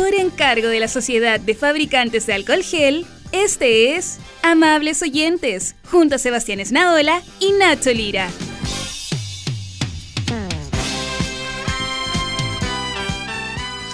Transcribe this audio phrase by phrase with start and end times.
[0.00, 6.14] Por encargo de la Sociedad de Fabricantes de Alcohol Gel, este es Amables Oyentes, junto
[6.14, 8.30] a Sebastián Esnaola y Nacho Lira.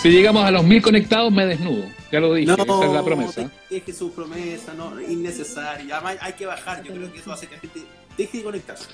[0.00, 1.82] Si llegamos a los mil conectados, me desnudo.
[2.12, 3.50] Ya lo dije, esa es la promesa.
[3.68, 5.96] Deje su promesa, no, innecesaria.
[5.96, 6.84] Además, hay que bajar.
[6.84, 7.80] Yo creo que eso hace que la gente
[8.16, 8.86] deje de conectarse.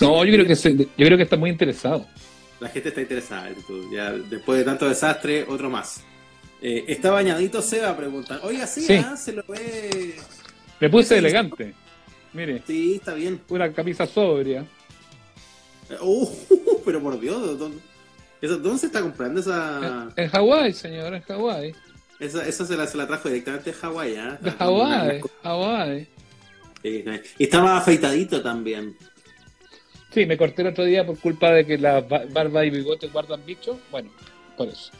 [0.00, 2.06] No, yo creo que, se, yo creo que está muy interesado.
[2.60, 3.50] La gente está interesada.
[3.92, 6.04] Ya, después de tanto desastre, otro más.
[6.60, 8.40] Eh, está bañadito Seba, preguntan.
[8.42, 8.94] Oiga, sí, Sí.
[8.94, 9.16] ¿ah?
[9.16, 10.16] se lo ve.
[10.80, 11.74] Me puse elegante.
[12.32, 13.40] Mire, Sí, está bien.
[13.48, 14.64] una camisa sobria.
[16.00, 16.28] Uh,
[16.84, 17.78] pero por Dios, ¿dónde,
[18.40, 20.10] eso- ¿dónde se está comprando esa?
[20.16, 21.74] En Hawái, señor, en Hawái.
[22.20, 24.38] Esa, esa se, la, se la trajo directamente de Hawái, ¿ah?
[24.58, 26.08] Hawái, Hawái.
[26.82, 27.04] Sí,
[27.38, 28.96] Y estaba afeitadito también.
[30.12, 33.06] Sí, me corté el otro día por culpa de que la ba- barba y bigote
[33.08, 33.76] guardan bichos.
[33.90, 34.10] Bueno,
[34.56, 34.90] por eso.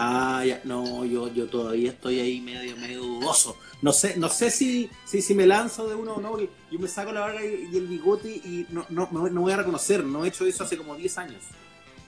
[0.00, 3.56] Ah, ya, no, yo, yo todavía estoy ahí medio, medio dudoso.
[3.82, 6.86] No sé, no sé si, si, si me lanzo de uno o no, yo me
[6.86, 10.24] saco la barba y, y el bigote y no, no, no, voy a reconocer, no
[10.24, 11.42] he hecho eso hace como 10 años.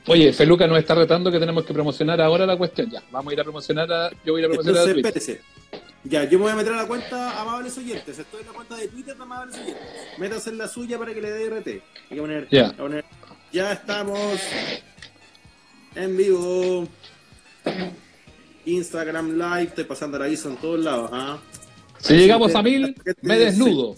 [0.07, 2.89] Oye, Feluca nos está retando que tenemos que promocionar ahora la cuestión.
[2.91, 4.11] Ya, vamos a ir a promocionar a.
[4.25, 5.07] Yo voy a ir a promocionar a Twitter.
[5.19, 5.41] espérese.
[6.05, 8.19] Ya, yo me voy a meter a la cuenta Amables Oyentes.
[8.19, 9.83] Estoy en la cuenta de Twitter de Amables Oyentes.
[10.19, 11.67] Métase en la suya para que le dé RT.
[11.69, 12.73] Hay que poner, Ya.
[12.73, 13.05] poner-
[13.53, 14.41] ya estamos
[15.97, 16.89] en vivo.
[18.65, 21.11] Instagram Live, estoy pasando el aviso en todos lados.
[21.13, 21.39] ¿ah?
[21.99, 23.97] Si llegamos a mil, me desnudo.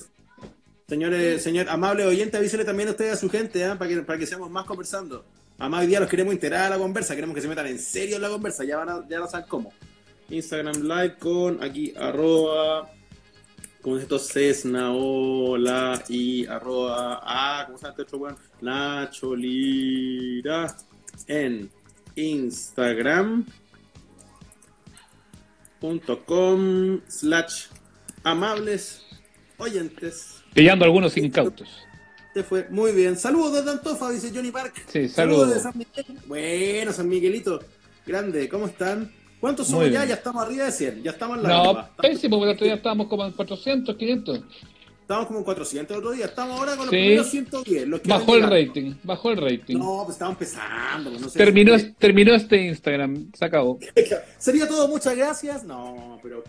[0.88, 3.78] Señores, señor amable oyente, avísele también a ustedes a su gente, ¿ah?
[3.78, 5.24] para, que, para que seamos más conversando.
[5.58, 8.16] Además, hoy día los queremos integrar a la conversa, queremos que se metan en serio
[8.16, 9.72] en la conversa, ya van a, ya van a saber cómo.
[10.28, 12.90] Instagram Live con aquí arroba,
[13.80, 14.18] ¿cómo es esto?
[14.18, 18.36] Cesnaola y arroba, ah, ¿cómo se llama este otro weón?
[18.60, 20.74] Nacho Lira
[21.27, 21.70] en
[22.16, 23.46] Instagram
[25.80, 27.66] punto com slash
[28.22, 29.02] amables
[29.58, 30.42] oyentes.
[30.55, 31.68] Pillando algunos incautos.
[32.34, 33.17] Te fue muy bien.
[33.17, 34.84] Saludos desde Antofa, dice Johnny Park.
[34.86, 35.55] Sí, saludos.
[35.55, 36.06] de San Miguel.
[36.27, 37.61] Bueno, San Miguelito.
[38.06, 39.12] Grande, ¿cómo están?
[39.40, 40.05] ¿Cuántos somos ya?
[40.05, 41.02] Ya estamos arriba de 100.
[41.02, 44.40] Ya estamos en la No, pésimo, porque el otro día estábamos como en 400, 500.
[45.12, 46.24] Estamos como en 400 el otro día.
[46.27, 46.96] Estamos ahora con los Sí.
[46.96, 47.89] primeros 110.
[47.89, 49.78] Los que Bajó el rating, bajó el rating.
[49.78, 51.11] No, pues estamos empezando.
[51.11, 53.78] pues no sé terminó, si- terminó este Instagram, se acabó.
[54.39, 54.89] ¿Sería todo?
[54.89, 55.64] Muchas gracias.
[55.64, 56.42] No, pero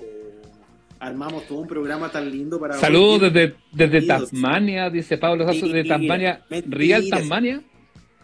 [0.99, 2.75] armamos todo un programa tan lindo para.
[2.75, 4.01] Saludos desde, desde.
[4.07, 6.41] Tasmania, dice Pablo Sasso, de Tasmania.
[6.67, 7.61] ¿Real Tasmania?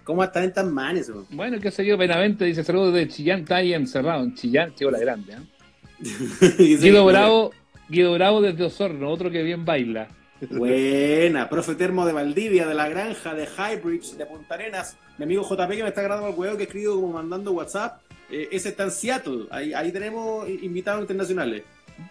[0.05, 1.11] ¿Cómo están en tan manes?
[1.29, 4.89] Bueno, qué sé yo, Benavente dice saludos de Chillán, está ahí encerrado en Chillán, tío
[4.89, 5.33] la grande.
[5.33, 5.97] ¿eh?
[6.81, 7.51] Guido Bravo,
[7.89, 10.07] Guido Bravo desde Osorno, otro que bien baila.
[10.41, 14.97] Buena, profe Termo de Valdivia, de la granja de Highbridge, de Punta Arenas.
[15.17, 18.01] Mi amigo JP que me está grabando el huevo que he escrito como mandando WhatsApp.
[18.31, 19.45] Eh, ese está en Seattle.
[19.51, 21.63] Ahí, ahí tenemos invitados internacionales.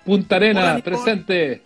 [0.05, 0.97] Punta Hola, Arena, Nicole.
[0.97, 1.63] presente.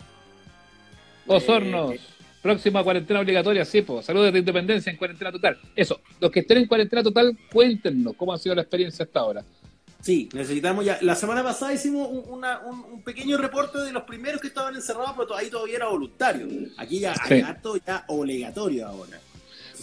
[1.27, 1.99] Osornos, Eh,
[2.41, 4.01] próxima cuarentena obligatoria, sí, po.
[4.01, 5.57] Saludos de Independencia en cuarentena total.
[5.75, 9.43] Eso, los que estén en cuarentena total, cuéntenos cómo ha sido la experiencia hasta ahora.
[10.03, 10.97] Sí, necesitamos ya.
[11.01, 14.75] La semana pasada hicimos un, una- un- un pequeño reporte de los primeros que estaban
[14.75, 16.45] encerrados, pero ahí todavía era voluntario.
[16.77, 17.35] Aquí ya Sí.
[17.35, 19.17] hay harto ya obligatorio ahora.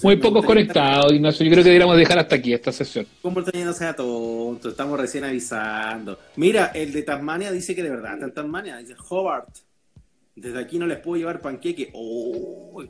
[0.02, 1.44] Muy pocos conectados, Ignacio.
[1.44, 3.06] Yo creo que deberíamos dejar hasta aquí esta sesión.
[3.22, 4.68] ¿Cómo el no sea tonto?
[4.68, 6.18] Estamos recién avisando.
[6.36, 8.76] Mira, el de Tasmania dice que de verdad está en Tasmania.
[8.76, 9.48] Dice Hobart.
[10.36, 11.90] Desde aquí no les puedo llevar panqueque.
[11.94, 12.82] Oh.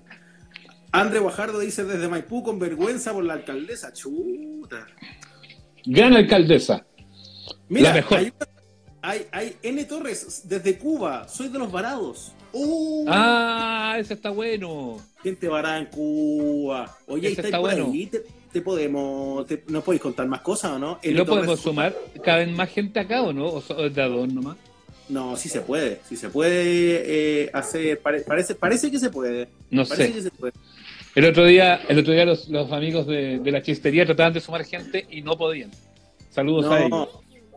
[0.92, 3.92] André Guajardo dice desde Maipú con vergüenza por la alcaldesa.
[3.92, 4.86] Chuta.
[5.86, 6.84] Gran alcaldesa.
[7.70, 8.18] Mira, La mejor.
[8.18, 8.32] Hay,
[9.02, 11.26] hay, hay N Torres desde Cuba.
[11.28, 12.32] Soy de los varados.
[12.52, 13.04] Oh.
[13.08, 14.98] Ah, ese está bueno.
[15.22, 16.98] Gente varada en Cuba.
[17.06, 17.90] Oye, Ese ¿estáis está por bueno.
[17.92, 18.06] ahí?
[18.06, 18.22] ¿Te,
[18.52, 20.98] te podemos, te- ¿No podéis contar más cosas o no?
[21.02, 21.96] ¿Y N lo Torres- podemos sumar?
[22.24, 23.46] ¿Caben más gente acá o no?
[23.46, 24.56] ¿O es de dos nomás?
[25.08, 29.48] No, sí se puede, sí se puede eh, hacer, pare- parece, parece que se puede.
[29.70, 30.12] No Parece sé.
[30.14, 30.52] que se puede.
[31.16, 34.40] El otro día, el otro día los, los amigos de, de la chistería trataban de
[34.40, 35.70] sumar gente y no podían.
[36.30, 37.08] Saludos a ellos.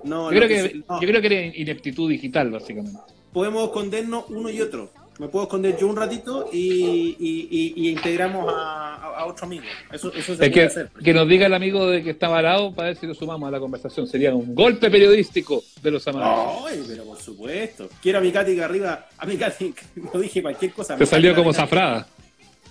[0.03, 1.01] No, Yo creo, que, se- no.
[1.01, 2.99] yo creo que era ineptitud digital, básicamente.
[3.31, 4.91] podemos escondernos uno y otro.
[5.19, 9.63] Me puedo esconder yo un ratito y, y, y- y integramos a, a- otro amigo.
[9.91, 10.89] Eso, eso se Es puede que, hacer.
[11.03, 13.51] que nos diga el amigo de que está varado para ver si lo sumamos a
[13.51, 14.07] la conversación.
[14.07, 16.63] Sería un golpe periodístico de los amados.
[16.67, 17.89] Ay, pero por supuesto.
[18.01, 19.07] Quiero a mi Katy que arriba.
[19.17, 19.73] A mi Katy,
[20.13, 20.95] no dije cualquier cosa.
[20.97, 22.07] Te salió como zafrada.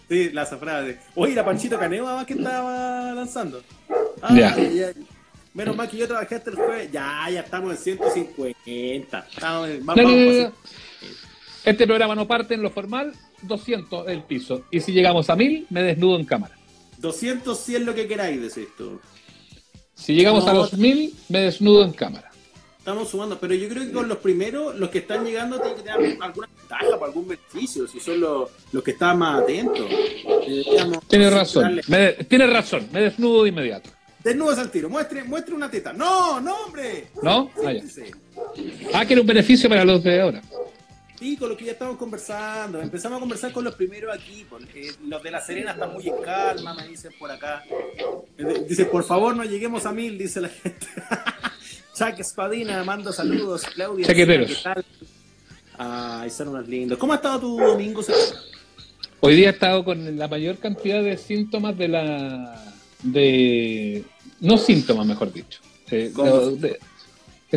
[0.08, 0.82] Sí, la zafrada.
[0.82, 3.62] de- Oye, la Panchito Caneva que estaba lanzando.
[4.20, 4.92] Ah, Ya.
[5.54, 6.90] Menos mal que yo trabajé hasta el jueves.
[6.92, 9.26] Ya, ya estamos en 150.
[9.32, 10.52] Estamos en- vamos, no.
[11.64, 13.12] Este programa no parte en lo formal,
[13.42, 14.64] 200 el piso.
[14.70, 16.56] Y si llegamos a 1000, me desnudo en cámara.
[16.98, 19.00] 200 si es lo que queráis, decís tú.
[19.94, 22.30] Si llegamos a los 1000, me desnudo en cámara.
[22.78, 25.82] Estamos sumando, pero yo creo que con los primeros, los que están llegando tienen que
[25.82, 29.86] tener alguna ventaja para algún beneficio, si son los, los que están más atentos.
[31.06, 31.80] Tiene razón,
[32.28, 33.90] tiene razón, me desnudo de inmediato.
[34.22, 35.92] Desnudos al tiro, muestre, muestre una teta.
[35.92, 37.08] No, no, hombre.
[37.22, 37.50] ¿No?
[37.64, 37.72] Ah,
[38.94, 40.42] ah, que era un beneficio para los de ahora.
[41.18, 42.80] Sí, con lo que ya estamos conversando.
[42.80, 44.44] Empezamos a conversar con los primeros aquí.
[44.48, 47.64] Porque los de La Serena están muy en calma, me dicen por acá.
[48.38, 50.86] Eh, dice, por favor, no lleguemos a mil, dice la gente.
[51.94, 53.62] Chuck Espadina, mando saludos.
[53.74, 54.84] Claudia, ¿qué tal?
[55.78, 56.98] Ay, son unos lindos.
[56.98, 58.02] ¿Cómo ha estado tu domingo,
[59.20, 62.74] Hoy día he estado con la mayor cantidad de síntomas de la.
[63.02, 64.04] de.
[64.42, 65.60] No síntomas, mejor dicho.
[65.90, 66.12] Eh,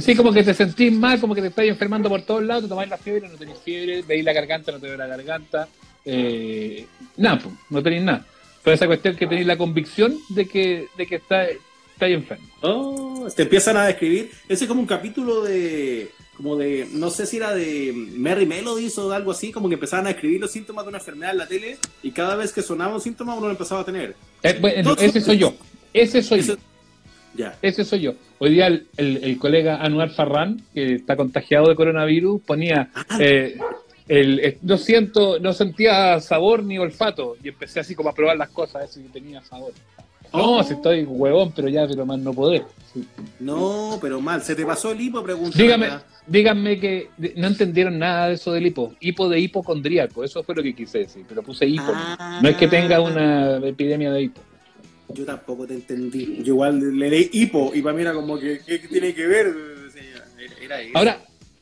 [0.01, 2.69] Sí, como que te sentís mal, como que te estás enfermando por todos lados, te
[2.69, 5.69] tomás la fiebre, no tenés fiebre, veis la garganta, no te la garganta,
[6.03, 6.85] eh,
[7.15, 8.25] nada, pues, no tenéis nada.
[8.61, 11.49] Pero esa cuestión que tenéis la convicción de que, de que estás
[11.93, 12.45] está enfermo.
[12.61, 17.25] Oh, te empiezan a describir, ese es como un capítulo de, como de, no sé
[17.25, 20.83] si era de Mary Melodies o algo así, como que empezaban a escribir los síntomas
[20.83, 23.51] de una enfermedad en la tele y cada vez que sonaba un síntoma uno lo
[23.51, 24.13] empezaba a tener.
[24.43, 25.55] Eh, ese soy yo,
[25.93, 26.55] ese soy yo.
[27.61, 28.13] Ese soy yo.
[28.39, 33.17] Hoy día el, el, colega Anuar Farran, que está contagiado de coronavirus, ponía, ah.
[33.19, 33.57] eh,
[34.07, 38.37] el, eh, no siento, no sentía sabor ni olfato, y empecé así como a probar
[38.37, 39.73] las cosas, ver si tenía sabor.
[40.33, 40.63] No, oh.
[40.63, 42.63] si estoy huevón, pero ya, pero más no poder.
[43.39, 45.23] No, pero mal, ¿se te pasó el hipo?
[45.23, 45.57] Pregunta.
[45.57, 45.89] Dígame,
[46.27, 48.93] díganme que no entendieron nada de eso del hipo.
[48.99, 51.93] Hipo de hipocondríaco, eso fue lo que quise decir, pero puse hipo.
[52.41, 54.41] no es que tenga una epidemia de hipo.
[55.13, 56.41] Yo tampoco te entendí.
[56.43, 59.53] Yo igual le leí hipo y para mí era como que, ¿qué tiene que ver?
[60.93, 61.21] Ahora,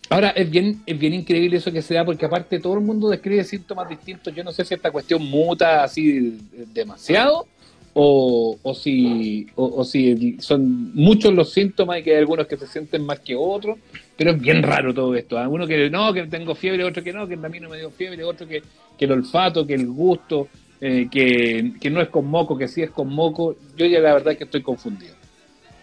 [0.10, 3.10] ahora es bien, es bien increíble eso que se da porque aparte todo el mundo
[3.10, 4.34] describe síntomas distintos.
[4.34, 6.38] Yo no sé si esta cuestión muta así
[6.74, 7.48] demasiado
[7.94, 12.68] o, o si, o, si son muchos los síntomas y que hay algunos que se
[12.68, 13.78] sienten más que otros,
[14.18, 15.38] pero es bien raro todo esto.
[15.48, 17.92] Uno que no, que tengo fiebre, otro que no, que a mí no me dio
[17.92, 18.64] fiebre, otro que,
[18.98, 20.48] que el olfato, que el gusto.
[20.86, 24.36] Eh, que, no es con moco, que sí es con moco, yo ya la verdad
[24.36, 25.16] que estoy confundido.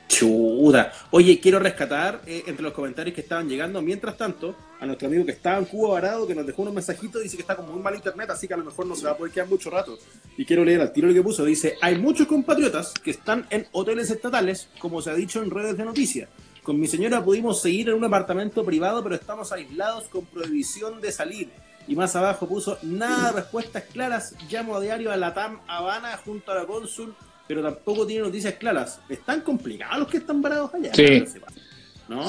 [0.06, 0.92] Chuda.
[1.10, 5.24] Oye, quiero rescatar eh, entre los comentarios que estaban llegando, mientras tanto, a nuestro amigo
[5.24, 7.80] que estaba en Cuba varado, que nos dejó unos mensajitos, dice que está con muy
[7.80, 9.98] mal internet, así que a lo mejor no se va a poder quedar mucho rato.
[10.36, 11.46] Y quiero leer al tiro lo que puso.
[11.46, 15.78] Dice, hay muchos compatriotas que están en hoteles estatales, como se ha dicho en redes
[15.78, 16.28] de noticias.
[16.62, 21.10] Con mi señora pudimos seguir en un apartamento privado, pero estamos aislados con prohibición de
[21.10, 21.48] salir.
[21.88, 26.16] Y más abajo puso, nada de respuestas claras, llamo a diario a la TAM Habana
[26.24, 27.14] junto a la cónsul,
[27.48, 29.00] pero tampoco tiene noticias claras.
[29.08, 30.94] ¿Están complicados los que están parados allá?
[30.94, 31.24] Sí.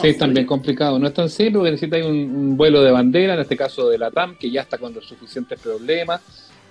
[0.01, 0.99] sí, están bien complicados.
[0.99, 3.99] No es tan simple porque necesita un, un, vuelo de bandera, en este caso de
[3.99, 6.21] la TAM, que ya está con los suficientes problemas.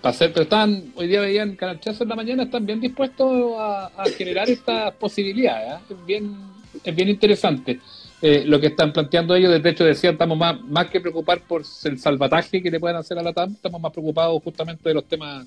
[0.00, 3.91] Para hacer, pero están, hoy día veían Canalchazo en la mañana, están bien dispuestos a,
[4.17, 5.76] generar esta posibilidad.
[5.76, 5.81] ¿eh?
[5.91, 6.37] Es, bien,
[6.83, 7.81] es bien interesante.
[8.22, 11.62] Eh, lo que están planteando ellos, de hecho decían, estamos más, más que preocupar por
[11.84, 15.05] el salvataje que le puedan hacer a la TAM, estamos más preocupados justamente de los
[15.06, 15.46] temas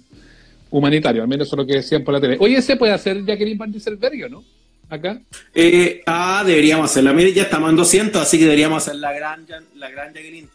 [0.71, 2.37] humanitarios, al menos eso es lo que decían por la tele.
[2.39, 4.43] Oye, ¿se puede hacer Jacqueline Van Dieselberg no?
[4.89, 5.21] Acá.
[5.53, 7.13] Eh, ah, deberíamos hacerla.
[7.13, 9.45] Mire, ya estamos en 200, así que deberíamos hacer la gran,
[9.75, 10.49] la gran Jacqueline.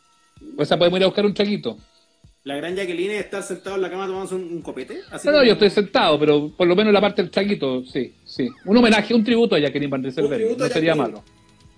[0.56, 1.78] O sea, podemos ir a buscar un traguito.
[2.42, 5.00] La gran Jacqueline está sentado en la cama tomando un, copete.
[5.24, 8.48] no, no, yo estoy sentado, pero por lo menos la parte del traguito, sí, sí.
[8.64, 11.22] Un homenaje, un tributo a Jacqueline Van Dieselberg, no sería malo.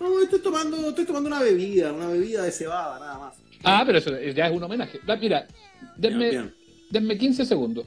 [0.01, 3.35] No, estoy tomando, estoy tomando una bebida, una bebida de cebada, nada más.
[3.63, 4.99] Ah, pero eso ya es un homenaje.
[5.21, 5.47] Mira,
[5.97, 6.51] denme,
[6.91, 7.87] denme 15 segundos.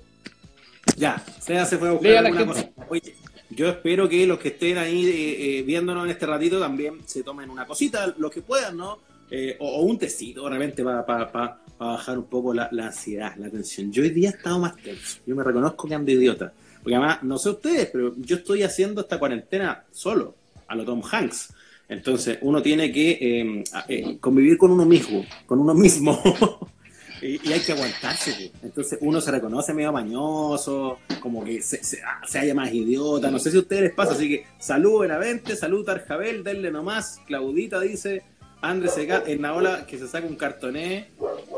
[0.96, 2.70] Ya, se fue a buscar alguna cosa.
[2.88, 3.15] Oye,
[3.50, 7.24] yo espero que los que estén ahí eh, eh, viéndonos en este ratito también se
[7.24, 9.00] tomen una cosita, los que puedan, ¿no?
[9.32, 13.91] Eh, o, un tecito, realmente, para pa, bajar un poco la, la, ansiedad, la tensión.
[13.91, 15.20] Yo hoy día he estado más tenso.
[15.25, 16.53] Yo me reconozco que ando idiota.
[16.84, 20.36] Porque además, no sé ustedes, pero yo estoy haciendo esta cuarentena solo,
[20.67, 21.53] a lo Tom Hanks.
[21.90, 26.22] Entonces, uno tiene que eh, eh, convivir con uno mismo, con uno mismo.
[27.22, 28.52] y, hay que aguantarse.
[28.62, 33.30] Entonces, uno se reconoce medio mañoso, como que se, se, ah, haya más idiota.
[33.30, 34.13] No sé si a ustedes les pasa.
[34.13, 37.20] Así que, salud, Benavente, salud, Arjabel, denle nomás.
[37.28, 38.24] Claudita dice,
[38.63, 41.10] Andrés en la ola que se saca un cartoné.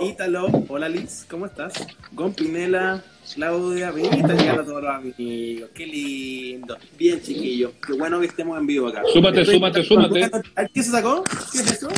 [0.01, 1.73] Ítalo, hola Liz, ¿cómo estás?
[2.13, 3.03] Gompinela,
[3.33, 5.69] Claudia, viniste a todos los amigos.
[5.73, 6.77] Qué lindo.
[6.97, 7.73] Bien, chiquillo.
[7.85, 9.01] Qué bueno que estemos en vivo acá.
[9.11, 10.31] Súmate, súmate, súmate.
[10.73, 11.23] ¿Qué se sacó?
[11.51, 11.89] ¿Qué es eso?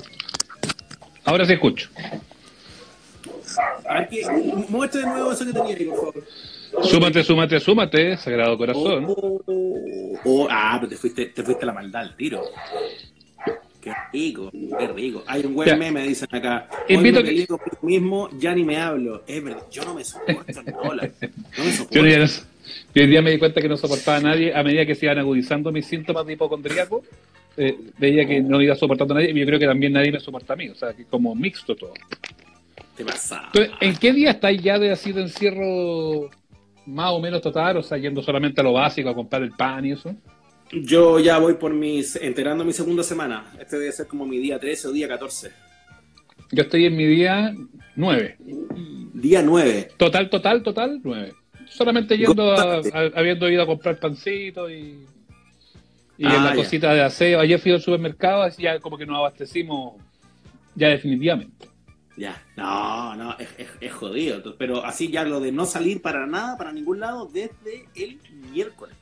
[1.25, 1.89] Ahora se escucho.
[3.89, 4.21] Aquí,
[4.69, 6.23] muestra de nuevo eso que tenía por favor.
[6.83, 9.05] Súmate, súmate, súmate, Sagrado Corazón.
[9.07, 12.43] Oh, oh, oh, ah, pero te fuiste, te fuiste a la maldad al tiro.
[14.11, 15.23] Qué rico, qué rico.
[15.27, 16.67] Hay un buen meme, dicen acá.
[16.89, 19.23] Invito que digo mismo, ya ni me hablo.
[19.27, 22.05] Es verdad, yo no me soporto No me soporto.
[22.93, 25.05] Yo, hoy día me di cuenta que no soportaba a nadie a medida que se
[25.05, 27.03] iban agudizando mis síntomas de hipocondríaco.
[27.55, 30.19] eh, veía que no iba soportando a nadie, y yo creo que también nadie me
[30.19, 31.93] soporta a mí, o sea, que como mixto todo.
[32.95, 33.43] ¿Qué pasa?
[33.47, 36.29] Entonces, ¿en qué día estáis ya de así de encierro
[36.85, 37.77] más o menos total?
[37.77, 40.15] O sea, yendo solamente a lo básico, a comprar el pan y eso.
[40.71, 43.53] Yo ya voy por mis, enterando mi segunda semana.
[43.59, 45.51] Este debe ser como mi día 13 o día 14.
[46.51, 47.53] Yo estoy en mi día
[47.95, 48.37] 9.
[49.13, 49.89] Día 9.
[49.97, 51.33] Total, total, total, 9.
[51.69, 52.81] Solamente yendo a,
[53.15, 55.05] habiendo ido a comprar pancito y,
[56.17, 57.39] y ah, la cosita de aseo.
[57.39, 59.95] Ayer fui al supermercado, así ya como que nos abastecimos
[60.75, 61.67] ya definitivamente.
[62.15, 64.55] Ya, no, no, es, es, jodido.
[64.57, 68.19] Pero así ya lo de no salir para nada, para ningún lado, desde el
[68.51, 68.95] miércoles.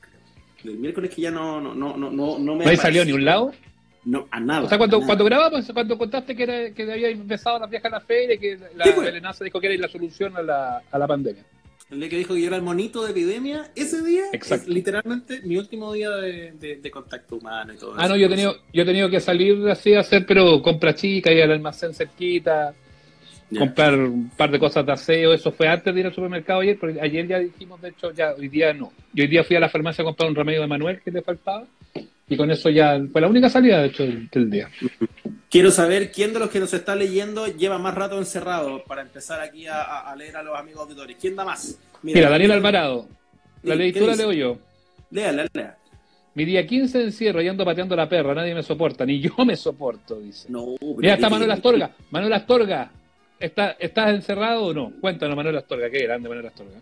[0.72, 2.66] El miércoles que ya no, no, no, no, no, me.
[2.66, 3.52] ¿No salido ni un lado?
[4.06, 4.64] No, a nada.
[4.64, 7.92] O sea, cuando, cuando grabamos, cuando contaste que, era, que había empezado la viaje a
[7.92, 9.40] la feria y que la pues.
[9.42, 11.44] dijo que era la solución a la, a la pandemia.
[11.90, 15.42] El día que dijo que yo era el monito de epidemia, ese día es literalmente
[15.44, 18.06] mi último día de, de, contacto humano y todo ah, eso.
[18.06, 20.96] Ah, no, yo he, tenido, yo he tenido que salir así a hacer, pero compra
[20.96, 22.74] chica y al almacén cerquita,
[23.58, 26.78] comprar un par de cosas de aseo, eso fue antes de ir al supermercado ayer,
[26.80, 28.92] porque ayer ya dijimos, de hecho, ya hoy día no.
[29.14, 31.22] Yo hoy día fui a la farmacia a comprar un remedio de Manuel que le
[31.22, 31.66] faltaba
[32.28, 34.70] y con eso ya fue la única salida, de hecho, del, día.
[35.50, 39.42] Quiero saber quién de los que nos está leyendo lleva más rato encerrado para empezar
[39.42, 41.18] aquí a, leer a los amigos auditores.
[41.20, 41.80] ¿Quién da más?
[42.02, 43.08] Mira, Daniel Alvarado.
[43.62, 44.58] La lectura leo yo.
[45.12, 45.78] Léala, lea.
[46.34, 49.34] Mi día 15 de encierro y ando pateando la perra, nadie me soporta, ni yo
[49.46, 50.48] me soporto, dice.
[50.50, 51.92] No, Mira, está Manuel Astorga.
[52.12, 52.92] Manuel Astorga,
[53.40, 54.92] ¿estás encerrado o no?
[55.02, 56.82] Cuéntanos, Manuel Astorga, qué grande Manuel Astorga.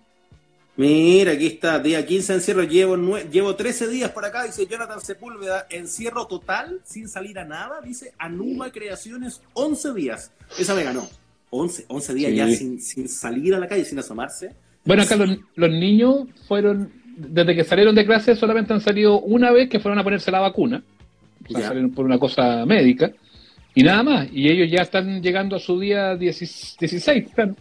[0.76, 2.98] Mira, aquí está, día 15 encierro, llevo,
[3.32, 8.14] llevo 13 días por acá, dice Jonathan Sepúlveda, encierro total, sin salir a nada, dice
[8.18, 10.32] Anuma Creaciones, 11 días.
[10.58, 11.08] Esa me ganó.
[11.52, 14.56] 11, 11 días ya sin, sin, salir a la calle, sin asomarse.
[14.84, 19.52] Bueno, acá los, los, niños fueron, desde que salieron de clase, solamente han salido una
[19.52, 20.82] vez que fueron a ponerse la vacuna.
[21.48, 23.12] O sea, salieron por una cosa médica.
[23.76, 24.28] Y nada más.
[24.32, 27.56] Y ellos ya están llegando a su día 16, claro.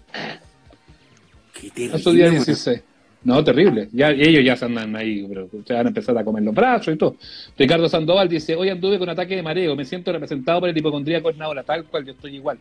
[1.52, 2.82] Qué a su día 16.
[3.24, 3.88] No, terrible.
[3.92, 6.94] Ya, ellos ya se andan ahí, pero se van a empezar a comer los brazos
[6.94, 7.16] y todo.
[7.56, 11.32] Ricardo Sandoval dice, hoy anduve con ataque de mareo, me siento representado por el hipocondríaco
[11.32, 12.58] Naola, tal cual, yo estoy igual.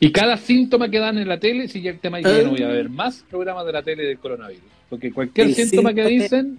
[0.00, 2.62] y cada síntoma que dan en la tele, si ya el tema ya no voy
[2.62, 4.64] a ver más programas de la tele del coronavirus.
[4.88, 6.58] Porque cualquier síntoma que dicen,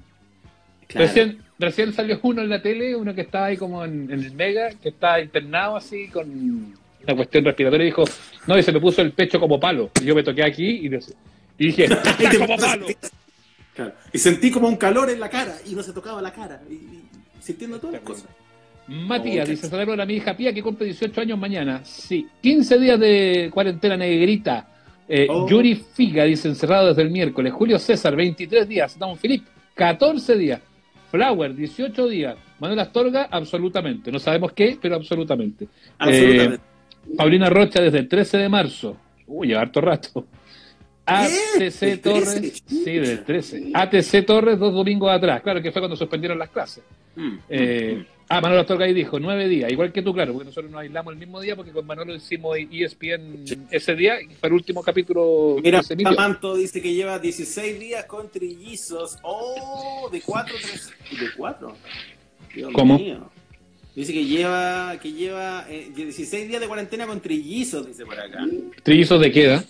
[0.89, 4.69] recién, recién salió uno en la tele, uno que está ahí como en, el Mega,
[4.81, 8.03] que está internado así con una cuestión respiratoria y dijo,
[8.47, 9.91] no, y se me puso el pecho como palo.
[10.01, 10.89] Y yo me toqué aquí y
[11.57, 11.87] y dije,
[14.13, 16.61] Y sentí como un calor en la cara y no se tocaba la cara.
[16.69, 17.03] Y,
[17.41, 18.29] sintiendo todas las cosas.
[18.87, 21.81] Matías, oh, dice, celebro a mi hija Pía que cumple 18 años mañana.
[21.83, 24.67] Sí, 15 días de cuarentena negrita.
[25.07, 25.47] Eh, oh.
[25.47, 27.53] Yuri Figa, dice, encerrado desde el miércoles.
[27.53, 28.99] Julio César, 23 días.
[28.99, 30.61] Don Filip, 14 días.
[31.13, 32.35] Flower, 18 días.
[32.57, 34.11] Manuel Astorga, absolutamente.
[34.11, 35.67] No sabemos qué, pero absolutamente.
[35.99, 36.55] absolutamente.
[36.55, 38.97] Eh, Paulina Rocha, desde el 13 de marzo.
[39.27, 40.25] Uy, lleva harto rato.
[41.05, 43.73] ATC Torres, sí, del 13.
[43.75, 46.83] ATC Torres dos domingos atrás, claro que fue cuando suspendieron las clases.
[47.15, 48.12] Mm, eh, mm.
[48.29, 51.13] Ah, Manolo Astorga ahí dijo, nueve días, igual que tú, claro, porque nosotros nos aislamos
[51.13, 55.57] el mismo día porque con Manolo hicimos ESPN ese día y fue el último capítulo.
[55.61, 55.81] Mira,
[56.15, 59.17] Manto dice que lleva 16 días con trillizos.
[59.21, 61.75] Oh, de 4, 3, de 4.
[62.73, 62.99] ¿Cómo?
[63.95, 68.47] Dice que lleva, que lleva 16 eh, días de cuarentena con trillizos, dice por acá.
[68.81, 69.65] ¿Trillizos de qué edad?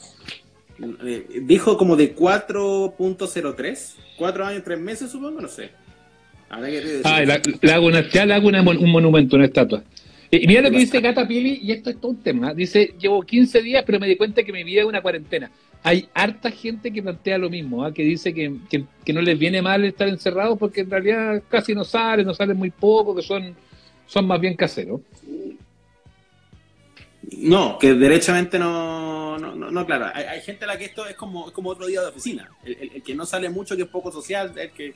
[1.03, 5.71] Eh, dijo como de 4.03, 4 años, 3 meses supongo, no sé.
[6.53, 7.21] Ahora que ah,
[7.61, 9.83] le hago una, ya le hago un monumento, una estatua.
[10.29, 12.53] Y mira lo que dice Gata Pili, y esto es todo un tema.
[12.53, 15.51] Dice, llevo 15 días, pero me di cuenta que mi vida es una cuarentena.
[15.83, 17.93] Hay harta gente que plantea lo mismo, ¿ah?
[17.93, 21.83] que dice que, que, no les viene mal estar encerrados porque en realidad casi no
[21.83, 23.55] salen, no salen muy poco, que son,
[24.07, 25.01] son más bien caseros.
[27.37, 30.07] No, que derechamente no, no, no, claro.
[30.13, 32.49] Hay, gente a la que esto es como, como otro día de oficina.
[32.63, 34.93] El, que no sale mucho, que es poco social, el que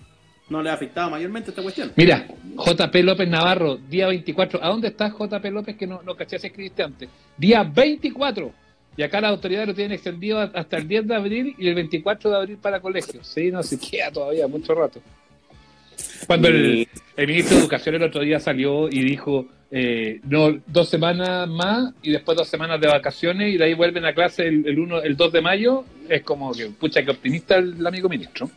[0.50, 1.92] no le ha afectado mayormente esta cuestión.
[1.96, 4.64] Mira, JP López Navarro, día 24.
[4.64, 7.10] ¿A dónde estás, JP López, que no, no caché si escribiste antes?
[7.38, 8.52] Día 24.
[8.98, 12.32] Y acá las autoridades lo tienen extendido hasta el 10 de abril y el 24
[12.32, 13.28] de abril para colegios.
[13.28, 15.02] Sí, no se queda todavía mucho rato.
[16.26, 21.48] Cuando el, ministro de Educación el otro día salió y dijo eh, no, dos semanas
[21.48, 24.80] más y después dos semanas de vacaciones y de ahí vuelven a clase el, el,
[24.80, 28.50] uno, el 2 de mayo, es como que, pucha, que optimista el, amigo ministro.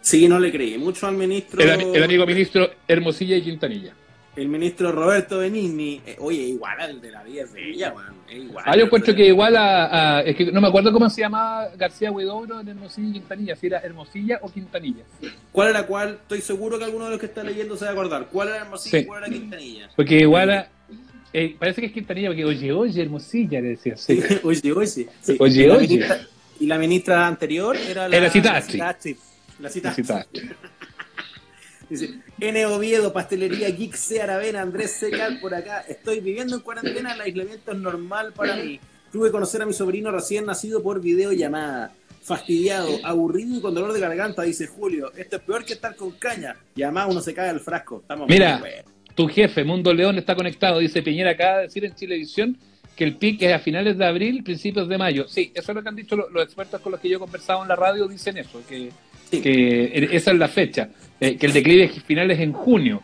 [0.00, 1.60] Sí, no le creí mucho al ministro.
[1.62, 3.94] El, amigo ministro Hermosilla y Quintanilla.
[4.36, 8.14] El ministro Roberto Benigni, eh, oye, igual al de la vida es bella, man.
[8.30, 8.64] igual.
[8.66, 12.12] Ah, yo encuentro que igual a, es que no me acuerdo cómo se llamaba García
[12.12, 15.02] Huidobro en Hermosilla y Quintanilla, si era Hermosilla o Quintanilla.
[15.50, 16.18] ¿Cuál era cuál?
[16.22, 18.28] Estoy seguro que alguno de los que está leyendo se va a acordar.
[18.30, 19.90] ¿Cuál era Hermosilla y cuál era Quintanilla?
[19.96, 20.68] Porque igual a,
[21.32, 23.96] eh, parece que es Quintanilla, porque oye, oye, Hermosilla, le decía.
[23.96, 24.20] Sí.
[24.42, 25.08] oye, oye.
[25.20, 25.36] Sí.
[25.38, 26.06] Oye, y oye.
[26.60, 28.80] y la ministra anterior era la, era Citastri.
[29.60, 30.04] La Citastri.
[31.90, 32.66] Dice, N.
[32.66, 34.22] Oviedo, Pastelería Geek C.
[34.22, 35.84] Aravena, Andrés Secal por acá.
[35.88, 38.78] Estoy viviendo en cuarentena, el aislamiento es normal para mí.
[39.10, 41.92] Tuve que conocer a mi sobrino recién nacido por videollamada.
[42.22, 45.10] Fastidiado, aburrido y con dolor de garganta, dice Julio.
[45.16, 46.54] Esto es peor que estar con caña.
[46.76, 48.02] Y además uno se cae al frasco.
[48.02, 48.62] Estamos Mira,
[49.16, 50.78] tu jefe, Mundo León, está conectado.
[50.78, 52.56] Dice Piñera acaba de decir en Chilevisión
[52.94, 55.26] que el pic es a finales de abril, principios de mayo.
[55.26, 57.20] Sí, eso es lo que han dicho los, los expertos con los que yo he
[57.20, 58.90] conversado en la radio, dicen eso, que
[59.30, 60.88] que esa es la fecha,
[61.20, 63.02] eh, que el declive final es en junio.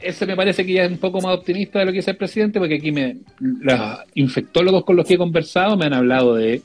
[0.00, 2.16] Ese me parece que ya es un poco más optimista de lo que dice el
[2.16, 3.80] presidente, porque aquí me, los
[4.14, 6.60] infectólogos con los que he conversado me han hablado de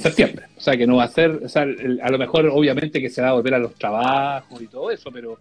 [0.00, 0.46] septiembre.
[0.56, 3.20] O sea, que no va a ser, o sea, a lo mejor obviamente que se
[3.20, 5.38] va a volver a los trabajos y todo eso, pero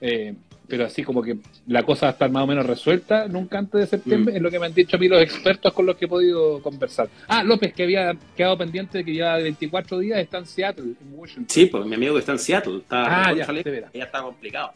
[0.00, 0.34] eh,
[0.68, 3.80] pero así como que la cosa va a estar más o menos resuelta nunca antes
[3.80, 4.36] de septiembre, mm.
[4.36, 6.62] es lo que me han dicho a mí los expertos con los que he podido
[6.62, 7.08] conversar.
[7.28, 11.18] Ah, López, que había quedado pendiente de que lleva 24 días, está en Seattle, en
[11.18, 11.46] Washington.
[11.48, 13.46] Sí, pues mi amigo que está en Seattle, está ah, ya,
[13.92, 14.72] ya está complicado.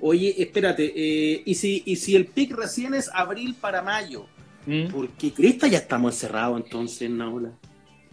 [0.00, 4.26] Oye, espérate, eh, ¿y, si, ¿y si el pic recién es abril para mayo?
[4.66, 4.88] ¿Mm?
[4.88, 7.52] ¿Por qué Crista ya estamos encerrados entonces en Naula?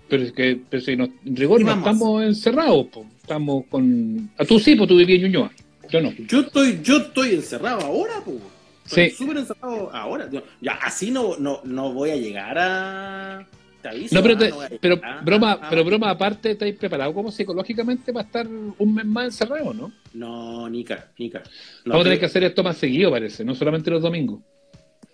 [0.08, 2.88] Pero es que, pero si no, en rigor no estamos encerrados,
[3.22, 4.30] estamos con...
[4.38, 5.52] A tú sí, pues tú vivías en Ñuñoa.
[5.94, 6.12] Yo no.
[6.28, 8.38] Yo estoy, yo estoy encerrado ahora, pues.
[8.86, 10.28] Estoy súper encerrado ahora.
[10.60, 13.48] Ya, así no, no, no voy a llegar a.
[13.84, 14.38] Te aviso, no, pero,
[14.82, 19.72] pero broma, pero broma aparte, ¿estáis preparado como psicológicamente para estar un mes más encerrado,
[19.74, 19.92] no?
[20.14, 21.44] No, Nica, Nica.
[21.86, 24.40] No Vamos a tener que hacer esto más seguido, parece, no solamente los domingos.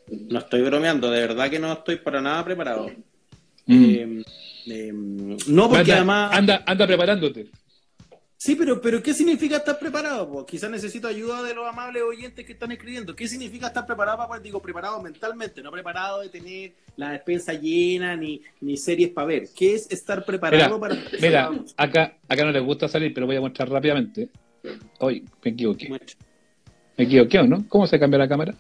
[0.08, 2.90] No estoy bromeando, de verdad que no estoy para nada preparado.
[3.66, 3.84] Mm.
[3.84, 4.24] Eh,
[4.68, 6.32] eh, no, porque además.
[6.32, 7.50] Anda, anda preparándote.
[8.42, 10.30] Sí, pero, pero ¿qué significa estar preparado?
[10.32, 13.14] Pues quizás necesito ayuda de los amables oyentes que están escribiendo.
[13.14, 14.26] ¿Qué significa estar preparado?
[14.30, 19.28] Para, digo, preparado mentalmente, no preparado de tener la despensa llena ni, ni series para
[19.28, 19.50] ver.
[19.54, 20.96] ¿Qué es estar preparado para...
[21.22, 24.30] Mira, acá, acá no les gusta salir, pero voy a mostrar rápidamente.
[25.00, 25.90] Hoy me equivoqué.
[25.90, 27.66] Me equivoqué, ¿no?
[27.68, 28.56] ¿Cómo se cambia la cámara?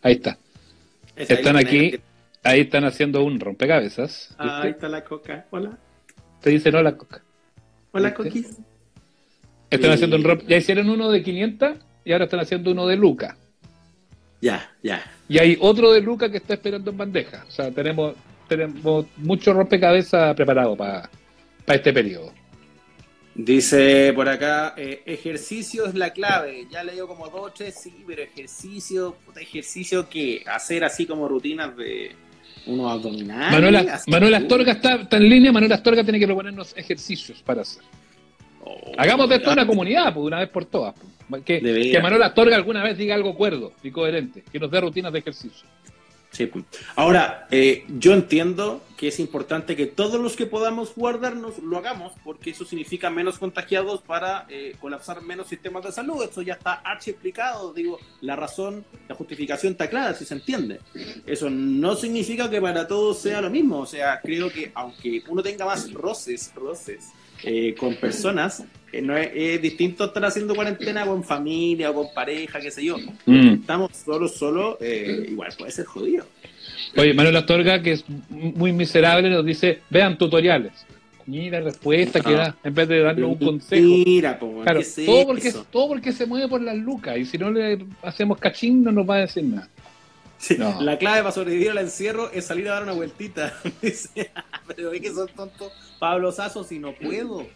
[0.00, 0.38] Ahí está.
[1.14, 2.00] están aquí,
[2.42, 4.34] ahí están haciendo un rompecabezas.
[4.38, 5.44] ahí está la coca.
[5.50, 5.78] Hola.
[6.40, 7.25] Te dice no la coca.
[7.96, 8.58] Hola, Coquis.
[9.70, 10.42] Están haciendo un rap.
[10.46, 13.38] Ya hicieron uno de 500 y ahora están haciendo uno de Luca.
[14.42, 15.02] Ya, ya.
[15.28, 17.44] Y hay otro de Luca que está esperando en bandeja.
[17.48, 18.14] O sea, tenemos,
[18.48, 21.08] tenemos mucho rompecabezas preparado para
[21.68, 22.32] este periodo.
[23.34, 26.66] Dice por acá, eh, ejercicio es la clave.
[26.70, 31.74] Ya le digo como dos, tres, sí, pero ejercicio, ejercicio que hacer así como rutinas
[31.76, 32.14] de,
[32.66, 33.52] unos abdominales.
[33.52, 37.82] Manuela, Manuela Astorga está, en línea, Manuela Astorga tiene que proponernos ejercicios para hacer.
[38.64, 40.94] Oh, Hagamos de esto una comunidad, pues, una vez por todas.
[41.28, 41.42] Pues.
[41.44, 45.12] Que, que Manuela Astorga alguna vez diga algo cuerdo y coherente, que nos dé rutinas
[45.12, 45.66] de ejercicio.
[46.94, 52.12] Ahora, eh, yo entiendo que es importante que todos los que podamos guardarnos lo hagamos,
[52.24, 56.22] porque eso significa menos contagiados para eh, colapsar menos sistemas de salud.
[56.22, 57.72] Eso ya está archi explicado.
[57.74, 60.80] Digo, la razón, la justificación está clara, si se entiende.
[61.26, 63.80] Eso no significa que para todos sea lo mismo.
[63.80, 68.64] O sea, creo que aunque uno tenga más roces, roces eh, con personas,
[69.02, 72.96] no es, distinto estar haciendo cuarentena con familia o con pareja, qué sé yo.
[73.26, 73.48] Mm.
[73.60, 76.26] Estamos solo, solo, eh, igual puede ser jodido.
[76.96, 80.72] Oye, Manuel Astorga, que es muy miserable, nos dice, vean tutoriales.
[81.26, 83.82] Mira respuesta que da, en vez de darle un consejo.
[83.82, 87.84] Mira, claro, todo, porque, todo porque se mueve por las lucas, y si no le
[88.02, 89.68] hacemos cachín no nos va a decir nada.
[90.80, 93.54] La clave para sobrevivir al encierro es salir a dar una vueltita.
[94.76, 97.46] Pero ve que son tontos Pablo Sazo si no puedo.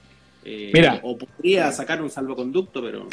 [0.44, 1.00] Eh, Mira.
[1.02, 3.08] O podría sacar un salvoconducto, pero.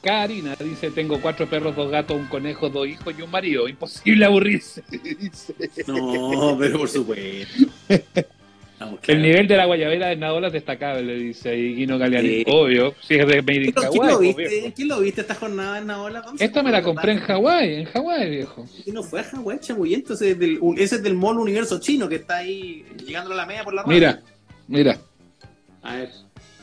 [0.00, 3.68] Karina dice: Tengo cuatro perros, dos gatos, un conejo, dos hijos y un marido.
[3.68, 4.82] Imposible aburrirse.
[5.86, 7.66] No, pero por supuesto.
[9.06, 12.44] El nivel de la guayabera de Nadola es destacable, dice ahí Guino Galeani.
[12.46, 14.72] Obvio, si es de Made in ¿Quién lo viste?
[14.74, 16.22] ¿Quién lo viste esta jornada en Nadola?
[16.38, 18.66] Esta me la compré en Hawái, en Hawái, viejo.
[18.86, 20.14] ¿Y no fue a Hawái, chamuyento?
[20.14, 23.46] Ese es del, ese es del Mall Universo Chino que está ahí llegando a la
[23.46, 23.94] media por la radio.
[23.94, 24.22] Mira,
[24.68, 24.98] mira.
[25.82, 26.10] A ver.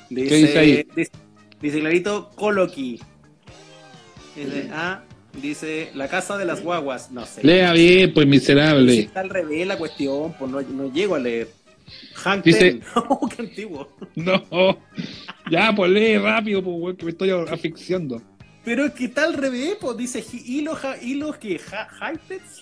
[0.10, 0.88] Dice, ¿Qué dice ahí?
[1.62, 3.00] Dice, clarito, Coloqui.
[4.36, 5.04] Dice, ah,
[5.42, 7.12] dice, la casa de las guaguas.
[7.12, 7.44] No sé.
[7.44, 9.00] Lea bien, pues miserable.
[9.00, 11.48] Está al revés la cuestión, pues no, no llego a leer.
[12.44, 13.90] Dice, no, qué antiguo.
[14.16, 14.80] No,
[15.50, 18.22] ya, pues lee rápido, pues, que me estoy asfixiando.
[18.66, 21.62] Pero es que está al revés, pues dice hilo, hilo que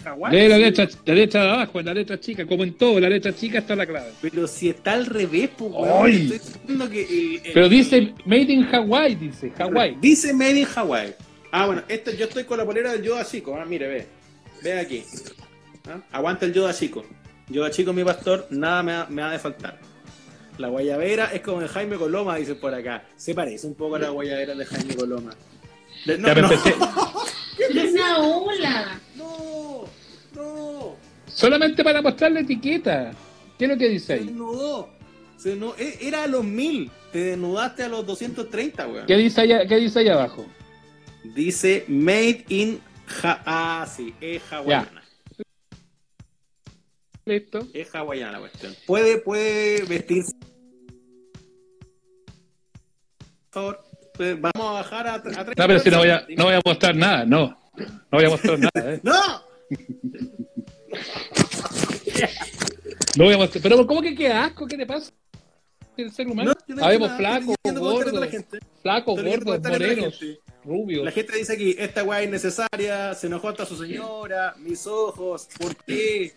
[0.06, 0.36] Hawaii.
[0.36, 3.34] Lee la letra, la letra de abajo, la letra chica, como en todo, la letra
[3.34, 4.12] chica está la clave.
[4.22, 5.72] Pero si está al revés, pues
[6.30, 9.96] estoy que Pero dice Made in Hawaii, dice Hawaii.
[10.02, 11.14] Dice Made in Hawaii.
[11.52, 14.08] Ah, bueno, este, yo estoy con la polera del Yoda Chico, ah, mire, ve.
[14.62, 15.04] Ve aquí.
[15.88, 16.02] ¿Ah?
[16.12, 17.06] Aguanta el Yoda Chico.
[17.50, 19.80] Yoda Chico, mi pastor, nada me me ha de faltar.
[20.58, 23.04] La guayabera es como de Jaime Coloma, dice por acá.
[23.16, 25.32] Se parece un poco a la guayabera de Jaime Coloma.
[26.06, 26.52] no, no.
[26.52, 29.00] es una ola.
[29.16, 29.86] No,
[30.36, 30.96] no.
[31.26, 33.12] Solamente para mostrar la etiqueta.
[33.58, 34.20] ¿Qué es lo que dice ahí?
[34.20, 34.90] Se desnudó.
[35.38, 36.92] Se e, Era a los 1000.
[37.12, 39.06] Te desnudaste a los 230, weón.
[39.06, 40.46] ¿Qué dice allá, qué dice allá abajo?
[41.24, 45.03] Dice Made in ja Ah, sí, es hawaiana.
[47.26, 47.68] Listo.
[47.74, 48.76] Es hawaiana la cuestión.
[48.86, 50.34] Puede, puede vestirse.
[53.50, 53.84] Por favor.
[54.14, 56.62] Pues, vamos a bajar a, a No, pero si no voy a, no voy a
[56.64, 57.58] mostrar nada, no.
[57.78, 59.00] No voy a mostrar nada, ¿eh?
[59.04, 59.14] ¡No!
[63.18, 63.64] no voy a mostrar.
[63.64, 64.68] Pero, ¿cómo que qué asco?
[64.68, 65.12] ¿Qué te pasa?
[65.98, 66.54] El ser humano.
[66.68, 68.30] No, Habemos flacos, gordos,
[68.82, 70.20] flacos, gordos, morenos,
[70.64, 71.06] rubios.
[71.06, 75.48] La gente dice aquí, esta weá es innecesaria, se enojó hasta su señora, mis ojos,
[75.60, 76.34] ¿por qué?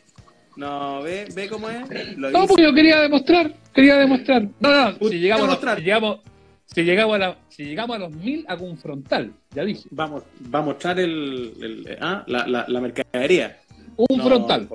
[0.56, 2.16] No, ve, ve cómo es.
[2.16, 4.48] no, porque yo quería demostrar, quería demostrar.
[4.58, 6.20] No, no, si llegamos, si llegamos,
[6.64, 9.86] si llegamos a, la, si llegamos a los mil, hago un frontal, ya dije.
[9.90, 13.58] Vamos, va a mostrar el, el ah, la, la, la, mercadería.
[13.96, 14.68] Un frontal.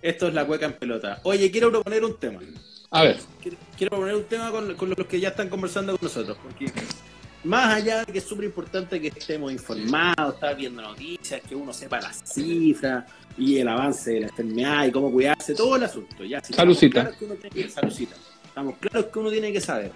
[0.00, 1.20] Esto es la cueca en pelota.
[1.24, 2.40] Oye, quiero proponer un tema.
[2.90, 3.18] A ver.
[3.42, 6.38] Quiero, quiero proponer un tema con, con, los que ya están conversando con nosotros.
[6.42, 6.72] Porque
[7.44, 11.72] más allá de que es súper importante que estemos informados, estar viendo noticias, que uno
[11.72, 13.04] sepa las cifras
[13.36, 16.24] y el avance de la enfermedad y cómo cuidarse, todo el asunto.
[16.24, 17.10] Ya, Salucita.
[18.44, 19.92] Estamos claros que uno tiene que saber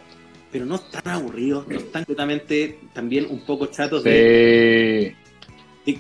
[0.55, 5.17] pero no están aburridos, no están completamente también un poco chatos de,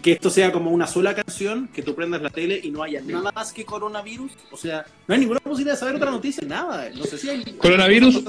[0.00, 3.00] que esto sea como una sola canción, que tú prendas la tele y no haya
[3.00, 4.30] nada más que coronavirus.
[4.52, 6.88] O sea, no hay ninguna posibilidad de saber otra noticia, nada.
[6.90, 7.42] No sé si hay.
[7.58, 8.22] Coronavirus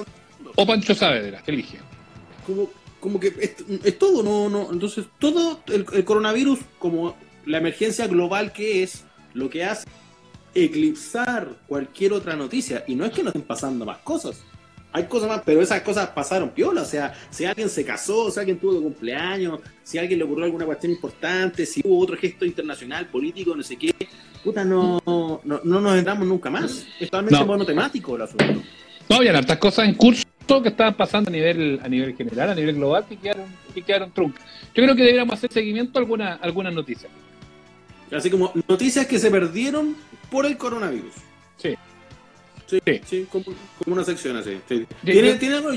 [0.55, 1.77] o Pancho Saavedra, ¿qué elige?
[2.47, 3.27] Como, como que
[3.83, 4.73] es, todo, no, no.
[4.73, 7.15] Entonces, todo el, el coronavirus, como
[7.45, 9.03] la emergencia global que es,
[9.33, 9.85] lo que hace
[10.53, 12.83] eclipsar cualquier otra noticia.
[12.87, 14.43] Y no es que no estén pasando más cosas
[14.95, 16.81] hay cosas más, pero esas cosas pasaron piola.
[16.81, 20.45] O sea, si alguien se casó, si alguien tuvo de cumpleaños, si alguien le ocurrió
[20.45, 23.93] alguna cuestión importante, si hubo otro gesto internacional, político, no sé qué,
[24.41, 26.85] puta, no, no, no nos entramos nunca más.
[26.97, 28.45] Es totalmente monotemático el asunto.
[29.09, 30.23] No, había hartas cosas en curso
[30.63, 34.13] que estaban pasando a nivel a nivel general, a nivel global, que quedaron, que quedaron
[34.13, 34.45] truncas.
[34.73, 37.11] Yo creo que deberíamos hacer seguimiento a alguna, algunas noticias.
[38.11, 39.95] Así como noticias que se perdieron
[40.29, 41.13] por el coronavirus.
[41.57, 41.75] Sí.
[42.67, 43.45] Sí, sí, como,
[43.85, 44.59] una sección así.
[45.03, 45.69] ¿Tiene, ¿tiene algo?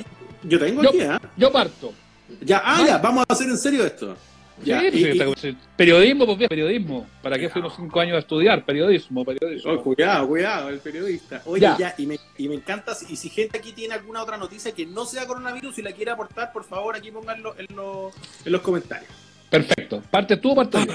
[0.43, 1.21] Yo tengo aquí, ¿ah?
[1.37, 1.93] Yo parto.
[2.41, 4.17] Ya, ah, ya, vamos a hacer en serio esto.
[4.65, 7.07] Ya, pues, periodismo, pues bien, periodismo.
[7.23, 8.65] ¿Para qué fuimos cinco años a estudiar?
[8.65, 9.73] Periodismo, periodismo.
[9.73, 11.43] Oh, cuidado, cuidado, el periodista.
[11.47, 14.73] Oye, ya, y, me, y me encanta, y si gente aquí tiene alguna otra noticia
[14.73, 18.63] que no sea coronavirus y la quiere aportar, por favor, aquí pónganlo en, en los
[18.63, 19.11] comentarios.
[19.49, 20.03] Perfecto.
[20.11, 20.93] ¿Parte tú o parte yo?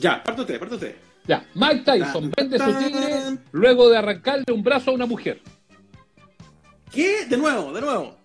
[0.00, 0.96] Ya, parte usted, parte usted.
[1.26, 5.40] Ya, Mike Tyson vende su tigre luego de arrancarle un brazo a una mujer.
[6.90, 7.26] ¿Qué?
[7.26, 8.16] De nuevo, de nuevo.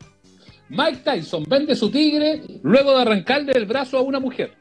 [0.70, 4.54] Mike Tyson vende su tigre luego de arrancarle el brazo a una mujer.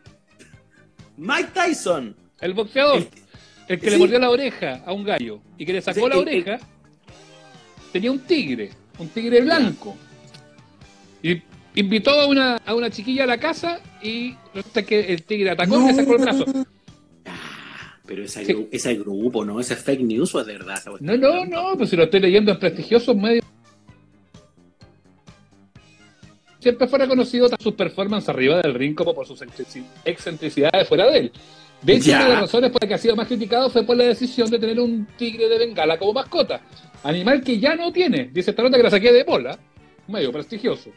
[1.16, 2.16] Mike Tyson.
[2.40, 3.06] El boxeador.
[3.68, 6.58] El, que le mordió la oreja a un gallo y que le sacó la oreja.
[7.92, 9.96] tenía un tigre, un tigre blanco.
[11.22, 11.40] Y
[11.76, 14.36] invitó a una, a una chiquilla a la casa y
[14.86, 16.44] que el tigre atacó y le sacó el brazo.
[18.06, 19.60] Pero ese, ese grupo, ¿no?
[19.60, 20.82] Ese fake news o es de verdad.
[21.00, 23.44] No, no, no, pues si lo estoy leyendo en prestigiosos medios.
[26.60, 29.42] Siempre fue reconocido sus performances arriba del ring como por sus
[30.04, 31.32] excentricidades fuera de él.
[31.82, 33.96] De hecho, una de las razones por las que ha sido más criticado fue por
[33.96, 36.62] la decisión de tener un tigre de bengala como mascota.
[37.02, 38.30] Animal que ya no tiene.
[38.32, 39.58] Dice esta nota que la saqué de bola.
[40.08, 40.90] Medio prestigioso.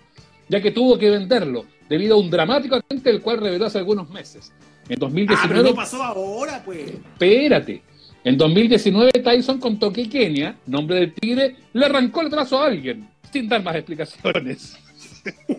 [0.48, 4.10] Ya que tuvo que venderlo debido a un dramático accidente el cual reveló hace algunos
[4.10, 4.54] meses.
[4.90, 5.60] En 2019.
[5.60, 6.90] Ah, no pasó ahora, pues.
[6.90, 7.82] Espérate.
[8.24, 13.08] En 2019, Tyson contó que Kenia, nombre del tigre, le arrancó el brazo a alguien,
[13.32, 14.78] sin dar más explicaciones.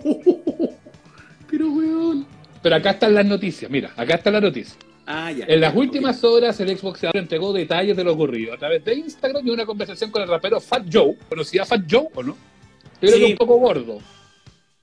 [1.50, 2.26] Pero, weón.
[2.62, 4.76] Pero acá están las noticias, mira, acá está la noticia.
[5.06, 8.84] Ah, ya, en las últimas horas, el exboxeador entregó detalles de lo ocurrido a través
[8.84, 11.16] de Instagram y una conversación con el rapero Fat Joe.
[11.28, 12.36] ¿Conocía Fat Joe o no?
[13.00, 14.00] Yo creo que un poco gordo.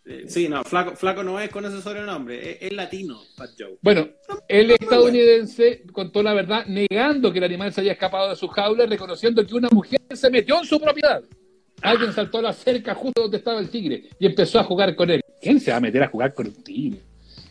[0.08, 3.78] Eh, sí, no, flaco, flaco no es con ese sobrenombre, es, latino, Fat Joe.
[3.82, 4.08] Bueno,
[4.48, 8.86] el estadounidense contó la verdad negando que el animal se haya escapado de su jaula,
[8.86, 11.24] reconociendo que una mujer se metió en su propiedad.
[11.82, 15.10] Alguien saltó a la cerca justo donde estaba el tigre y empezó a jugar con
[15.10, 15.22] él.
[15.42, 17.00] ¿Quién se va a meter a jugar con un tigre?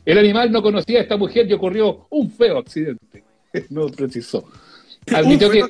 [0.05, 3.25] El animal no conocía a esta mujer y ocurrió un feo accidente.
[3.71, 4.49] No precisó.
[5.12, 5.62] Admitió que.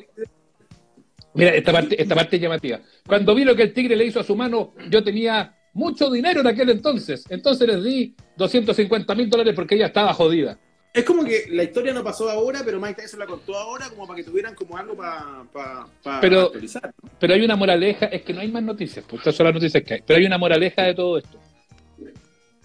[1.35, 2.79] Mira, esta parte, esta parte es llamativa.
[3.05, 6.39] Cuando vi lo que el tigre le hizo a su mano, yo tenía mucho dinero
[6.39, 7.25] en aquel entonces.
[7.29, 10.57] Entonces les di 250 mil dólares porque ella estaba jodida.
[10.93, 14.07] Es como que la historia no pasó ahora, pero Mike Tyson la contó ahora como
[14.07, 16.93] para que tuvieran como algo para pa, pero, actualizar.
[17.19, 19.83] Pero hay una moraleja, es que no hay más noticias, pues estas son las noticias
[19.83, 20.01] que hay.
[20.07, 21.37] Pero hay una moraleja de todo esto.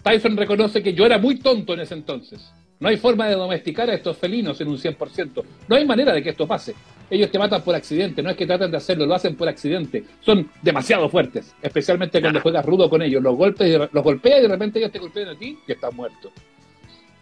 [0.01, 2.53] Tyson reconoce que yo era muy tonto en ese entonces.
[2.81, 5.43] No hay forma de domesticar a estos felinos en un 100%.
[5.67, 6.73] No hay manera de que esto pase.
[7.11, 10.03] Ellos te matan por accidente, no es que traten de hacerlo, lo hacen por accidente.
[10.19, 13.21] Son demasiado fuertes, especialmente cuando juegas rudo con ellos.
[13.21, 16.31] Los golpes, los golpea y de repente ellos te golpean a ti y estás muerto.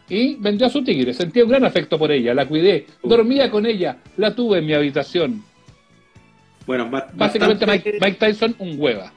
[0.08, 3.66] Y vendió a su tigre, sentía un gran afecto por ella, la cuidé, dormía con
[3.66, 5.44] ella, la tuve en mi habitación.
[6.66, 9.12] Bueno, básicamente Mike, Tyson un hueva.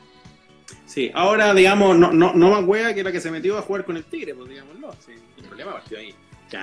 [0.87, 3.85] Sí, ahora digamos, no, no, no más hueva que la que se metió a jugar
[3.85, 4.92] con el tigre, pues digámoslo.
[5.07, 6.12] Sí, el problema partió ahí.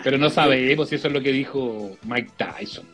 [0.03, 2.85] Pero no sabemos si eso es lo que dijo Mike Tyson.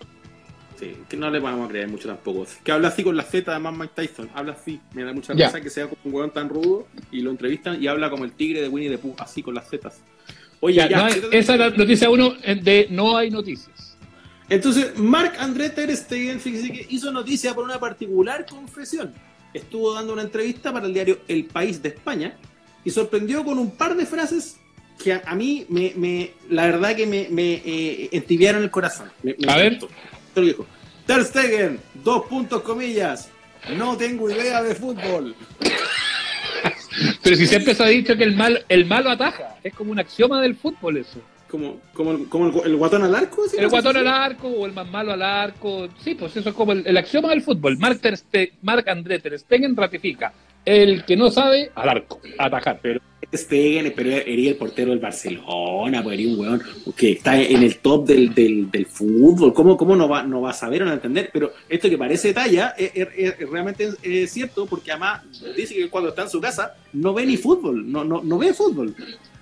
[0.79, 2.45] Sí, que no le vamos a creer mucho tampoco.
[2.63, 4.29] Que habla así con la Z, además Mike Tyson.
[4.33, 4.79] Habla así.
[4.93, 7.87] Me da mucha risa que sea como un hueón tan rudo y lo entrevistan y
[7.87, 10.01] habla como el tigre de Winnie the Pooh, así con las Zetas.
[10.59, 13.97] Oye, ya, esa es la noticia uno de no hay noticias.
[14.49, 19.13] Entonces, Mark André Ter Stegen, fíjese que hizo noticia por una particular confesión.
[19.53, 22.35] Estuvo dando una entrevista para el diario El País de España
[22.83, 24.57] y sorprendió con un par de frases
[25.01, 29.11] que a, mí, me, me, la verdad que me, me eh, entibiaron el corazón.
[29.47, 29.79] a ver.
[31.05, 33.29] Ter Stegen, dos puntos comillas.
[33.77, 35.35] No tengo idea de fútbol.
[37.23, 39.57] Pero si siempre se ha dicho que el, mal, el malo ataja.
[39.63, 41.19] Es como un axioma del fútbol eso.
[41.49, 43.43] Como, como, como el, guatón al arco.
[43.57, 45.89] El guatón al arco o el más malo al arco.
[46.03, 47.77] Sí, pues eso es como el, axioma del fútbol.
[47.77, 47.99] Mark,
[48.61, 50.33] Marc André Ter Stegen ratifica.
[50.65, 52.79] El que no sabe, al arco, atajar.
[52.81, 52.99] Pero
[53.33, 56.63] Stegen, pero eres el portero del Barcelona, pues eres un weón
[56.95, 59.53] que está en el top del, del, fútbol.
[59.53, 61.29] ¿Cómo, cómo no, va, no va a saber o no entender?
[61.31, 62.93] Pero esto que parece talla es,
[63.49, 65.23] realmente es, cierto porque además
[65.55, 68.53] dice que cuando está en su casa no ve ni fútbol, no, no, no ve
[68.53, 68.95] fútbol.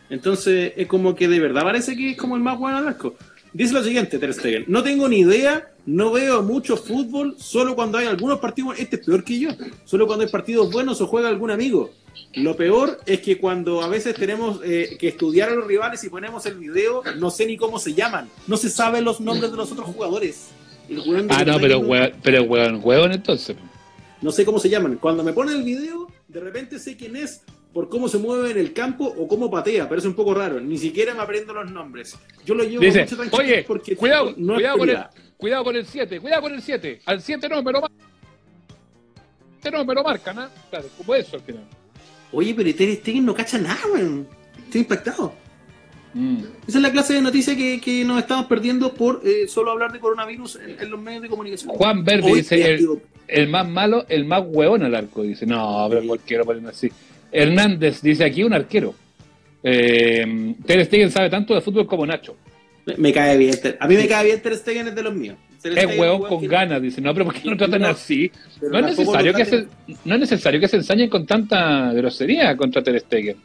[0.09, 3.15] Entonces es como que de verdad parece que es como el más bueno al arco.
[3.53, 4.65] Dice lo siguiente, Ter Stegen.
[4.67, 8.79] No tengo ni idea, no veo mucho fútbol, solo cuando hay algunos partidos.
[8.79, 9.49] Este es peor que yo.
[9.85, 11.91] Solo cuando hay partidos buenos o juega algún amigo.
[12.35, 16.09] Lo peor es que cuando a veces tenemos eh, que estudiar a los rivales y
[16.09, 18.27] ponemos el video, no sé ni cómo se llaman.
[18.47, 20.49] No se saben los nombres de los otros jugadores.
[21.29, 21.81] ah, no, pero,
[22.23, 23.55] pero hueón, entonces.
[24.21, 24.97] No sé cómo se llaman.
[24.97, 27.41] Cuando me ponen el video, de repente sé quién es,
[27.73, 30.59] por cómo se mueve en el campo o cómo patea, pero es un poco raro.
[30.59, 32.15] Ni siquiera me aprendo los nombres.
[32.45, 34.97] Yo lo llevo mucho tranquilo Oye, porque cuidado, no cuidado, con el,
[35.37, 37.01] cuidado con el 7, cuidado con el 7.
[37.05, 38.13] Al 7 no me lo marcan.
[39.71, 40.49] No me lo marcan, ¿ah?
[40.69, 41.63] Claro, como eso al final.
[42.31, 44.27] Oye, pero Ter Stegen no cacha nada, weón.
[44.65, 45.33] Estoy impactado.
[46.13, 46.37] Mm.
[46.67, 49.91] Esa es la clase de noticia que, que nos estamos perdiendo por eh, solo hablar
[49.91, 51.73] de coronavirus en, los medios de comunicación.
[51.73, 55.23] Juan Verde dice el, el, más malo, el más hueón al arco.
[55.23, 56.91] Dice, no, pero cualquiera ponerme así.
[57.33, 58.93] Hernández dice aquí un arquero.
[59.63, 62.35] Eh, Ter Stegen sabe tanto de fútbol como Nacho.
[62.97, 63.55] Me, cae bien.
[63.79, 65.37] A mí me cae bien Ter Stegen es de los míos.
[65.63, 67.01] es hueón con ganas, dice.
[67.01, 68.29] No, pero ¿por qué no tratan así?
[68.61, 69.65] No es, necesario que se,
[70.03, 73.37] no es necesario que se ensañen con tanta grosería contra Ter Stegen.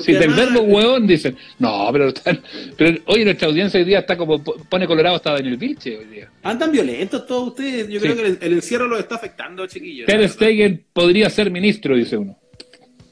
[0.00, 2.42] si del verbo hueón dicen, no, pero, están,
[2.76, 6.30] pero oye, nuestra audiencia hoy día está como, pone colorado hasta Daniel Vilche hoy día.
[6.42, 10.06] Andan violentos todos ustedes, yo creo que el, encierro los está afectando, chiquillos.
[10.06, 12.36] Ter Stegen podría ser ministro, dice uno.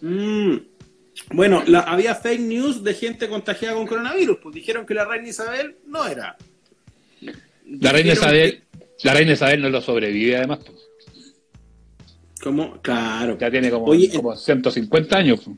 [0.01, 0.57] Mm.
[1.33, 5.77] Bueno, había fake news de gente contagiada con coronavirus, pues dijeron que la reina Isabel
[5.87, 6.37] no era.
[7.67, 8.63] La reina Isabel,
[9.03, 10.61] la reina Isabel no lo sobrevive además.
[10.65, 11.35] Pues.
[12.43, 12.81] ¿Cómo?
[12.83, 13.37] Claro.
[13.39, 15.41] Ya tiene como, como 150 años.
[15.45, 15.57] Pues.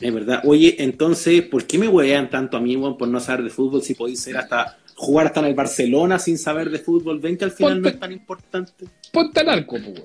[0.00, 0.42] Es verdad.
[0.44, 3.94] Oye, entonces, ¿por qué me huevean tanto a mí, por no saber de fútbol si
[3.94, 7.20] podéis ser hasta jugar hasta en el Barcelona sin saber de fútbol?
[7.20, 8.86] Ven que al final no es tan importante.
[9.12, 10.02] Ponte al arco, pues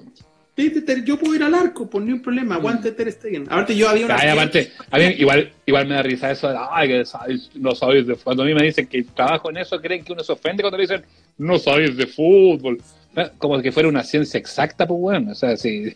[1.03, 3.43] yo puedo ir al arco, por ni un problema, aguante Ter Stegen.
[3.43, 4.15] Aparte, yo había una.
[4.15, 4.71] aparte,
[5.17, 7.03] igual, igual me da risa eso de, ay, que
[7.55, 10.23] no sabéis de Cuando a mí me dicen que trabajo en eso, creen que uno
[10.23, 11.03] se ofende cuando le dicen,
[11.37, 12.79] no sabéis de fútbol.
[13.15, 15.95] Ah, como que fuera una ciencia exacta, pues bueno, o sea, si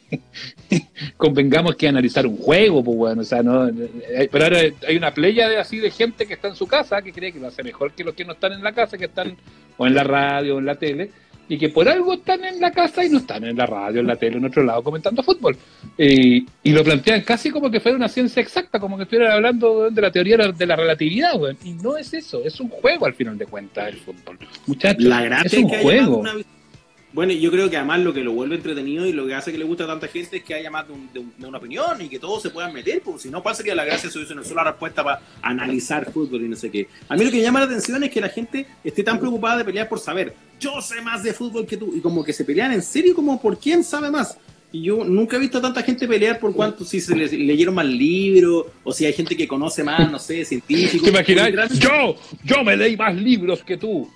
[1.17, 5.13] convengamos que analizar un juego, pues bueno, o sea, no, eh, pero ahora hay una
[5.13, 7.61] playa de así de gente que está en su casa que cree que lo hace
[7.61, 9.37] mejor que los que no están en la casa, que están
[9.77, 11.11] o en la radio o en la tele,
[11.49, 14.07] y que por algo están en la casa y no están en la radio, en
[14.07, 15.57] la tele, en otro lado comentando fútbol.
[15.97, 20.01] y lo plantean casi como que fuera una ciencia exacta, como que estuvieran hablando de
[20.01, 23.45] la teoría de la relatividad, Y no es eso, es un juego al final de
[23.45, 24.39] cuentas el fútbol.
[24.67, 25.05] Muchachos,
[25.45, 26.23] es un juego.
[27.13, 29.59] Bueno, yo creo que además lo que lo vuelve entretenido y lo que hace que
[29.59, 32.41] le guste a tanta gente es que haya más de, una opinión y que todos
[32.41, 35.03] se puedan meter, porque si no, ¿cuál sería la gracia si hubiese una sola respuesta
[35.03, 36.87] para analizar fútbol y no sé qué?
[37.07, 39.57] A mí lo que me llama la atención es que la gente esté tan preocupada
[39.57, 42.45] de pelear por saber, yo sé más de fútbol que tú, y como que se
[42.45, 44.35] pelean en serio como por quién sabe más.
[44.71, 47.75] Y yo nunca he visto a tanta gente pelear por cuánto, si se les leyeron
[47.75, 51.03] más libros, o si hay gente que conoce más, no sé, científicos.
[51.03, 51.77] ¿Te imaginas?
[51.77, 54.09] Yo, yo me leí más libros que tú.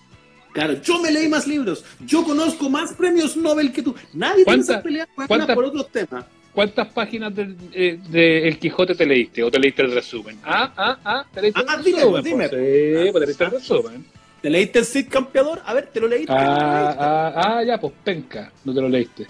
[0.58, 3.94] Claro, yo me leí más libros, yo conozco más premios Nobel que tú.
[4.12, 6.26] Nadie piensa pelear por otros temas.
[6.52, 10.40] ¿Cuántas páginas del de, El Quijote te leíste o te leíste el resumen?
[10.44, 12.24] Ah, ah, ah, te leíste ah, el resumen.
[12.24, 14.06] Dime, pues, sí, pues te leíste el resumen.
[14.42, 15.62] ¿Te leíste el Cid campeador?
[15.64, 16.34] A ver, ¿te lo leíste?
[16.34, 19.28] Ah, ah, ah, ya, pues penca, no te lo leíste.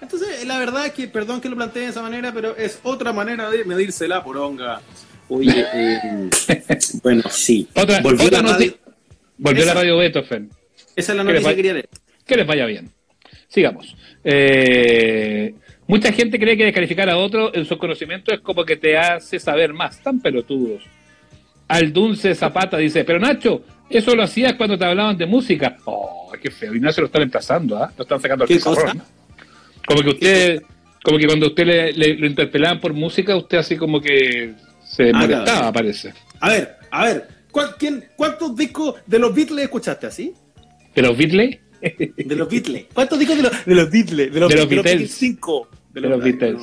[0.00, 3.12] Entonces, la verdad es que, perdón que lo plantee de esa manera, pero es otra
[3.12, 4.80] manera de medirse la poronga.
[5.28, 6.30] Oye, eh,
[7.02, 7.66] bueno, sí.
[7.74, 8.42] Otra, volvió, la
[9.38, 10.50] volvió la radio Beethoven.
[10.94, 11.88] Esa es la noticia que, quería leer.
[12.26, 12.90] Que les vaya bien.
[13.48, 13.96] Sigamos.
[14.24, 15.54] Eh,
[15.86, 19.38] mucha gente cree que descalificar a otro en su conocimiento es como que te hace
[19.38, 20.02] saber más.
[20.02, 20.82] Tan pelotudos.
[21.68, 25.76] Al Dulce Zapata dice, pero Nacho, eso lo hacías cuando te hablaban de música.
[25.84, 26.74] Oh, qué feo.
[26.74, 27.92] Y se lo están emplazando, ¿ah?
[27.96, 29.02] Lo están sacando al pizarrón.
[29.86, 30.62] Como que usted,
[31.02, 35.18] como que cuando usted le, lo interpelaban por música, usted así como que se ah,
[35.18, 36.12] molestaba, parece.
[36.40, 37.28] A ver, a ver,
[38.16, 40.34] ¿cuántos discos de los Beatles escuchaste así?
[40.94, 41.58] ¿De los Beatles?
[41.80, 42.86] De los Beatles.
[42.92, 44.32] ¿Cuántos discos de los, de los Beatles?
[44.32, 45.12] De los, de los Beatles.
[45.12, 45.68] Cinco.
[45.92, 46.58] De los, Beatles.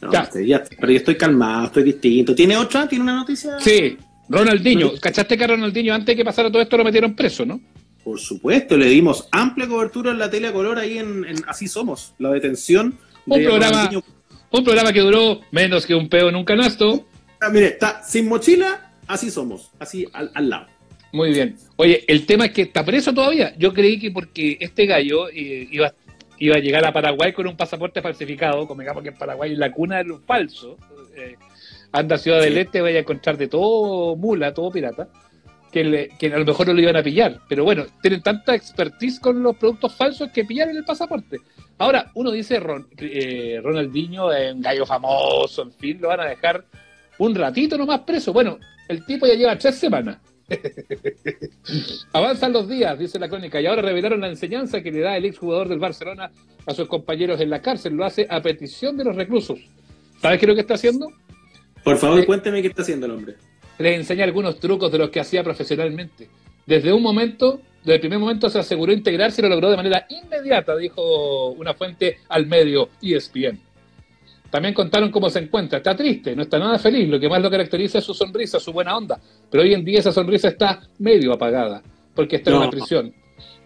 [0.00, 0.64] No, ya.
[0.78, 2.34] pero yo estoy calmado, estoy distinto.
[2.34, 2.86] ¿Tiene otra?
[2.88, 3.58] ¿Tiene una noticia?
[3.58, 3.96] Sí,
[4.28, 4.92] Ronaldinho.
[5.00, 7.60] ¿Cachaste que a Ronaldinho antes de que pasara todo esto lo metieron preso, no?
[8.02, 12.14] Por supuesto, le dimos amplia cobertura en la tele a color ahí en, Así Somos,
[12.18, 12.98] la detención.
[13.26, 13.90] Un programa,
[14.50, 17.06] un programa que duró menos que un peo en un canasto.
[17.40, 20.66] Ah, mire, está sin mochila, así somos, así al, lado.
[21.12, 21.56] Muy bien.
[21.76, 23.54] Oye, el tema es que está preso todavía.
[23.56, 25.92] Yo creí que porque este gallo eh, iba,
[26.38, 29.58] iba a llegar a Paraguay con un pasaporte falsificado, como digamos que en Paraguay es
[29.58, 30.76] la cuna de los falsos.
[31.16, 31.36] Eh,
[31.92, 35.08] anda a Ciudad del Este, vaya a encontrar de todo mula, todo pirata
[35.74, 37.40] que, a lo mejor no lo iban a pillar.
[37.48, 41.40] Pero bueno, tienen tanta expertise con los productos falsos que pillaron el pasaporte.
[41.78, 46.64] Ahora, uno dice Ron, eh, Ronaldinho, un gallo famoso, en fin, lo van a dejar
[47.18, 48.32] un ratito nomás preso.
[48.32, 50.18] Bueno, el tipo ya lleva tres semanas.
[52.12, 55.24] Avanzan los días, dice la crónica, y ahora revelaron la enseñanza que le da el
[55.24, 56.30] exjugador del Barcelona
[56.66, 57.94] a sus compañeros en la cárcel.
[57.94, 59.58] Lo hace a petición de los reclusos.
[60.20, 61.08] ¿Sabes qué es lo que está haciendo?
[61.82, 63.36] Por favor, eh, cuénteme qué está haciendo el hombre
[63.78, 66.28] le enseña algunos trucos de los que hacía profesionalmente.
[66.66, 70.06] Desde un momento, desde el primer momento se aseguró integrarse y lo logró de manera
[70.08, 73.60] inmediata, dijo una fuente al medio ESPN.
[74.54, 75.78] También contaron cómo se encuentra.
[75.78, 77.08] Está triste, no está nada feliz.
[77.08, 79.20] Lo que más lo caracteriza es su sonrisa, su buena onda.
[79.50, 81.82] Pero hoy en día esa sonrisa está medio apagada,
[82.14, 83.12] porque está en una prisión.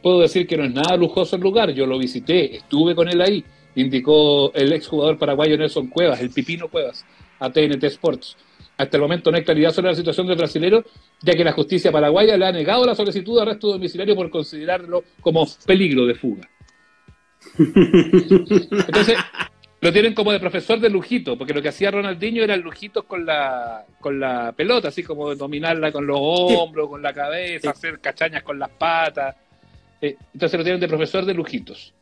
[0.03, 1.73] Puedo decir que no es nada lujoso el lugar.
[1.73, 6.69] Yo lo visité, estuve con él ahí, indicó el exjugador paraguayo Nelson Cuevas, el Pipino
[6.69, 7.05] Cuevas,
[7.39, 8.39] a TNT Sports.
[8.79, 10.83] Hasta el momento no hay claridad sobre la situación del brasilero,
[11.21, 15.05] ya que la justicia paraguaya le ha negado la solicitud de arresto domiciliario por considerarlo
[15.21, 16.49] como peligro de fuga.
[17.59, 19.19] Entonces,
[19.81, 23.25] lo tienen como de profesor de lujito, porque lo que hacía Ronaldinho era lujitos con
[23.25, 28.43] la, con la pelota, así como dominarla con los hombros, con la cabeza, hacer cachañas
[28.43, 29.37] con las patas.
[30.01, 31.95] Eh, entonces lo tienen de profesor de lujitos.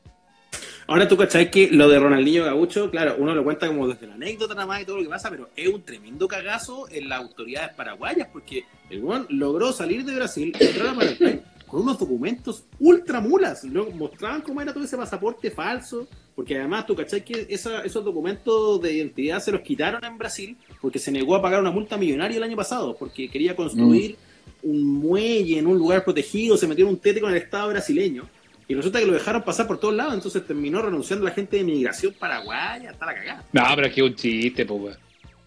[0.88, 4.14] Ahora tú cachai que lo de Ronaldinho Gabucho, claro, uno lo cuenta como desde la
[4.14, 7.18] anécdota nada más y todo lo que pasa, pero es un tremendo cagazo en las
[7.18, 12.64] autoridades paraguayas, porque el weón logró salir de Brasil, entrar a Paraguay con unos documentos
[12.78, 13.64] ultra mulas.
[13.64, 16.06] mostraban cómo era todo ese pasaporte falso,
[16.36, 20.98] porque además tú cachai que esos documentos de identidad se los quitaron en Brasil porque
[20.98, 24.16] se negó a pagar una multa millonaria el año pasado, porque quería construir
[24.62, 24.70] mm.
[24.70, 28.28] un muelle en un lugar protegido, se metió en un tete con el Estado brasileño.
[28.68, 31.64] Y resulta que lo dejaron pasar por todos lados, entonces terminó renunciando la gente de
[31.64, 33.44] migración paraguaya, hasta la cagada.
[33.52, 34.98] No, pero es que es un chiste, pues,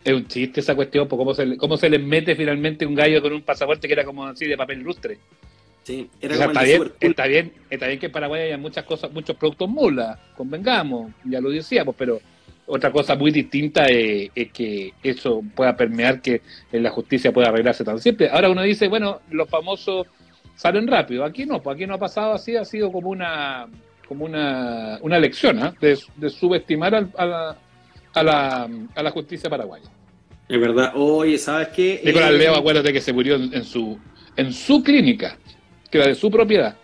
[0.03, 3.21] Es un chiste esa cuestión, pues, cómo se, cómo se les mete finalmente un gallo
[3.21, 5.19] con un pasaporte que era como así de papel lustre.
[5.89, 9.11] Sí, era como está, bien, está, bien, está bien que en Paraguay haya muchas cosas,
[9.11, 12.21] muchos productos mula, convengamos, ya lo decíamos, pero
[12.67, 17.83] otra cosa muy distinta es, es, que eso pueda permear que la justicia pueda arreglarse
[17.83, 18.29] tan simple.
[18.29, 20.05] Ahora uno dice, bueno, los famosos
[20.55, 21.25] salen rápido.
[21.25, 23.67] Aquí no, pues aquí no ha pasado así, ha sido como una
[24.07, 25.73] como una, una lección ¿eh?
[25.81, 27.57] de, subestimar a, la,
[28.13, 29.89] a, la, a la justicia paraguaya.
[30.47, 30.91] Es verdad.
[30.95, 32.01] Oye, ¿sabes qué?
[32.03, 33.97] Nicolás eh, Leo, acuérdate que se murió en, su
[34.35, 35.37] en su clínica,
[35.89, 36.75] que era de su propiedad.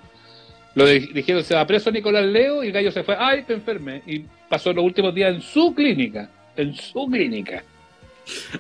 [0.76, 4.04] Lo dijeron, se va preso Nicolás Leo y el gallo se fue, ay, te enferme.
[4.06, 7.64] Y pasó los últimos días en su clínica, en su clínica.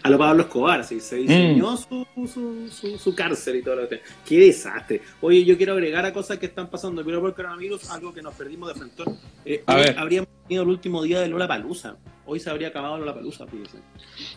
[0.01, 1.77] a lo Pablo Escobar, así, se diseñó mm.
[1.77, 3.99] su, su, su, cárcel y todo lo que...
[4.25, 5.01] ¡Qué desastre!
[5.19, 8.33] Oye, yo quiero agregar a cosas que están pasando, pero por coronavirus, algo que nos
[8.33, 9.03] perdimos de frente.
[9.43, 9.63] Eh,
[9.97, 11.97] habríamos tenido el último día de Lola Palusa.
[12.25, 13.79] Hoy se habría acabado Lola Palusa, fíjense.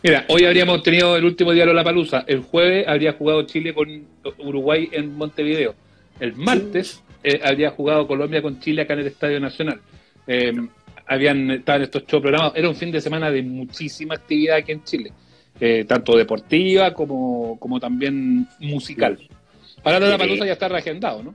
[0.02, 2.24] Mira, hoy habríamos tenido el último día de Lola Palusa.
[2.26, 4.04] El jueves habría jugado Chile con
[4.38, 5.76] Uruguay en Montevideo.
[6.20, 9.80] El martes eh, habría jugado Colombia con Chile acá en el Estadio Nacional.
[10.26, 10.52] Eh,
[11.06, 12.56] habían estado en estos shows programados.
[12.56, 15.12] Era un fin de semana de muchísima actividad aquí en Chile,
[15.58, 19.18] eh, tanto deportiva como, como también musical.
[19.84, 21.34] Ahora la palusa ya está reagendado, ¿no?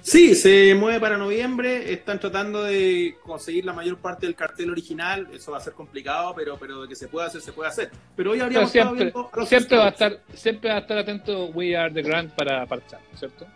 [0.00, 1.92] Sí, se mueve para noviembre.
[1.92, 5.28] Están tratando de conseguir la mayor parte del cartel original.
[5.32, 7.90] Eso va a ser complicado, pero, pero de que se pueda hacer, se puede hacer.
[8.16, 9.12] Pero hoy habríamos siempre,
[9.46, 13.00] siempre va a estar Siempre va a estar atento We Are the Grand para parchar,
[13.14, 13.46] ¿cierto?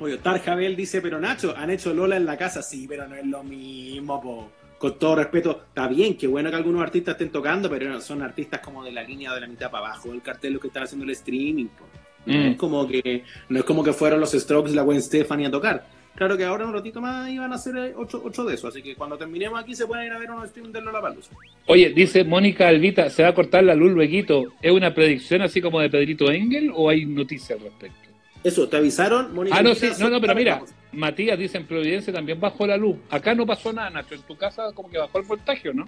[0.00, 3.26] Oye, Tarjabel dice, pero Nacho, han hecho Lola en la casa, sí, pero no es
[3.26, 4.50] lo mismo, po.
[4.78, 8.60] Con todo respeto, está bien, qué bueno que algunos artistas estén tocando, pero son artistas
[8.60, 11.04] como de la línea de la mitad para abajo el cartel lo que están haciendo
[11.04, 11.84] el streaming, po.
[12.26, 12.56] No es mm.
[12.56, 15.84] como que no es como que fueron los Strokes y la Gwen Stefani a tocar.
[16.14, 18.82] Claro que ahora un ratito más iban a hacer eh, ocho, ocho de eso, así
[18.82, 21.30] que cuando terminemos aquí se pueden ir a ver unos streams de Lola Palusa.
[21.66, 24.52] Oye, dice Mónica Alvita, ¿se va a cortar la luz luego?
[24.60, 28.07] ¿Es una predicción así como de Pedrito Engel o hay noticias al respecto?
[28.44, 29.34] Eso, ¿te avisaron?
[29.50, 30.62] ah, no, sí, no, no, pero mira,
[30.92, 32.96] Matías dice en Providencia también bajó la luz.
[33.10, 34.14] Acá no pasó nada, Nacho.
[34.14, 35.86] En tu casa como que bajó el voltaje, ¿no?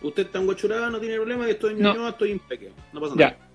[0.00, 2.08] Usted está en Guachuraba, no tiene problema, estoy en no.
[2.08, 2.72] estoy impecable.
[2.92, 3.30] No pasa nada.
[3.30, 3.48] Ya.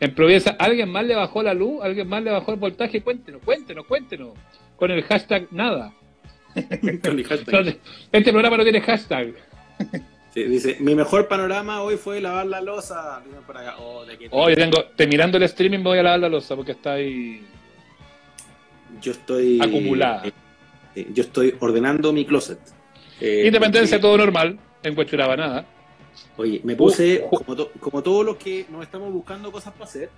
[0.00, 1.82] En Providencia, ¿alguien más le bajó la luz?
[1.82, 3.00] ¿Alguien más le bajó el voltaje?
[3.00, 4.30] Cuéntenos, cuéntenos, cuéntenos.
[4.76, 5.94] Con el hashtag nada.
[7.02, 7.78] Con el hashtag.
[8.10, 9.34] Este programa no tiene hashtag.
[10.34, 13.22] Sí, dice, mi mejor panorama hoy fue lavar la losa.
[14.30, 17.40] Oh, yo tengo, te mirando el streaming voy a lavar la losa porque está ahí
[19.00, 19.60] yo estoy...
[19.60, 20.26] Acumulada.
[20.26, 20.32] Eh,
[20.96, 22.58] eh, yo estoy ordenando mi closet.
[23.20, 25.66] Eh, Independencia, todo normal, en Cuechuraba nada.
[26.36, 27.24] Oye, me puse,
[27.80, 30.10] como, todos los que nos estamos buscando cosas para hacer,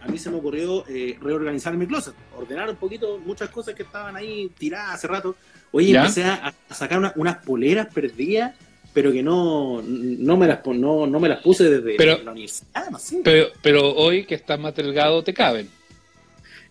[0.00, 0.84] a mí se me ocurrió
[1.20, 5.34] reorganizar mi closet, ordenar un poquito muchas cosas que estaban ahí tiradas hace rato.
[5.70, 8.54] Oye, empecé a, sacar unas poleras perdidas,
[8.92, 12.90] pero que no, no, me, las, no, no me las puse desde la universidad.
[12.90, 13.20] No sé.
[13.24, 15.68] pero, pero hoy que estás más delgado te caben.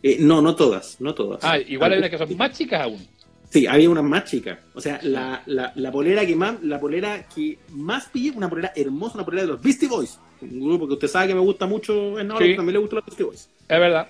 [0.03, 1.43] Eh, no, no todas, no todas.
[1.43, 3.05] Ah, igual hay unas que son más chicas aún.
[3.51, 4.59] Sí, había unas más chicas.
[4.73, 8.71] O sea, la, la, la, polera que más, la polera que más pillé, una polera
[8.75, 10.17] hermosa, una polera de los Beastie Boys.
[10.41, 13.05] Un grupo que usted sabe que me gusta mucho en Nora, también le gustan los
[13.05, 13.49] Beastie Boys.
[13.67, 14.07] Es verdad.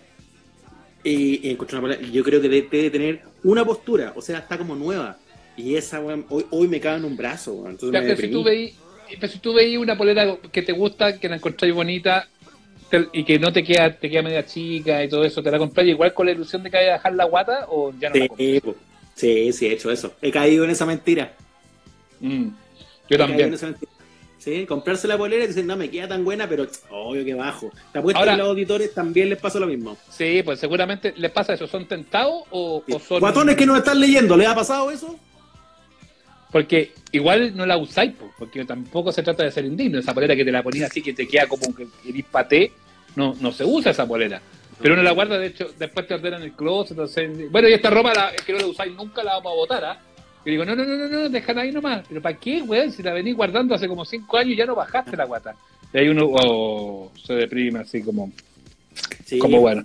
[1.03, 4.75] Y encontré una polera, yo creo que debe, tener una postura, o sea, está como
[4.75, 5.17] nueva.
[5.57, 8.75] Y esa, hoy, hoy me cabe en un brazo, Entonces pero, si tú veis,
[9.19, 12.27] pero si tú veis una polera que te gusta, que la encontráis bonita,
[13.13, 15.85] y que no te queda, te queda media chica y todo eso, ¿te la compras
[15.85, 18.61] igual con la ilusión de que vaya a dejar la guata o ya no sí,
[19.15, 20.13] Sí, sí, he hecho eso.
[20.21, 21.33] He caído en esa mentira.
[22.19, 22.47] Mm,
[23.09, 23.55] yo también.
[24.37, 27.69] Sí, comprarse la polera y decir, no, me queda tan buena, pero obvio que bajo.
[27.93, 29.95] Te apuesto que a los auditores también les pasa lo mismo.
[30.09, 31.67] Sí, pues seguramente les pasa eso.
[31.67, 33.19] ¿Son tentados o, o son.
[33.19, 35.19] Guatones que nos están leyendo, ¿les ha pasado eso?
[36.51, 39.99] Porque igual no la usáis, porque tampoco se trata de ser indigno.
[39.99, 42.73] Esa polera que te la ponías así que te queda como que eres paté,
[43.15, 44.41] no, no se usa esa polera.
[44.81, 46.91] Pero uno la guarda, de hecho, después te ordenan el closet.
[46.91, 49.85] Entonces, bueno, y esta ropa la, que no la usáis nunca la vamos a botar,
[49.85, 49.99] ¿ah?
[50.43, 52.03] Y digo, no, no, no, no, no, déjala ahí nomás.
[52.09, 52.91] Pero ¿para qué, weón?
[52.91, 55.55] Si la venís guardando hace como cinco años y ya no bajaste la guata.
[55.93, 58.31] Y ahí uno oh, se deprime así como,
[59.39, 59.83] como bueno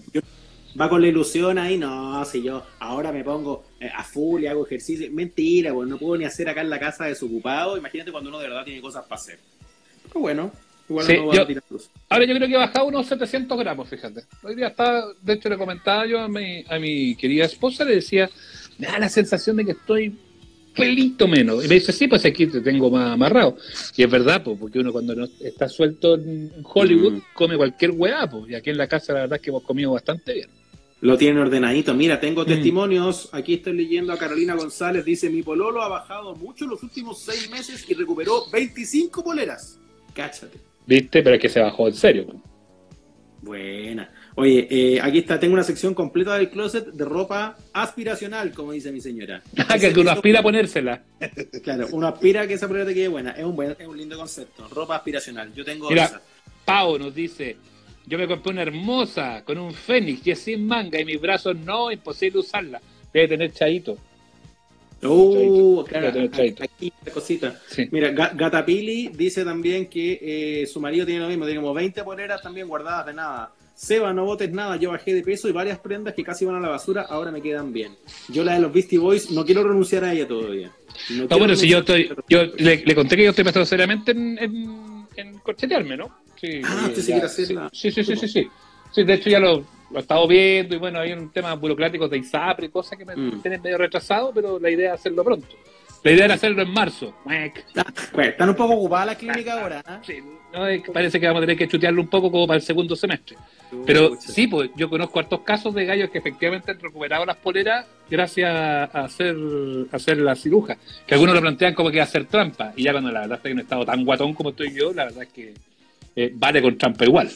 [0.79, 4.47] va con la ilusión ahí, no, si yo ahora me pongo eh, a full y
[4.47, 8.31] hago ejercicio, mentira, pues no puedo ni hacer acá en la casa desocupado, imagínate cuando
[8.31, 9.39] uno de verdad tiene cosas para hacer.
[10.09, 10.53] Pero bueno,
[10.89, 11.91] igual no va a tirar luz.
[12.09, 14.25] Ahora yo creo que he bajado unos 700 gramos, fíjate.
[14.43, 17.97] Hoy día está, de hecho le comentaba yo a mi, a mi querida esposa, le
[17.97, 18.31] decía,
[18.79, 20.17] me da la sensación de que estoy
[20.77, 21.65] pelito menos.
[21.65, 23.57] Y me dice, sí, pues aquí te tengo más amarrado.
[23.97, 27.23] Y es verdad, pues, porque uno cuando no está suelto en Hollywood mm.
[27.33, 28.51] come cualquier weá, pues.
[28.51, 30.51] Y aquí en la casa la verdad es que hemos comido bastante bien.
[31.01, 31.95] Lo tienen ordenadito.
[31.95, 32.47] Mira, tengo mm.
[32.47, 33.29] testimonios.
[33.33, 35.05] Aquí estoy leyendo a Carolina González.
[35.05, 39.79] Dice, mi pololo ha bajado mucho en los últimos seis meses y recuperó 25 poleras.
[40.15, 40.59] Cáchate.
[40.87, 41.23] ¿Viste?
[41.23, 42.27] Pero es que se bajó en serio.
[43.43, 44.11] Buena.
[44.35, 48.91] Oye, eh, aquí está, tengo una sección completa del closet de ropa aspiracional, como dice
[48.93, 49.43] mi señora.
[49.69, 51.03] Ah, que uno aspira a ponérsela.
[51.63, 53.33] claro, uno aspira a que esa polera te quede buena.
[53.33, 54.69] Es un, buen, es un lindo concepto.
[54.69, 55.53] Ropa aspiracional.
[55.55, 56.21] Yo tengo Mira,
[56.65, 57.57] Pau nos dice,
[58.07, 61.57] yo me compré una hermosa con un fénix y es sin manga y mis brazos
[61.57, 62.81] no, imposible usarla.
[63.13, 63.99] Debe tener chaito.
[65.03, 67.61] Uh, claro, aquí la cosita.
[67.91, 72.41] Mira, Gatapili dice también que eh, su marido tiene lo mismo, tiene como 20 poleras
[72.41, 73.53] también guardadas de nada.
[73.75, 76.61] Seba, no botes nada, yo bajé de peso y varias prendas que casi van a
[76.61, 77.93] la basura ahora me quedan bien.
[78.29, 80.73] Yo la de los Beastie Boys no quiero renunciar a ella todavía.
[81.11, 84.96] No, bueno, si yo estoy, yo le, conté que yo estoy pensando seriamente en en
[85.43, 86.19] corchetearme, ¿no?
[86.37, 87.71] Sí, ah, usted sí quiere hacerla.
[87.73, 88.51] Sí, sí, sí, sí, sí,
[88.93, 89.05] sí.
[89.05, 92.19] de hecho ya lo, lo he estado viendo y bueno, hay un tema burocrático de
[92.19, 93.43] ISAPRE y cosas que me mm.
[93.43, 95.57] tienen medio retrasado, pero la idea es hacerlo pronto.
[96.03, 97.15] La idea era hacerlo en marzo.
[98.13, 99.81] Pues, están un poco ocupadas las clínicas ahora.
[99.81, 99.99] ¿eh?
[100.03, 102.95] Sí, no, parece que vamos a tener que chutearlo un poco como para el segundo
[102.95, 103.37] semestre.
[103.85, 107.87] Pero sí, pues yo conozco hartos casos de gallos que efectivamente han recuperado las poleras
[108.09, 109.37] gracias a hacer,
[109.91, 110.77] a hacer la ciruja.
[111.07, 112.73] Que algunos lo plantean como que hacer trampa.
[112.77, 114.93] Y ya cuando la verdad es que en un estado tan guatón como estoy yo,
[114.93, 115.55] la verdad es que
[116.15, 117.31] eh, vale con trampa igual.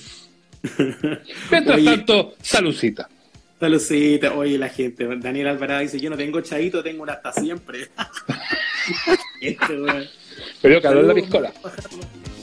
[1.50, 3.08] Mientras tanto, saludcita.
[3.58, 7.88] Saludcita, oye la gente, Daniel Alvarado dice, yo no tengo chadito, tengo una hasta siempre.
[9.42, 9.78] este,
[10.62, 11.52] Pero calor la piscola.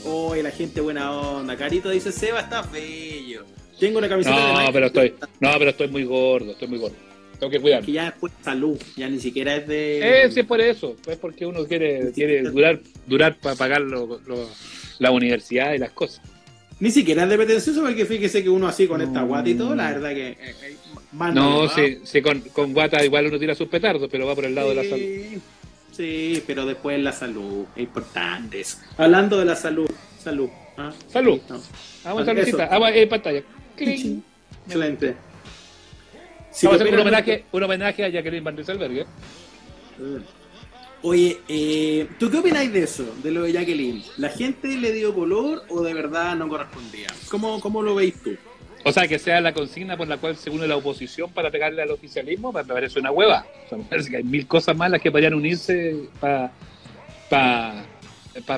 [0.06, 1.58] Oye, la gente buena onda.
[1.58, 3.46] Carito dice, Seba, está bello.
[3.80, 6.96] Tengo una camiseta no, de pero estoy, No, pero estoy muy gordo, estoy muy gordo.
[7.40, 7.84] Tengo que cuidar.
[7.84, 10.24] Que ya es por salud, ya ni siquiera es de...
[10.24, 10.96] Eh, sí, es por eso.
[11.06, 13.82] Es porque uno quiere, quiere durar, durar para pagar
[15.00, 16.22] la universidad y las cosas.
[16.80, 19.76] Ni siquiera es de pretencioso porque fíjese que uno así con esta guata y todo,
[19.76, 20.30] la verdad que...
[20.30, 20.76] Eh, eh,
[21.34, 24.56] no, sí, sí con, con, guata igual uno tira sus petardos, pero va por el
[24.56, 25.42] lado de la salud.
[25.92, 28.78] Sí, pero después la salud, es importante eso.
[28.98, 29.90] Hablando de la salud,
[30.24, 30.50] salud.
[30.78, 30.92] ¿ah?
[31.08, 31.40] Salud.
[32.04, 33.44] Vamos a saludcita, vamos en pantalla.
[33.78, 35.16] Excelente.
[36.64, 39.06] Vamos a hacer un homenaje, un homenaje a Jacqueline Van Rieselberg, ¿eh?
[41.04, 44.04] Oye, eh, ¿tú qué opináis de eso, de lo de Jacqueline?
[44.18, 47.08] ¿La gente le dio color o de verdad no correspondía?
[47.30, 48.36] ¿Cómo, cómo lo veis tú?
[48.84, 51.82] O sea, que sea la consigna por la cual se une la oposición para pegarle
[51.82, 53.46] al oficialismo, me parece una hueva.
[53.66, 56.52] O sea, me parece que hay mil cosas más las que podrían unirse para
[57.30, 57.86] para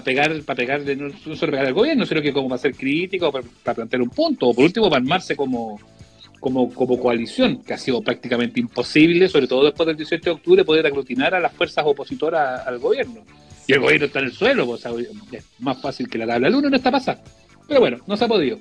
[0.04, 3.46] pegar, para pegarle, no solo pegar al gobierno, sino que como para ser crítico, para,
[3.64, 5.80] para plantear un punto, o por último para armarse como,
[6.40, 10.66] como, como coalición, que ha sido prácticamente imposible, sobre todo después del 18 de octubre,
[10.66, 13.22] poder aglutinar a las fuerzas opositoras al gobierno.
[13.68, 14.84] Y el gobierno está en el suelo, pues,
[15.32, 17.22] es más fácil que la tabla luna no está pasando.
[17.68, 18.60] Pero bueno, no se ha podido.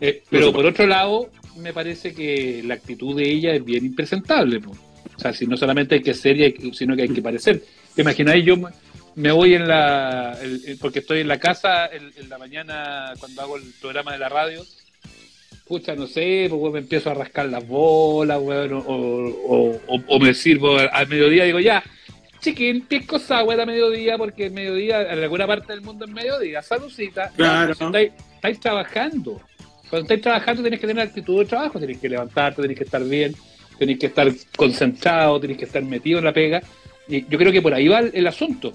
[0.00, 4.60] Eh, pero por otro lado, me parece que la actitud de ella es bien impresentable.
[4.60, 4.78] Pues.
[5.16, 7.62] O sea, si no solamente hay que ser, sino que hay que parecer.
[7.94, 8.44] ¿Te imagináis?
[8.44, 8.56] Yo
[9.14, 10.38] me voy en la.
[10.80, 14.64] porque estoy en la casa en la mañana cuando hago el programa de la radio
[15.70, 21.06] pucha, no sé, pues me empiezo a rascar las bolas, weón, o, me sirvo al
[21.06, 21.80] mediodía, digo, ya,
[22.40, 26.60] chiquín, pisco agua a mediodía, porque el mediodía, en alguna parte del mundo es mediodía,
[26.60, 27.30] saludcita.
[27.36, 27.72] Claro.
[27.72, 29.40] estáis, trabajando.
[29.88, 33.04] Cuando estáis trabajando tenés que tener actitud de trabajo, tenés que levantarte, tenés que estar
[33.04, 33.36] bien,
[33.78, 36.60] tenés que estar concentrado, tenés que estar metido en la pega.
[37.06, 38.72] Y yo creo que por ahí va el, el asunto.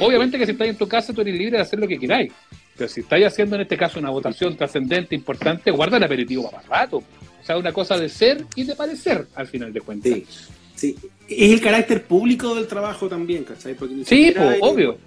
[0.00, 2.32] Obviamente que si estáis en tu casa tú eres libre de hacer lo que queráis
[2.76, 6.62] pero si estáis haciendo en este caso una votación trascendente, importante, guarda el aperitivo para
[6.62, 6.98] rato.
[6.98, 10.12] O sea, una cosa de ser y de parecer, al final de cuentas.
[10.12, 10.26] Sí,
[10.74, 10.96] sí.
[11.28, 13.74] Es el carácter público del trabajo también, ¿cachai?
[13.74, 14.98] Porque sí, obvio.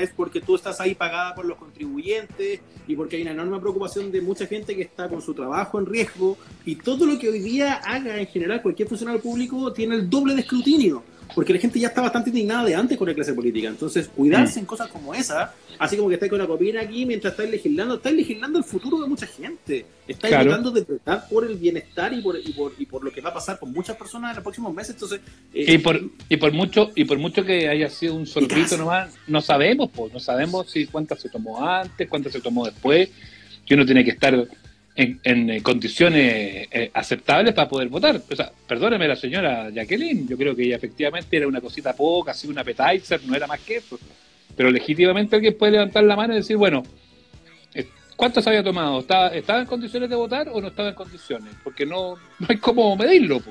[0.00, 4.10] Es porque tú estás ahí pagada por los contribuyentes y porque hay una enorme preocupación
[4.10, 7.38] de mucha gente que está con su trabajo en riesgo y todo lo que hoy
[7.38, 11.04] día haga en general cualquier funcionario público tiene el doble de escrutinio
[11.34, 13.68] porque la gente ya está bastante indignada de antes con la clase política.
[13.68, 14.62] Entonces, cuidarse mm.
[14.62, 17.96] en cosas como esa, así como que estáis con la copina aquí mientras estáis legislando,
[17.96, 19.86] estáis legislando el futuro de mucha gente.
[20.06, 23.20] Estáis tratando de verdad por el bienestar y por, y por, y por lo que
[23.20, 24.94] va a pasar con muchas personas en los próximos meses.
[24.94, 25.20] Entonces,
[25.52, 29.14] eh, y, por, y, por mucho, y por mucho que haya sido un sorbito nomás,
[29.26, 33.10] no sabemos, pues, no sabemos si cuántas se tomó antes, cuántas se tomó después,
[33.66, 34.46] que uno tiene que estar
[34.96, 38.20] en, eh, condiciones eh, aceptables para poder votar.
[38.30, 42.30] O sea, perdóneme la señora Jacqueline, yo creo que ella efectivamente era una cosita poca,
[42.30, 43.98] así una appetizer, no era más que eso.
[44.56, 46.82] Pero legítimamente alguien puede levantar la mano y decir, bueno,
[47.74, 47.86] eh,
[48.16, 49.00] ¿cuántos había tomado?
[49.00, 51.54] ¿Estaba, ¿Estaba en condiciones de votar o no estaba en condiciones?
[51.62, 53.42] Porque no, no hay cómo medirlo.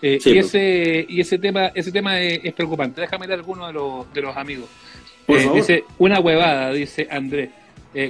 [0.00, 3.02] y, ese, y ese tema, ese tema es, preocupante.
[3.02, 4.70] Déjame leer alguno de los, de los amigos.
[5.54, 7.50] dice, una huevada, dice Andrés.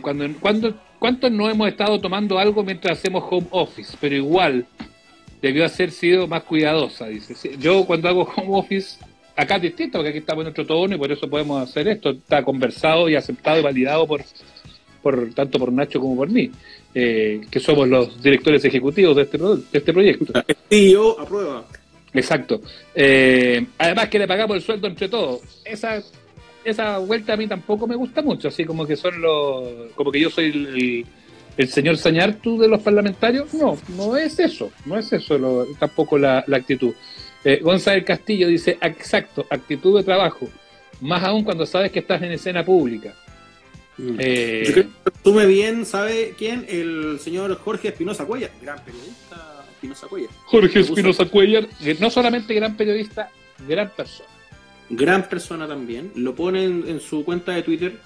[0.00, 3.96] cuando, cuando ¿Cuántos no hemos estado tomando algo mientras hacemos home office?
[4.00, 4.66] Pero igual,
[5.40, 7.56] debió haber sido más cuidadosa, dice.
[7.58, 8.98] Yo cuando hago home office,
[9.36, 12.10] acá es distinto, porque aquí estamos en otro tono y por eso podemos hacer esto.
[12.10, 14.22] Está conversado y aceptado y validado por,
[15.02, 16.50] por tanto por Nacho como por mí,
[16.94, 20.32] eh, que somos los directores ejecutivos de este, de este proyecto.
[20.68, 21.64] Sí, yo aprueba.
[22.12, 22.60] Exacto.
[22.94, 25.40] Eh, además que le pagamos el sueldo entre todos.
[25.64, 26.02] Esa
[26.68, 30.20] esa vuelta a mí tampoco me gusta mucho, así como que son los, como que
[30.20, 31.06] yo soy
[31.56, 33.52] el, señor Sañartu de los parlamentarios.
[33.54, 36.94] No, no es eso, no es eso tampoco la, actitud.
[37.44, 40.48] Eh, González Castillo dice, exacto, actitud de trabajo,
[41.00, 43.14] más aún cuando sabes que estás en escena pública.
[43.96, 44.16] Mm.
[44.18, 44.86] Eh,
[45.24, 46.64] tú me bien, ¿sabe quién?
[46.68, 50.30] El señor Jorge Espinosa Cuellar, gran periodista Espinosa Cuellar.
[50.44, 51.66] Jorge Espinosa Cuellar,
[51.98, 53.30] no solamente gran periodista,
[53.66, 54.37] gran persona
[54.90, 57.98] gran persona también, lo pone en, su cuenta de Twitter,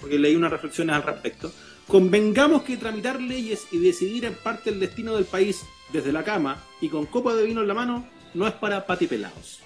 [0.00, 1.52] porque leí unas reflexiones al respecto.
[1.86, 6.62] convengamos que tramitar leyes y decidir en parte el destino del país desde la cama
[6.80, 9.60] y con copa de vino en la mano no es para patipelados.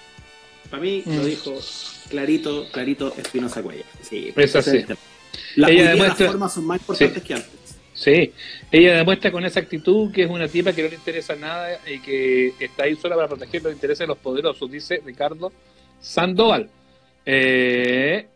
[0.70, 1.24] Para mí lo mm.
[1.24, 1.58] dijo
[2.08, 3.84] clarito, clarito Espinosa Cuella.
[4.02, 4.84] Sí, es así.
[5.56, 7.50] las formas son más importantes que antes.
[7.92, 8.32] Sí,
[8.70, 11.98] ella demuestra con esa actitud que es una tipa que no le interesa nada y
[12.00, 15.52] que está ahí sola para proteger los intereses de los poderosos, dice Ricardo
[16.00, 16.68] Sandoval.
[17.24, 18.26] Eh,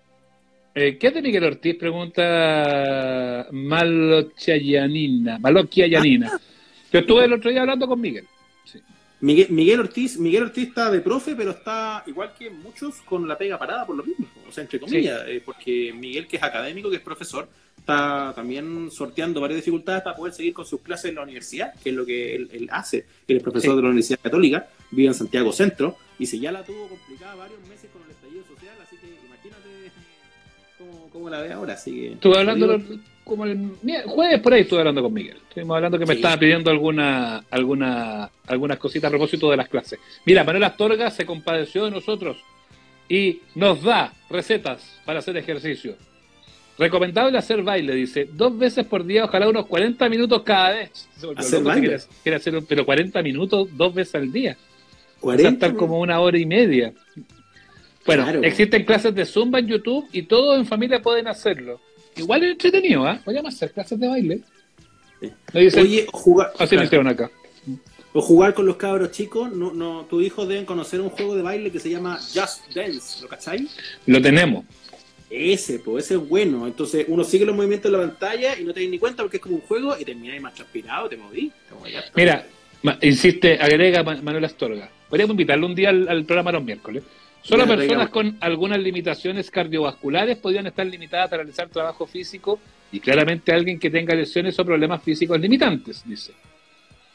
[0.75, 1.77] eh, ¿Qué es de Miguel Ortiz?
[1.77, 5.39] Pregunta Malochiayanina.
[5.39, 6.41] Malochiayanina.
[6.93, 8.27] Yo estuve el otro día hablando con Miguel.
[9.25, 13.59] Miguel, Ortiz, Miguel Ortiz está de profe, pero está igual que muchos con la pega
[13.59, 16.97] parada por lo mismo, o sea, entre comillas, eh, porque Miguel, que es académico, que
[16.97, 17.49] es profesor,
[17.79, 21.89] está también sorteando varias dificultades para poder seguir con sus clases en la universidad, que
[21.89, 23.07] es lo que él, hace.
[23.27, 26.65] Él es profesor de la Universidad Católica, vive en Santiago Centro, y si ya la
[26.65, 29.93] tuvo complicada varios meses con el estallido social, así que imagínate
[31.12, 31.75] cómo, la ve ahora.
[31.75, 32.83] Así que, Estuve hablando
[33.25, 33.71] como el
[34.07, 35.39] jueves por ahí estuve hablando con Miguel.
[35.49, 39.99] Estuvimos hablando que me estaba pidiendo alguna, alguna, algunas cositas a propósito de las clases.
[40.27, 42.37] Mira, Manuel Astorga se compadeció de nosotros
[43.09, 45.97] y nos da recetas para hacer ejercicio.
[46.77, 48.29] Recomendable hacer baile, dice.
[48.33, 51.09] Dos veces por día, ojalá unos 40 minutos cada vez.
[51.37, 51.99] ¿Hacer baile?
[52.23, 54.57] Quiere, hacer, pero 40 minutos dos veces al día.
[55.25, 56.93] 40 estar como una hora y media.
[58.07, 61.81] Bueno, existen clases de Zumba en YouTube y todos en familia pueden hacerlo.
[62.16, 63.14] Igual es entretenido, ¿ah?
[63.14, 63.20] ¿eh?
[63.25, 64.41] Podríamos hacer clases de baile.
[65.55, 66.53] Oye, jugar.
[66.59, 67.31] Así lo hicieron acá.
[68.12, 71.43] O jugar con los cabros chicos, no, no, tus hijos deben conocer un juego de
[71.43, 73.75] baile que se llama Just Dance, ¿lo cacháis?
[74.07, 74.64] Lo tenemos.
[75.31, 76.66] Ese, pues ese es bueno.
[76.66, 79.39] Entonces uno sigue los movimientos de la pantalla y no te das ni cuenta porque
[79.39, 81.51] es como un juego y termináis más transpirado, te moví.
[82.14, 82.47] Mira,
[83.03, 84.91] insiste, agrega Manuel Astorga.
[85.09, 87.03] Podríamos invitarlo un día al, programa los miércoles.
[87.43, 92.59] Solo personas con algunas limitaciones cardiovasculares podrían estar limitadas a realizar trabajo físico
[92.91, 96.32] y claramente alguien que tenga lesiones o problemas físicos limitantes, dice.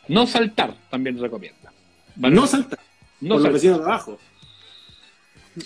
[0.08, 1.72] No saltar, también recomienda.
[2.16, 2.80] No saltar.
[3.22, 3.54] No por saltar.
[3.54, 4.20] los de abajo.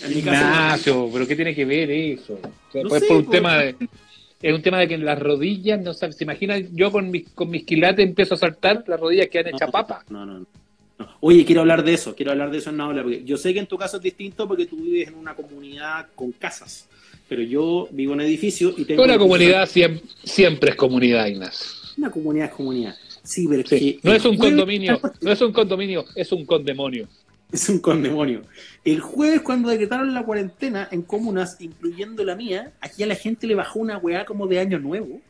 [0.08, 2.38] Ignacio, pero ¿qué tiene que ver eso?
[2.88, 3.76] pues por un tema de,
[4.44, 7.48] es un tema de que en las rodillas, no se imagina yo con mis, con
[7.48, 10.04] mis quilates empiezo a saltar, las rodillas quedan hechas papa.
[10.10, 10.46] No, no, no.
[11.20, 13.60] Oye, quiero hablar de eso, quiero hablar de eso en una porque yo sé que
[13.60, 16.86] en tu caso es distinto porque tú vives en una comunidad con casas,
[17.26, 19.02] pero yo vivo en edificio y tengo...
[19.02, 21.70] Una comunidad siempre, siempre es comunidad, Ignacio.
[21.96, 22.96] Una comunidad es comunidad.
[23.22, 23.62] Sí, pero
[24.02, 27.08] no es un condominio, no es un condominio, es un condemonio.
[27.54, 28.42] Es un condemonio.
[28.84, 33.46] El jueves, cuando decretaron la cuarentena en comunas, incluyendo la mía, aquí a la gente
[33.46, 35.20] le bajó una weá como de año nuevo.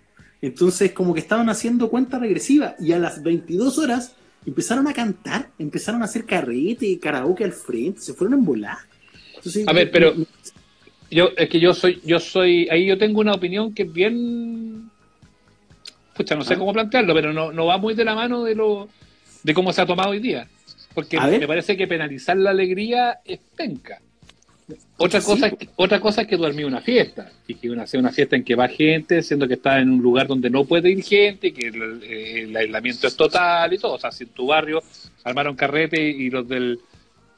[0.40, 2.76] Entonces, como que estaban haciendo cuenta regresiva.
[2.80, 4.14] Y a las 22 horas
[4.46, 8.78] empezaron a cantar, empezaron a hacer carrete y karaoke al frente, se fueron en volar.
[9.66, 10.14] a ver, pero
[11.10, 14.90] yo es que yo soy, yo soy, ahí yo tengo una opinión que es bien,
[16.16, 16.58] pucha, no sé ah.
[16.58, 18.88] cómo plantearlo, pero no, no va muy de la mano de lo,
[19.42, 20.48] de cómo se ha tomado hoy día.
[20.94, 24.00] Porque me parece que penalizar la alegría es penca.
[24.96, 28.00] Otra cosa, es que, otra cosa es que dormir una fiesta y que una, sea
[28.00, 30.88] una fiesta en que va gente, siendo que está en un lugar donde no puede
[30.88, 33.94] ir gente, que el, aislamiento es total y todo.
[33.94, 34.82] O sea, si en tu barrio
[35.24, 36.80] armaron carrete y los del,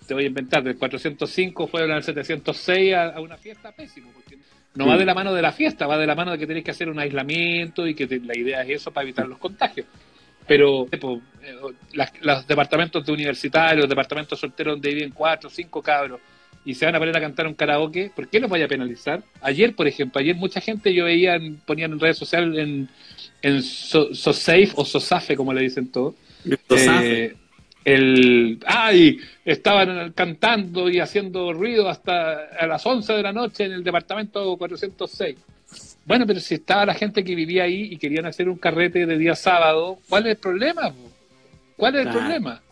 [0.06, 4.38] te voy a inventar, del 405 fueron al 706 a, una fiesta, pésimo, porque
[4.76, 6.62] no va de la mano de la fiesta, va de la mano de que tenés
[6.62, 9.86] que hacer un aislamiento y que la idea es eso para evitar los contagios
[10.46, 11.56] pero eh,
[12.20, 16.20] los departamentos de universitarios, los departamentos solteros donde viven cuatro, cinco cabros
[16.66, 19.22] y se van a poner a cantar un karaoke, ¿por qué los vaya a penalizar?
[19.40, 22.88] Ayer, por ejemplo, ayer mucha gente yo veía, ponían en redes sociales en,
[23.40, 26.16] en so, Safe o Sosafe, como le dicen todos.
[26.70, 27.36] Eh,
[27.84, 33.72] el, ay, estaban cantando y haciendo ruido hasta a las 11 de la noche en
[33.72, 35.36] el departamento 406.
[36.06, 39.18] Bueno, pero si estaba la gente que vivía ahí y querían hacer un carrete de
[39.18, 40.94] día sábado, ¿cuál es el problema?
[41.76, 42.62] ¿Cuál es el problema?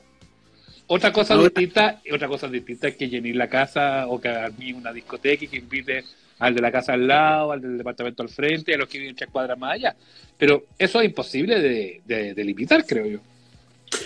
[0.86, 4.92] Otra cosa distinta, otra cosa distinta es que llene la casa o que arme una
[4.92, 6.04] discoteca y que invite
[6.38, 9.16] al de la casa al lado, al del departamento al frente, a los que viven
[9.16, 9.96] tres cuadras más allá.
[10.38, 13.18] Pero eso es imposible de, de limitar, creo yo.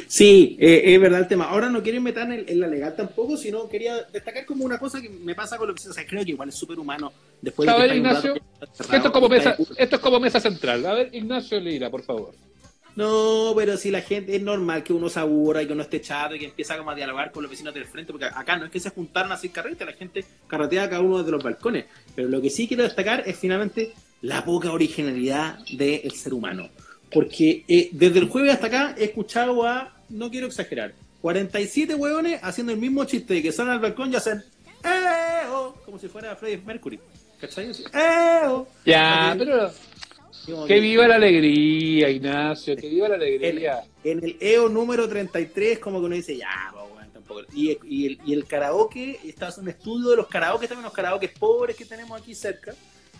[0.06, 1.46] Sí, eh, es verdad el tema.
[1.46, 5.08] Ahora no quiero meter en, la legal tampoco, sino quería destacar como una cosa que
[5.08, 7.12] me pasa con lo que o sea, creo que igual es súper humano.
[7.40, 10.84] Después de a ver, Ignacio, esto, es como mesa, esto es como mesa central.
[10.86, 12.34] A ver, Ignacio Lira, por favor.
[12.96, 16.00] No, pero si la gente es normal que uno se aburra y que uno esté
[16.00, 18.64] chato y que empieza como a dialogar con los vecinos del frente, porque acá no
[18.64, 21.84] es que se juntaron a hacer carrete, la gente carretea cada uno desde los balcones.
[22.16, 26.70] Pero lo que sí quiero destacar es finalmente la poca originalidad del ser humano.
[27.12, 32.40] Porque eh, desde el jueves hasta acá he escuchado a, no quiero exagerar, 47 hueones
[32.42, 34.44] haciendo el mismo chiste de que salen al balcón y hacen
[34.84, 35.46] ¡Eh!
[35.84, 37.00] Como si fuera Freddie Mercury.
[37.40, 37.70] ¿Cachai?
[37.70, 38.64] ¡Eh!
[38.84, 39.70] Ya, pero.
[40.66, 43.82] Que viva la alegría, Ignacio, que viva la alegría.
[44.02, 47.42] En, el EO número 33, como que uno dice, ya, bueno, tampoco.
[47.52, 51.28] Y, y, el, y el karaoke, está un estudio de los karaoke, también los karaoke
[51.28, 52.70] pobres que tenemos aquí cerca,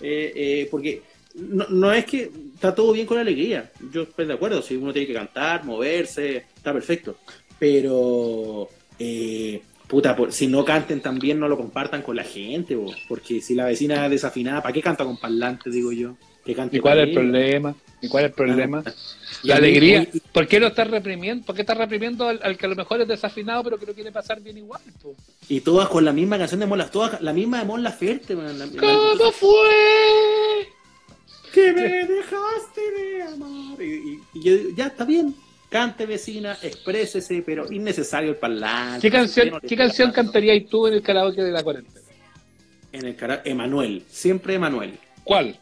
[0.00, 1.02] eh, eh, porque
[1.38, 3.70] no, no, es que está todo bien con la alegría.
[3.92, 7.16] Yo estoy de acuerdo, si uno tiene que cantar, moverse, está perfecto.
[7.58, 8.68] Pero,
[8.98, 12.76] eh, puta, si no canten también, no lo compartan con la gente,
[13.08, 16.16] porque si la vecina es desafinada, ¿para qué canta con parlante, digo yo?
[16.46, 17.74] ¿Y cuál es el problema?
[18.00, 18.82] ¿Y cuál es el problema?
[18.86, 18.92] Ah,
[19.42, 20.08] la alegría.
[20.32, 21.44] ¿Por qué lo estás reprimiendo?
[21.44, 24.10] ¿Por qué estás reprimiendo al, que a lo mejor es desafinado, pero que lo quiere
[24.12, 24.80] pasar bien igual?
[25.48, 28.34] Y todas con la misma canción de Mola, todas la misma de Mola Ferte.
[28.34, 30.68] ¿Cómo fue?
[31.52, 33.82] Que me dejaste de amar.
[33.82, 34.20] Y,
[34.74, 35.34] ya está bien.
[35.68, 39.02] Cante vecina, exprésese, pero innecesario el parlante.
[39.02, 42.06] ¿Qué canción, ¿qué canción cantarías tú en el karaoke de la cuarentena?
[42.92, 44.98] En el karaoke, Emanuel, siempre Emanuel.
[45.24, 45.58] ¿Cuál?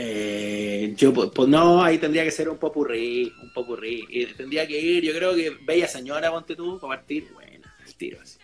[0.00, 4.06] Eh, yo, pues no, ahí tendría que ser un popurrí, un popurrí.
[4.08, 7.94] Y tendría que ir, yo creo que Bella Señora, ponte tú, para partir, bueno, el
[7.96, 8.38] tiro así.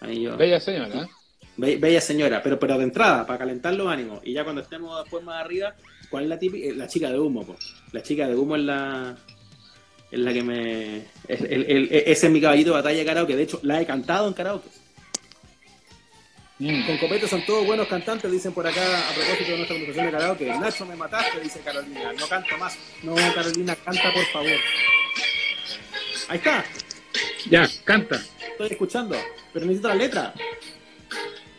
[0.00, 1.08] Bella Señora,
[1.60, 4.20] Bella Señora, pero, pero de entrada, para calentar los ánimos.
[4.24, 5.74] Y ya cuando estemos después más arriba,
[6.08, 6.66] ¿cuál es la típica?
[6.66, 7.58] Eh, la chica de humo, pues.
[7.92, 9.16] La chica de humo es la,
[10.10, 10.96] es la que me.
[11.28, 13.36] Es, ese es mi caballito de batalla de karaoke.
[13.36, 14.68] De hecho, la he cantado en karaoke.
[16.58, 16.86] Mm.
[16.86, 20.12] Con Copete son todos buenos cantantes, dicen por acá a propósito de nuestra conversación de
[20.12, 20.46] karaoke.
[20.46, 22.12] Nacho, me mataste, dice Carolina.
[22.12, 22.78] No canto más.
[23.02, 24.58] No, Carolina, canta por favor.
[26.28, 26.64] Ahí está.
[27.48, 28.20] Ya, canta.
[28.52, 29.16] Estoy escuchando,
[29.52, 30.34] pero necesito la letra.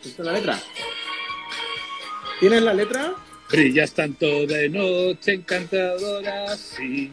[0.02, 0.60] Necesito la letra.
[2.40, 3.14] ¿Tienes la letra?
[3.48, 7.12] Brillas tanto de noche encantadora, sí.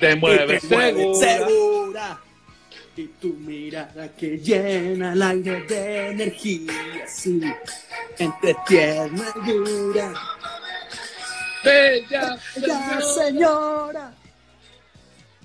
[0.00, 2.20] Te mueves segura
[2.96, 7.40] y tu mirada que llena el aire de energía, sí,
[8.18, 10.12] entre tierna y dura.
[11.62, 12.38] Bella,
[13.14, 14.12] señora.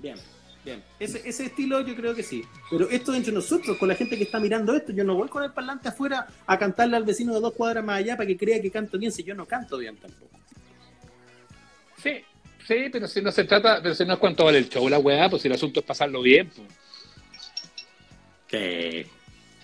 [0.01, 0.17] Bien,
[0.65, 0.83] bien.
[0.99, 2.43] Ese, ese estilo yo creo que sí.
[2.69, 5.43] Pero esto entre nosotros, con la gente que está mirando esto, yo no voy con
[5.43, 8.61] el parlante afuera a cantarle al vecino de dos cuadras más allá para que crea
[8.61, 10.37] que canto bien si yo no canto bien tampoco.
[12.03, 12.23] Sí,
[12.67, 14.99] sí, pero si no se trata, pero si no es cuánto vale el show, la
[14.99, 16.67] weá, pues si el asunto es pasarlo bien, pues.
[18.51, 19.09] Sí.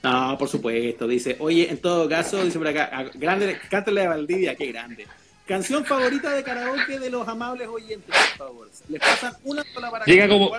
[0.03, 1.07] No, por supuesto.
[1.07, 5.07] Dice, oye, en todo caso, dice por acá, grande, cántale a Valdivia, qué grande.
[5.51, 8.69] Canción favorita de karaoke de los amables oyentes, por favor.
[8.87, 10.49] Les pasan una sola para llega como,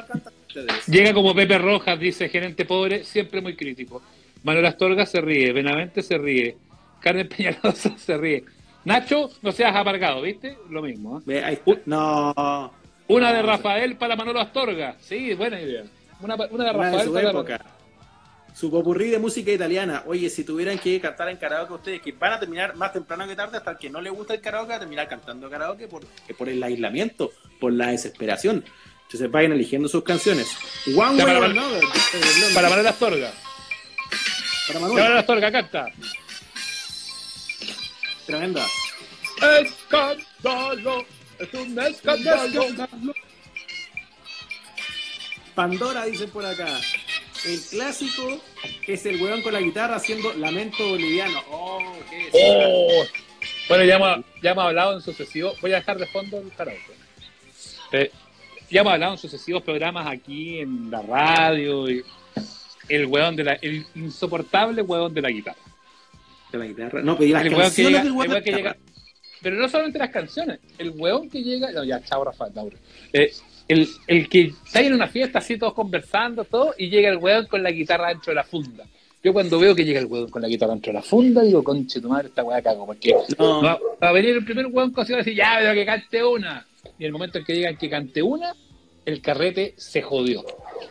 [0.86, 4.02] Llega como Pepe Rojas, dice gerente pobre, siempre muy crítico.
[4.42, 6.58] Manuel Astorga se ríe, Benavente se ríe,
[7.00, 8.44] Carmen Peñalosa se ríe.
[8.84, 10.58] Nacho, no seas aparcado, ¿viste?
[10.68, 11.22] Lo mismo.
[11.26, 11.58] ¿eh?
[11.86, 12.70] No.
[13.08, 14.96] Una de Rafael para Manolo Astorga.
[15.00, 15.84] Sí, buena idea.
[16.20, 17.32] Una, una de Rafael para
[18.54, 20.02] su popurrí de música italiana.
[20.06, 23.34] Oye, si tuvieran que cantar en karaoke ustedes, que van a terminar más temprano que
[23.34, 26.04] tarde, hasta el que no le gusta el karaoke, va a terminar cantando karaoke por,
[26.36, 28.64] por el aislamiento, por la desesperación.
[29.02, 30.48] Entonces vayan eligiendo sus canciones.
[30.96, 31.84] One Way or Another.
[32.54, 33.32] Para Manuel Astorga.
[34.68, 35.16] Para Manuel.
[35.18, 35.86] Astorga, canta.
[38.26, 38.66] Tremenda.
[39.60, 41.04] Escándalo.
[41.38, 42.66] Es un escándalo.
[45.54, 46.78] Pandora dice por acá.
[47.44, 48.40] El clásico
[48.86, 51.40] es el weón con la guitarra haciendo Lamento Boliviano.
[51.50, 53.04] Oh, qué oh.
[53.68, 55.60] Bueno, ya hemos, ya hemos hablado en sucesivos.
[55.60, 56.92] Voy a dejar de fondo el karaoke.
[58.70, 61.90] Ya hemos hablado en sucesivos programas aquí en la radio.
[61.90, 62.04] Y
[62.88, 63.52] el weón de la.
[63.54, 65.58] El insoportable weón de la guitarra.
[66.52, 67.02] De la guitarra.
[67.02, 68.76] No, pero el weón que llega, el weón que llega,
[69.40, 70.60] Pero no solamente las canciones.
[70.78, 71.72] El weón que llega.
[71.72, 72.76] No, ya, chao, Rafael, Laura.
[73.12, 73.32] Eh,
[73.68, 77.46] el, el que está en una fiesta así todos conversando, todo, y llega el weón
[77.46, 78.84] con la guitarra dentro de la funda.
[79.22, 81.62] Yo cuando veo que llega el weón con la guitarra dentro de la funda, digo,
[81.62, 85.14] conche tu madre, esta weá cago, porque va, a venir el primer weón con y
[85.14, 86.66] decir, ya, pero que cante una.
[86.98, 88.52] Y en el momento en que digan que cante una,
[89.04, 90.44] el carrete se jodió.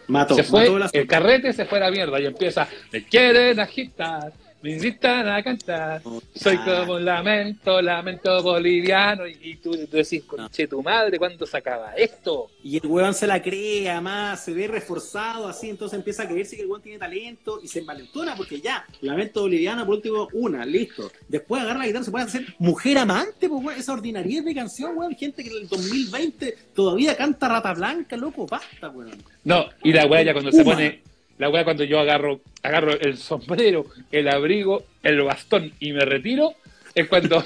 [0.07, 4.31] Mató, se fue, el carrete se fue a la mierda y empieza, me quieren agitar,
[4.61, 6.01] me invitan a cantar.
[6.35, 9.23] Soy como un lamento, lamento boliviano.
[9.27, 12.49] Y, tú, decís, conche tu madre, ¿cuándo se acaba esto?
[12.63, 16.55] Y el weón se la cree, además, se ve reforzado así, entonces empieza a creerse
[16.55, 20.65] que el weón tiene talento y se envalentona porque ya, lamento boliviano, por último, una,
[20.65, 21.11] listo.
[21.27, 24.97] Después agarra la guitarra, se puede hacer mujer amante, pues weón, esa ordinariedad de canción,
[24.97, 25.15] weón.
[25.15, 29.21] Gente que en el 2020 todavía canta rata blanca, loco, basta, weón.
[29.43, 31.10] No, y la weá ya cuando se pone
[31.41, 36.53] la weá cuando yo agarro, agarro el sombrero, el abrigo, el bastón y me retiro,
[36.93, 37.43] es cuando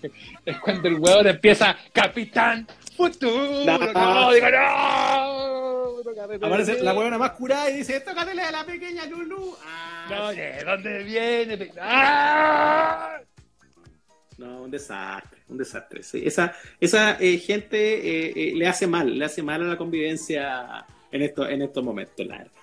[0.46, 3.64] es cuando el weón empieza Capitán Futuro.
[3.64, 6.46] No, no, digo, no.
[6.46, 9.56] Aparece la weona más curada y dice, tócatele a la pequeña Lulu.
[9.66, 11.72] Ah, no, ¿de dónde viene?
[11.80, 13.18] ¡Ah!
[14.38, 16.02] No, un desastre, un desastre.
[16.24, 20.86] Esa, esa eh, gente eh, eh, le hace mal, le hace mal a la convivencia
[21.10, 22.59] en, esto, en estos momentos, la verdad.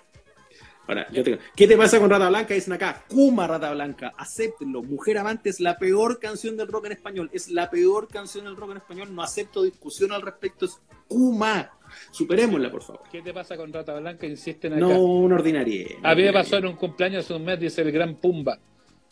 [0.88, 1.38] Ahora, yo tengo.
[1.56, 2.54] ¿Qué te pasa con Rata Blanca?
[2.54, 4.82] Dicen acá, Kuma Rata Blanca, acéptenlo.
[4.84, 7.30] Mujer Amante es la peor canción del rock en español.
[7.34, 9.14] Es la peor canción del rock en español.
[9.14, 10.66] No acepto discusión al respecto.
[10.66, 11.72] Es Kuma.
[12.12, 13.04] Superémosla, por favor.
[13.12, 14.26] ¿Qué te pasa con Rata Blanca?
[14.26, 14.80] Insisten acá.
[14.80, 15.88] No, un ordinario.
[16.04, 18.58] A mí me pasó en un cumpleaños hace un mes, dice el gran Pumba.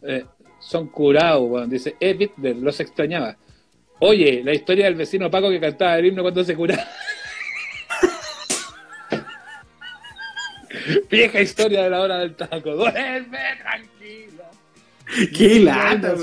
[0.01, 0.25] Eh,
[0.59, 1.67] son curados, bueno.
[1.67, 3.37] dice Edith, los extrañaba.
[3.99, 6.83] Oye, la historia del vecino Paco que cantaba el himno cuando se curaba.
[11.09, 12.75] Vieja historia de la hora del taco.
[12.75, 14.43] Duerme tranquilo.
[15.35, 16.15] Qué lata,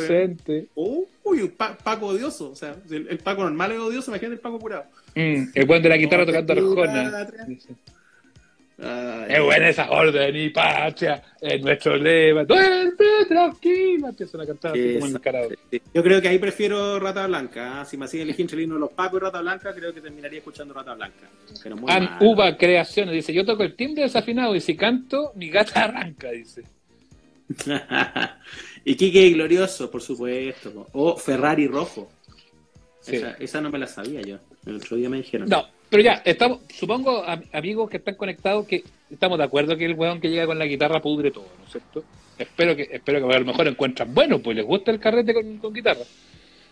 [1.24, 2.50] Uy, Paco odioso.
[2.50, 4.84] O sea, el, Paco normal es odioso, imagínate el Paco curado.
[5.14, 7.28] Mm, el buen de la guitarra tocando Arjona.
[8.78, 12.44] Es buena esa orden y patria, es nuestro lema.
[12.44, 12.92] Duerme
[13.28, 14.08] tranquila.
[14.08, 15.20] Empiezan a cantar como en
[15.94, 17.80] Yo creo que ahí prefiero Rata Blanca.
[17.80, 17.84] ¿ah?
[17.84, 20.94] Si me hacía elegir entre los Paco y Rata Blanca, creo que terminaría escuchando Rata
[20.94, 21.28] Blanca.
[21.62, 25.84] Pero An Uva Creaciones dice: Yo toco el timbre desafinado y si canto, mi gata
[25.84, 26.64] arranca, dice.
[28.84, 30.88] y Kike Glorioso, por supuesto.
[30.92, 32.10] O Ferrari Rojo.
[33.06, 34.38] Esa, esa no me la sabía yo.
[34.64, 35.48] El otro día me dijeron.
[35.48, 37.22] No, pero ya, estamos, supongo,
[37.52, 40.64] amigos que están conectados, que estamos de acuerdo que el weón que llega con la
[40.64, 42.02] guitarra pudre todo, ¿no es cierto?
[42.38, 45.70] Espero que, espero que a lo mejor encuentran bueno, pues les gusta el carrete con,
[45.70, 46.00] guitarra.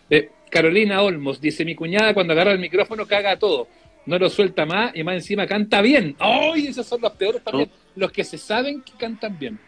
[0.09, 3.67] Eh, Carolina Olmos dice: Mi cuñada cuando agarra el micrófono caga todo,
[4.07, 6.15] no lo suelta más y más encima canta bien.
[6.17, 6.65] ¡Ay!
[6.65, 9.59] esos son los peores también, los que se saben que cantan bien.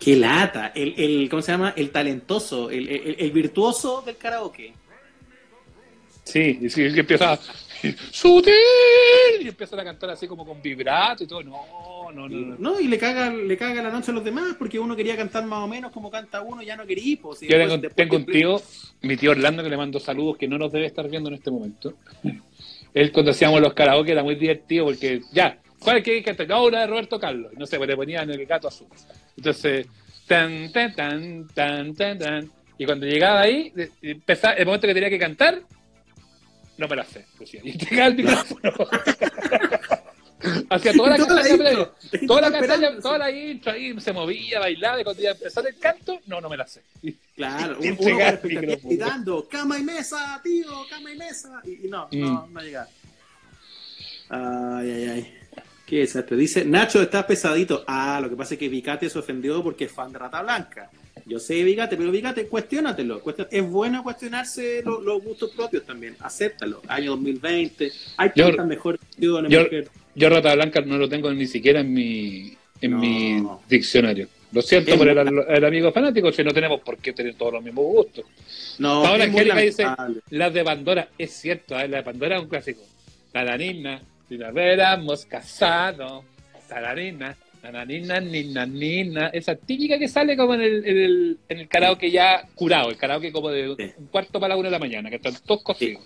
[0.00, 0.72] ¡Qué lata!
[0.74, 1.72] El, el ¿Cómo se llama?
[1.76, 4.74] El talentoso, el, el, virtuoso del karaoke.
[6.24, 7.38] Sí, y que empieza
[8.10, 8.52] ¡Sutil!
[9.40, 11.42] Y empiezan a cantar así como con vibrato y todo.
[11.42, 12.56] No, no, no.
[12.58, 15.44] No, y le caga, le caga la noche a los demás porque uno quería cantar
[15.44, 17.18] más o menos como canta uno, ya no quería.
[17.20, 18.62] Pues, Yo tengo, un tío,
[19.02, 21.50] mi tío Orlando, que le mando saludos, que no nos debe estar viendo en este
[21.50, 21.94] momento.
[22.94, 26.44] Él cuando hacíamos los karaoke era muy divertido porque ya, ¿cuál es que canta?
[26.44, 27.52] No, una de Roberto Carlos.
[27.56, 28.88] No sé, pues le ponían el gato azul.
[29.36, 29.86] Entonces,
[30.26, 32.50] tan, tan, tan, tan, tan, tan.
[32.78, 33.72] Y cuando llegaba ahí,
[34.02, 35.62] empezaba, el momento que tenía que cantar,
[36.78, 37.60] no me la sé, decía.
[37.64, 38.72] Y entregaba el micrófono.
[40.70, 41.56] Hacía toda la castaña
[42.26, 45.78] toda la toda la intro ahí se movía, bailaba y cuando iba a empezar el
[45.78, 46.82] canto, no, no me la sé.
[47.36, 51.62] Claro, un, uno gritando, cama y mesa, tío, cama y mesa.
[51.64, 52.52] Y, no, no, mm.
[52.52, 52.88] no llegaba.
[54.30, 55.38] Ay, ay, ay.
[55.86, 56.34] ¿Qué es esto?
[56.34, 57.84] Dice, Nacho, estás pesadito.
[57.86, 60.90] Ah, lo que pasa es que Vicate se ofendió porque es fan de Rata Blanca.
[61.26, 63.22] Yo sé, Vigate, pero Vigate, cuestionatelo.
[63.50, 66.16] Es bueno cuestionarse los, gustos propios también.
[66.20, 66.82] Acéptalo.
[66.88, 67.92] Año 2020.
[68.16, 69.40] Hay tantas mejores yo,
[70.14, 74.28] yo, Rata Blanca no lo tengo ni siquiera en mi, en mi diccionario.
[74.52, 77.86] Lo siento por el, amigo fanático, si no tenemos por qué tener todos los mismos
[77.86, 78.24] gustos.
[78.78, 79.86] No, Ahora Angélica dice,
[80.28, 81.88] las de Pandora, es cierto, ¿eh?
[81.88, 82.82] la de Pandora es un clásico.
[83.32, 86.24] La nina, si la hubiéramos casado,
[86.68, 88.18] la nina, Nananina,
[88.66, 92.90] nina, esa típica que sale como en el, en el, en el karaoke ya curado,
[92.90, 95.62] el karaoke como de un cuarto para la una de la mañana, que están todos
[95.62, 96.02] cocidos.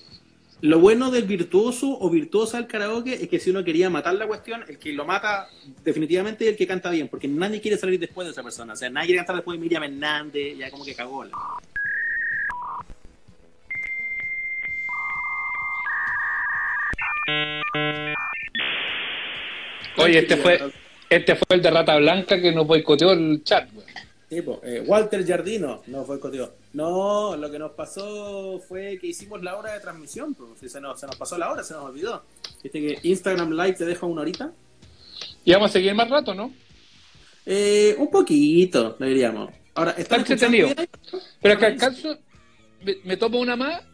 [0.60, 4.26] Lo bueno del virtuoso o virtuosa del karaoke es que si uno quería matar la
[4.26, 5.48] cuestión, el que lo mata
[5.82, 8.74] definitivamente es el que canta bien, porque nadie quiere salir después de esa persona.
[8.74, 11.24] O sea, nadie quiere cantar después de Miriam Hernández, ya como que cagó.
[11.24, 11.32] La...
[19.98, 20.60] Oye, este fue,
[21.08, 23.86] este fue el de Rata Blanca que nos boicoteó el chat, güey.
[24.28, 26.52] Sí, eh, Walter Jardino nos boicoteó.
[26.72, 30.34] No, lo que nos pasó fue que hicimos la hora de transmisión.
[30.34, 32.24] Pues, se, nos, se nos pasó la hora, se nos olvidó.
[32.62, 34.50] Viste que Instagram Live te deja una horita.
[35.44, 36.52] Y vamos a seguir más rato, ¿no?
[37.46, 39.50] Eh, un poquito, le diríamos.
[39.74, 40.70] Ahora, está entretenido.
[41.40, 42.18] Pero acá alcanzo,
[42.82, 43.84] me, me, tomo una más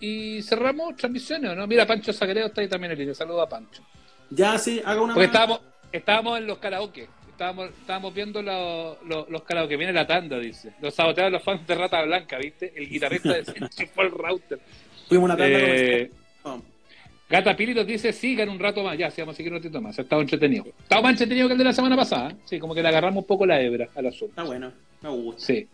[0.00, 1.66] y cerramos transmisiones, ¿no?
[1.68, 3.14] Mira, Pancho Sagreo está ahí también el línea.
[3.14, 3.82] Saludos a Pancho.
[4.30, 5.60] Ya, sí, haga una Porque estábamos,
[5.92, 7.08] estábamos en los karaoke.
[7.30, 9.76] Estábamos, estábamos viendo los, los, los karaoke.
[9.76, 10.72] Viene la tanda, dice.
[10.80, 12.72] Los saboteados los fans de Rata Blanca, ¿viste?
[12.74, 13.44] El guitarrista de
[13.86, 14.58] fue el router.
[15.08, 16.10] Fuimos una tanda eh,
[17.30, 18.96] Gata Pilitos dice, sigan un rato más.
[18.96, 19.98] Ya, sí, vamos a seguir un ratito más.
[19.98, 20.64] Ha estado entretenido.
[20.66, 22.34] Estaba más entretenido que el de la semana pasada.
[22.44, 24.30] Sí, como que le agarramos un poco la hebra al asunto.
[24.30, 24.72] Está bueno,
[25.02, 25.40] me gusta.
[25.42, 25.68] Sí,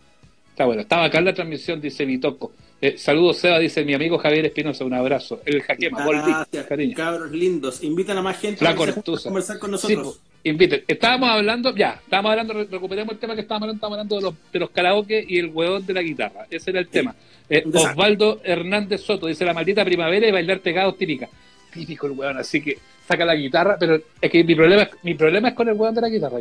[0.49, 0.81] está bueno.
[0.81, 2.51] Estaba acá en la transmisión, dice Vitoco.
[2.85, 5.41] Eh, saludos, Seba, dice mi amigo Javier Espinosa, un abrazo.
[5.43, 6.95] El Jaquema, Gracias, cariño.
[6.95, 7.83] cabros lindos.
[7.83, 10.21] Invitan a más gente a conversar con nosotros.
[10.43, 10.83] Sí, inviten.
[10.87, 14.51] Estábamos hablando, ya, estábamos hablando, recuperemos el tema que estábamos hablando, estábamos hablando de los,
[14.53, 16.45] de los karaoke y el hueón de la guitarra.
[16.47, 17.15] Ese era el tema.
[17.49, 21.27] Eh, Osvaldo Hernández Soto dice la maldita primavera y bailar pegados típica.
[21.73, 22.77] Típico el hueón, así que
[23.07, 26.01] saca la guitarra, pero es que mi problema, mi problema es con el hueón de
[26.01, 26.37] la guitarra.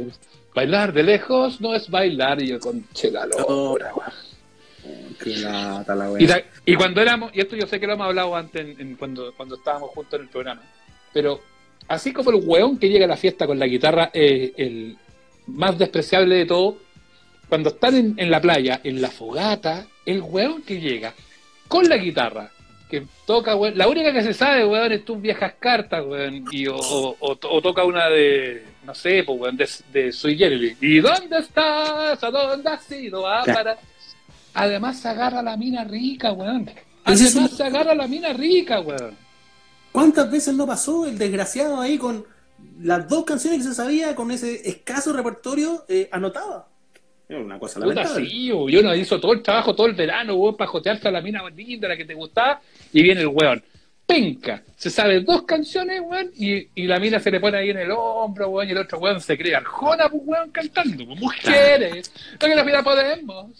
[0.54, 3.94] Bailar de lejos no es bailar y yo con chegalora,
[6.66, 9.90] y, cuando éramos, y esto yo sé que lo hemos hablado antes cuando, cuando estábamos
[9.90, 10.62] juntos en el programa,
[11.12, 11.40] pero
[11.88, 14.96] así como el weón que llega a la fiesta con la guitarra, eh, el
[15.46, 16.78] más despreciable de todo,
[17.48, 21.14] cuando están en, la playa, en la fogata, el weón que llega
[21.68, 22.50] con la guitarra,
[22.90, 26.66] que toca, weón, la única que se sabe, weón, es tus viejas cartas, weón, y,
[26.68, 32.22] o, toca una de, no sé, pues, weón, de, de Sui ¿Y dónde estás?
[32.22, 33.26] ¿A dónde has ido?
[33.26, 33.78] Ah, para...
[34.54, 36.70] Además se agarra la mina rica, weón.
[37.04, 39.16] Además se agarra la mina rica, weón.
[39.92, 42.24] ¿Cuántas veces no pasó el desgraciado ahí con
[42.80, 46.68] las dos canciones que se sabía, con ese escaso repertorio, eh, anotaba?
[47.28, 48.26] Una cosa lamentable.
[48.26, 51.20] Sí, y uno hizo todo el trabajo todo el verano, weón, para jotearse a la
[51.20, 52.60] mina linda, la que te gustaba,
[52.92, 53.62] y viene el weón.
[54.06, 57.78] Penca, se sabe dos canciones, weón, y, y, la mina se le pone ahí en
[57.78, 62.12] el hombro, weón, y el otro weón se cree arjona, pues, weón, cantando, pues, mujeres,
[62.40, 63.52] no que la vida podemos.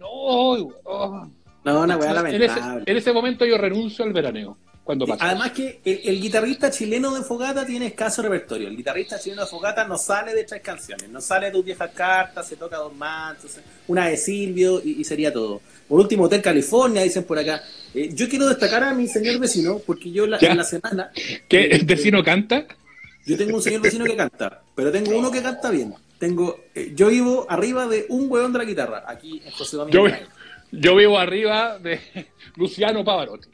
[0.00, 1.28] No, oh.
[1.62, 2.84] no, una weá lamentable.
[2.86, 4.56] En ese, momento yo renuncio al veraneo.
[4.82, 5.26] Cuando pasa.
[5.26, 8.68] Además que el, guitarrista chileno de Fogata tiene escaso repertorio.
[8.68, 11.90] El guitarrista chileno de Fogata no sale de tres canciones, no sale de tus viejas
[11.94, 13.36] cartas, se toca dos más,
[13.88, 15.60] una de Silvio y, sería todo.
[15.86, 17.62] Por último, Hotel California, dicen por acá.
[17.94, 21.12] Eh, yo quiero destacar a mi señor vecino, porque yo la, en la semana...
[21.46, 21.66] ¿Qué?
[21.66, 22.64] ¿El vecino canta?
[23.26, 25.94] Yo tengo un señor vecino que canta, pero tengo uno que canta bien.
[26.20, 30.06] Tengo, eh, yo vivo arriba de un hueón de la guitarra, aquí en José Domingo.
[30.70, 31.98] Yo, vivo arriba de
[32.56, 33.48] Luciano Pavarotti.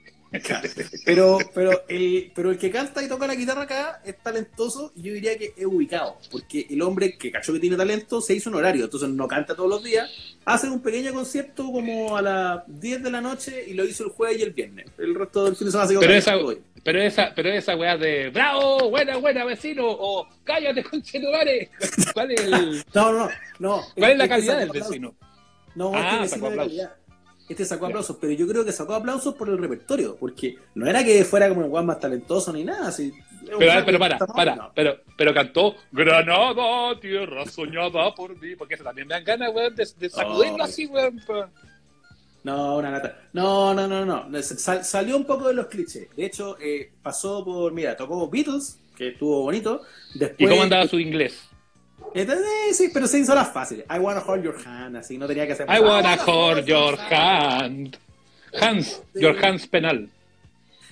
[1.05, 5.03] Pero, pero, el, pero el que canta y toca la guitarra acá es talentoso y
[5.03, 8.51] yo diría que es ubicado, porque el hombre que cachó que tiene talento se hizo
[8.51, 10.11] un horario, entonces no canta todos los días,
[10.45, 14.11] hace un pequeño concierto como a las 10 de la noche y lo hizo el
[14.11, 14.87] jueves y el viernes.
[14.99, 16.35] El resto del fin de semana se pero esa,
[16.87, 21.69] pero esa, pero esa weá de bravo, buena, buena vecino, o cállate con celulares.
[22.15, 22.85] ¿Cuál es el...
[22.95, 23.29] No, no,
[23.59, 23.83] no.
[23.97, 25.17] ¿Cuál es la calidad del vecino?
[25.75, 26.89] No, ah, este sacó aplausos.
[27.49, 31.05] Este sacó aplausos, pero yo creo que sacó aplausos por el repertorio, porque no era
[31.05, 33.13] que fuera como el weón más talentoso ni nada, así.
[33.59, 39.09] Pero, pero para, para, pero, pero cantó Granada, tierra soñada por mí, porque eso también
[39.09, 41.21] me dan ganas, weón, de, de sacudirlo así, weón.
[42.47, 43.19] No, una nata.
[43.33, 44.29] No, no, no, no.
[44.41, 46.07] salió un poco de los clichés.
[46.17, 49.83] De hecho, eh, pasó por, mira, tocó Beatles, que estuvo bonito.
[50.15, 51.41] Después, ¿Y cómo andaba su inglés?
[52.15, 52.25] Eh,
[52.73, 53.85] sí, pero se hizo las fáciles.
[53.91, 55.67] I wanna hold your hand, así, no tenía que hacer.
[55.69, 57.99] I wanna hold your hand.
[58.61, 60.09] Hans, your hands penal.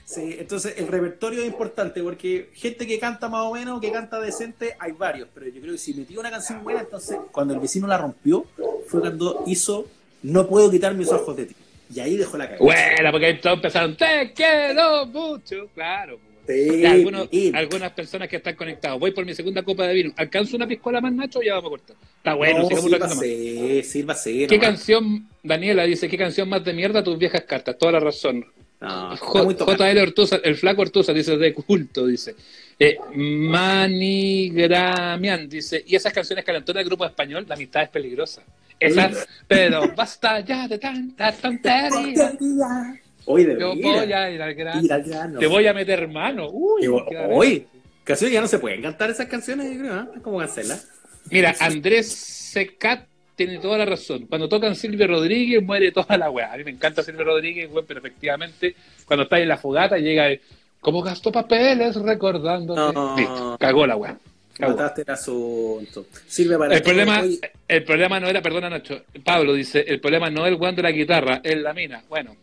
[0.05, 4.19] Sí, entonces el repertorio es importante porque gente que canta más o menos, que canta
[4.19, 7.61] decente, hay varios, pero yo creo que si metió una canción buena, entonces cuando el
[7.61, 8.45] vecino la rompió,
[8.89, 9.87] fue cuando hizo
[10.25, 11.55] no puedo quitar mis ojos de ti.
[11.95, 12.65] Y ahí dejó la cagada.
[12.65, 16.19] Bueno, porque ahí todos empezaron, te quiero mucho, claro.
[16.47, 18.99] Sí, algunas personas que están conectados.
[19.01, 20.13] Voy por mi segunda copa de vino.
[20.17, 21.41] ¿Alcanzo una piscola más, Nacho?
[21.43, 21.97] Ya vamos a cortar.
[22.19, 27.19] Está bueno, no, sigamos la ¿Qué canción, Daniela dice, qué canción más de mierda tus
[27.19, 27.79] viejas cartas?
[27.79, 28.45] Toda la razón.
[28.81, 32.35] No, JL Ortuza, el flaco Ortuza dice de culto, dice.
[32.79, 38.43] Eh, Manigramian dice, y esas canciones calentonas del grupo español, la mitad es peligrosa.
[38.79, 42.33] Esas, pero basta ya de tanta tontería.
[43.27, 45.39] Hoy Yo voy a ir al grano.
[45.39, 46.49] Te voy a meter mano.
[46.51, 47.67] Uy, hoy.
[48.05, 50.21] Canciones ya no se pueden cantar esas canciones, yo creo, ¿eh?
[50.23, 50.91] ¿Cómo cancelas?
[51.31, 54.27] Mira, Andrés Secat tiene toda la razón.
[54.27, 56.53] Cuando tocan Silvio Rodríguez, muere toda la weá.
[56.53, 60.41] A mí me encanta Silvio Rodríguez, pero efectivamente, cuando está en la fogata, llega el,
[60.85, 62.93] como gastó papeles recordando.
[62.93, 63.57] No.
[63.59, 64.19] cagó la weá.
[64.59, 66.07] Mataste el asunto.
[66.39, 67.23] el problema,
[67.67, 70.83] el problema no era, perdona Nacho, Pablo dice, el problema no es el weón de
[70.83, 72.05] la guitarra, es la mina.
[72.09, 72.37] Bueno,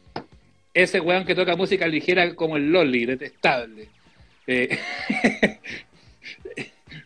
[0.73, 3.87] ese weón que toca música ligera como el Loli, detestable.
[4.47, 4.77] Eh,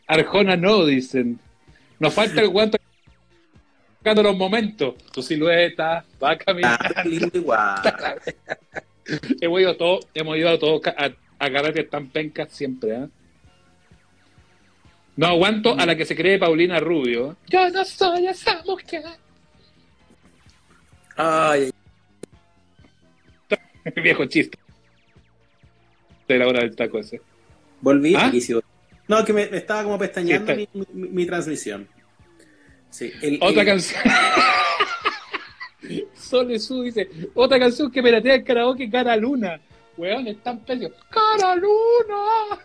[0.08, 1.38] Arjona no, dicen.
[2.00, 2.72] Nos falta el weón
[4.00, 4.96] tocando los momentos.
[5.12, 6.94] Tu silueta va a caminar.
[7.52, 8.16] Ah,
[9.42, 13.08] hemos ido a todo, hemos ido a todo a, a que tan pencas siempre, ¿eh?
[15.18, 17.38] No aguanto a la que se cree Paulina Rubio.
[17.48, 19.04] Yo no soy esa mujer.
[21.16, 21.72] Ay.
[24.04, 24.58] Viejo chiste.
[26.28, 27.22] De la hora del taco ese.
[27.80, 28.16] Volví.
[28.16, 28.32] ¿Ah?
[29.08, 30.54] No, que me, estaba como pestañeando
[30.94, 31.88] mi, transmisión.
[32.90, 34.02] Sí, Otra canción.
[36.16, 39.60] Sole Su dice, otra canción que piratea el karaoke Cara Luna.
[39.98, 40.94] Weón, están pedidos.
[41.10, 42.60] ¡Cara Luna!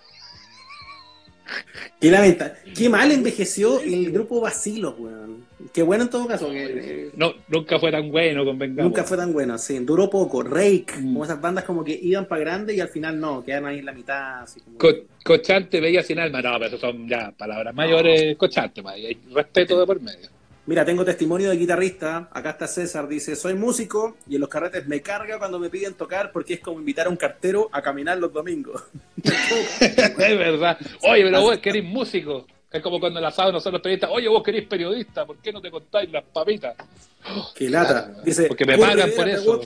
[2.01, 2.55] Qué lamentable.
[2.77, 5.45] Qué mal envejeció el grupo Vacilo, weón.
[5.73, 6.51] Qué bueno en todo caso.
[7.17, 8.85] no, nunca fue tan bueno, convengamos.
[8.85, 9.79] Nunca fue tan bueno, sí.
[9.81, 10.43] Duró poco.
[10.43, 11.03] Rake, mm.
[11.03, 13.87] como esas bandas como que iban para grande y al final no, quedan ahí en
[13.87, 14.43] la mitad.
[14.43, 14.79] Así como...
[15.23, 16.41] cochante, veía sin alma.
[16.41, 18.37] No, pero eso son ya palabras mayores.
[18.37, 20.40] Cochante, hay respeto de por medio.
[20.71, 22.29] Mira, tengo testimonio de guitarrista.
[22.31, 25.95] Acá está César, dice, soy músico y en los carretes me carga cuando me piden
[25.95, 28.81] tocar porque es como invitar a un cartero a caminar los domingos.
[29.21, 30.79] es verdad.
[31.03, 32.47] Oye, pero vos querés músico.
[32.71, 35.61] Es como cuando el asado nosotros los periodistas, oye, vos querés periodista, ¿por qué no
[35.61, 36.77] te contáis las papitas?
[37.53, 38.15] Qué lata.
[38.25, 39.61] Dice, porque me pagan por eso.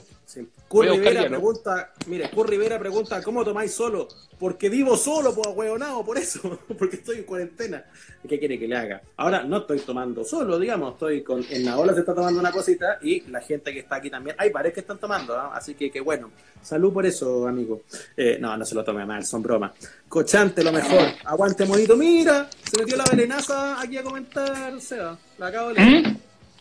[0.69, 4.09] Curry Rivera pregunta, mire, Curry Rivera pregunta, ¿cómo tomáis solo?
[4.39, 7.85] Porque vivo solo, pues hueonado, por eso, porque estoy en cuarentena.
[8.29, 9.03] ¿Qué quiere que le haga?
[9.17, 12.51] Ahora no estoy tomando solo, digamos, estoy con, en la ola se está tomando una
[12.51, 15.53] cosita y la gente que está aquí también, hay varios que están tomando, ¿ah?
[15.55, 16.31] así que qué bueno.
[16.63, 17.83] Salud por eso, amigo.
[18.17, 19.73] Eh, no, no se lo tome mal, son bromas.
[20.09, 21.09] Cochante, lo mejor.
[21.25, 21.95] Aguante, monito.
[21.97, 25.19] Mira, se metió la velenaza aquí a comentar, Seba.
[25.39, 26.09] La acabo de leer.
[26.09, 26.17] ¿Mm?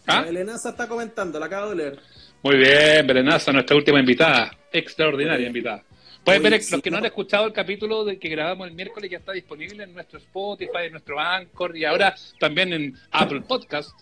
[0.06, 0.22] La ¿Ah?
[0.24, 2.00] velenaza está comentando, la acabo de leer.
[2.44, 4.52] Muy bien, Berenaza, nuestra última invitada.
[4.70, 5.82] Extraordinaria invitada.
[6.26, 9.20] Pueden ver, los que no han escuchado el capítulo de que grabamos el miércoles ya
[9.20, 13.98] está disponible en nuestro Spotify, en nuestro Anchor y ahora también en Apple Podcast.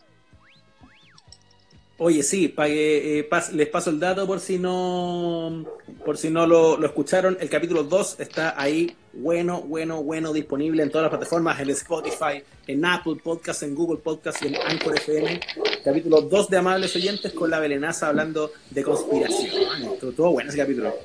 [2.03, 5.63] Oye, sí, que, eh, les paso el dato por si no
[6.03, 7.37] por si no lo, escucharon.
[7.39, 12.41] El capítulo 2 está ahí, bueno, bueno, bueno, disponible en todas las plataformas, en Spotify,
[12.65, 15.39] en Apple Podcast, en Google Podcast y en Anchor FM.
[15.83, 19.51] Capítulo 2 de Amables Oyentes con la Belenaza hablando de conspiración.
[19.99, 20.95] Todo, bueno ese capítulo.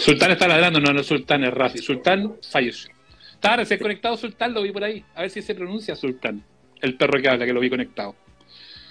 [0.00, 1.78] Sultán está ladrando, no, no Sultán, es Rafi.
[1.78, 2.92] Sultán falleció.
[3.34, 5.04] Estaba recién conectado Sultán, lo vi por ahí.
[5.14, 6.42] A ver si se pronuncia Sultán.
[6.80, 8.16] El perro que habla, que lo vi conectado.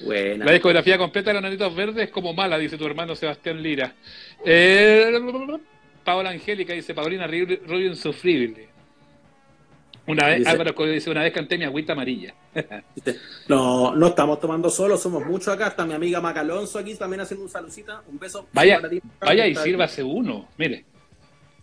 [0.05, 3.93] La discografía completa de los Nanitos Verdes es como mala, dice tu hermano Sebastián Lira.
[4.45, 5.11] Eh,
[6.03, 8.73] Paola Angélica dice, Paulina Rubio insufrible.
[10.05, 12.33] Una vez, Álvaro dice, una vez canté mi agüita amarilla.
[13.47, 15.67] no, no estamos tomando solo, somos muchos acá.
[15.67, 18.01] Está mi amiga Macalonso aquí también haciendo un saludcita.
[18.07, 18.47] Un beso.
[18.51, 18.81] Vaya,
[19.21, 20.49] vaya y sírvase uno.
[20.57, 20.83] Mire,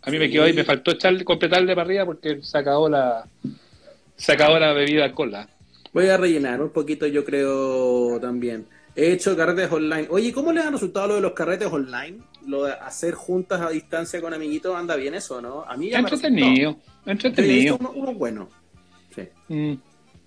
[0.01, 3.27] a mí me quedó ahí, me faltó echarle, completarle para arriba porque se acabó la,
[4.17, 5.37] se acabó la bebida alcohol.
[5.93, 8.67] Voy a rellenar un poquito, yo creo también.
[8.95, 10.07] He hecho carretes online.
[10.11, 12.19] Oye, ¿cómo le han resultado lo de los carretes online?
[12.47, 15.65] Lo de hacer juntas a distancia con amiguitos, anda bien eso, ¿no?
[15.65, 17.77] A mí ya entretenido, me entretenido.
[17.79, 18.49] Uno, uno, bueno.
[19.15, 19.23] Sí.
[19.49, 19.75] Mm.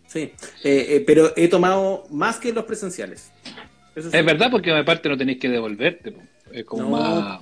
[0.08, 0.20] Sí.
[0.64, 3.32] Eh, eh, pero he tomado más que los presenciales.
[3.96, 6.16] es verdad, porque aparte no tenéis que devolverte.
[6.52, 7.40] Es como más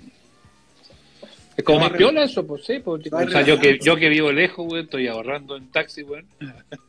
[1.57, 2.79] es como más piola eso, pues sí.
[2.79, 6.23] Pues, o sea, yo que, yo que vivo lejos, güey, estoy ahorrando en taxi, güey.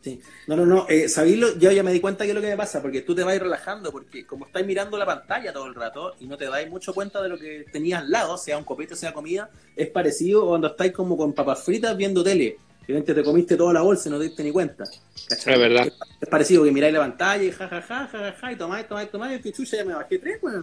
[0.02, 0.20] Sí.
[0.46, 0.86] No, no, no.
[0.88, 3.14] Eh, ¿Sabéis Yo ya me di cuenta que es lo que me pasa, porque tú
[3.14, 6.46] te vas relajando, porque como estáis mirando la pantalla todo el rato y no te
[6.46, 9.88] dais mucho cuenta de lo que tenías al lado, sea un copete, sea comida, es
[9.88, 12.56] parecido cuando estáis como con papas fritas viendo tele.
[12.82, 14.84] Evidentemente te comiste toda la bolsa y no te diste ni cuenta.
[15.28, 15.54] ¿cachai?
[15.54, 15.92] Es verdad.
[16.20, 19.76] Es, parecido que miráis la pantalla y jajaja, jajaja, y tomáis, tomáis, tomáis, y chucha,
[19.76, 20.54] ya me bajé tres, güey.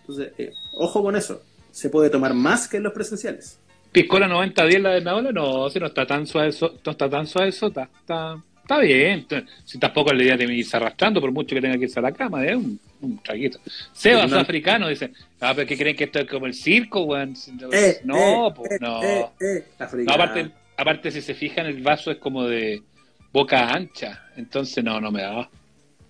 [0.00, 1.42] Entonces, eh, ojo con eso
[1.72, 3.58] se puede tomar más que en los presenciales.
[3.90, 7.48] Piscola 90-10 la de Naola, no, si no está tan suave, no está tan suave
[7.48, 9.26] eso, está, está, bien.
[9.64, 12.12] Si tampoco le idea de irse arrastrando, por mucho que tenga que irse a la
[12.12, 13.58] cama, es un, un traguito.
[13.92, 17.34] Sebas africano dice, ah, pero que creen que esto es como el circo, weón.
[17.70, 19.00] Eh, no, eh, pues no.
[19.02, 22.82] no aparte, aparte, si se fijan, el vaso es como de
[23.30, 25.50] boca ancha, entonces no, no me da.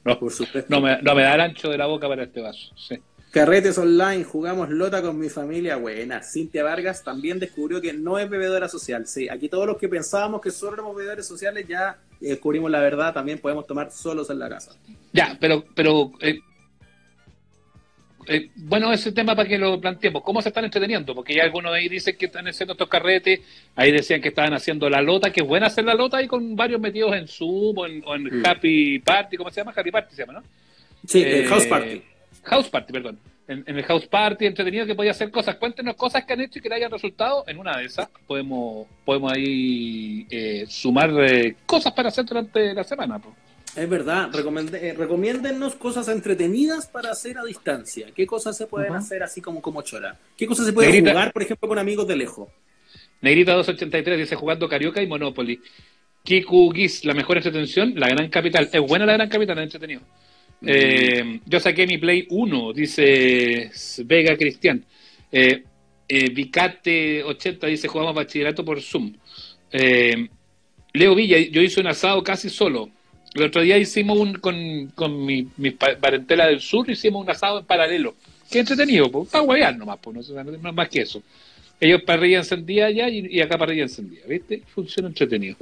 [0.04, 0.68] No, por supuesto.
[0.68, 2.72] no, me, no me da el ancho de la boca para este vaso.
[2.76, 2.96] Sí.
[3.32, 5.76] Carretes online, jugamos lota con mi familia.
[5.76, 6.22] Buena.
[6.22, 9.06] Cintia Vargas también descubrió que no es bebedora social.
[9.06, 13.14] Sí, aquí todos los que pensábamos que solo éramos bebedores sociales ya descubrimos la verdad.
[13.14, 14.76] También podemos tomar solos en la casa.
[15.14, 16.40] Ya, pero, pero eh,
[18.26, 20.22] eh, bueno, ese tema para que lo planteemos.
[20.22, 21.14] ¿Cómo se están entreteniendo?
[21.14, 23.40] Porque ya algunos de ahí dicen que están haciendo estos carretes.
[23.74, 26.54] Ahí decían que estaban haciendo la lota, que es buena hacer la lota ahí con
[26.54, 29.38] varios metidos en Zoom o en, Happy Party.
[29.38, 29.72] ¿Cómo se llama?
[29.74, 30.42] Happy Party se llama, ¿no?
[31.06, 32.11] Sí, eh, House Party.
[32.42, 33.18] House Party, perdón.
[33.48, 35.56] En, el House Party, entretenido que podía hacer cosas.
[35.56, 37.44] Cuéntenos cosas que han hecho y que le hayan resultado.
[37.46, 42.84] En una de esas podemos podemos ahí eh, sumar eh, cosas para hacer durante la
[42.84, 43.20] semana.
[43.74, 44.30] Es verdad,
[44.74, 48.08] eh, recomiéndennos cosas entretenidas para hacer a distancia.
[48.14, 50.18] ¿Qué cosas se pueden hacer así como, como chora?
[50.36, 52.48] ¿Qué cosas se pueden jugar, por ejemplo, con amigos de lejos?
[53.22, 55.60] Negrita 283 dice jugando Carioca y Monopoly.
[56.22, 58.68] Kiku Gis, la mejor entretención, la gran capital.
[58.72, 60.02] Es buena la gran capital, es entretenido.
[60.64, 63.70] Eh, yo saqué mi Play 1, dice
[64.04, 64.84] Vega Cristian.
[65.30, 65.64] Eh,
[66.08, 69.12] eh Vicate 80 dice jugamos bachillerato por Zoom.
[69.72, 70.28] Eh,
[70.92, 72.90] Leo Villa, yo hice un asado casi solo.
[73.34, 75.44] El otro día hicimos un con, con mi,
[76.00, 78.14] parentela del sur, hicimos un asado en paralelo.
[78.50, 81.22] Qué entretenido, pues, para huevear nomás, pues, no, más que eso.
[81.80, 84.62] Ellos parrilla encendida allá y, acá parrilla encendida, ¿viste?
[84.74, 85.56] Funciona entretenido.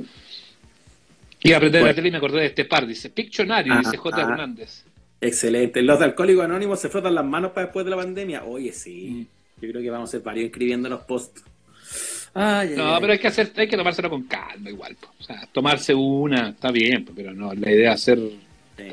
[1.42, 4.20] Y aprender la tele y me acordé de este par, dice Pictionario, dice J.
[4.20, 4.84] Hernández.
[5.20, 5.82] Excelente.
[5.82, 8.44] Los de Alcohólicos Anónimos se frotan las manos para después de la pandemia.
[8.44, 9.10] Oye, sí.
[9.10, 9.62] Mm.
[9.62, 11.42] Yo creo que vamos a ser varios escribiendo los posts.
[12.34, 14.96] no, pero hay que hacer, hay que tomárselo con calma igual.
[15.18, 18.18] O sea, tomarse una, está bien, pero no, la idea es hacer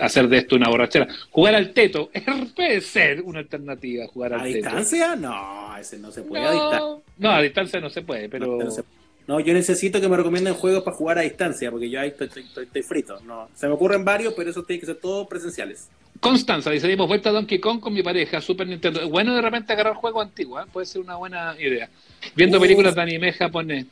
[0.01, 1.07] hacer de esto una borrachera.
[1.31, 2.09] Jugar al teto
[2.55, 4.55] puede ser una alternativa, jugar al ¿A teto.
[4.55, 5.15] distancia?
[5.15, 7.03] No, ese no se puede a distancia.
[7.17, 8.57] No, a distancia no se puede, pero...
[8.57, 8.83] No, se-
[9.27, 12.27] no, yo necesito que me recomienden juegos para jugar a distancia, porque yo ahí estoy,
[12.27, 13.19] estoy- estoy- estoy frito.
[13.21, 15.89] No, se me ocurren varios, pero esos tienen que ser todos presenciales.
[16.19, 19.01] Constanza dice, dimos vuelta a Donkey Kong con mi pareja, Super Nintendo.
[19.01, 20.69] Es Bueno de repente agarrar juegos antiguos, ¿eh?
[20.71, 21.89] puede ser una buena idea.
[22.35, 22.61] Viendo Uh.
[22.61, 23.85] películas de anime japonés.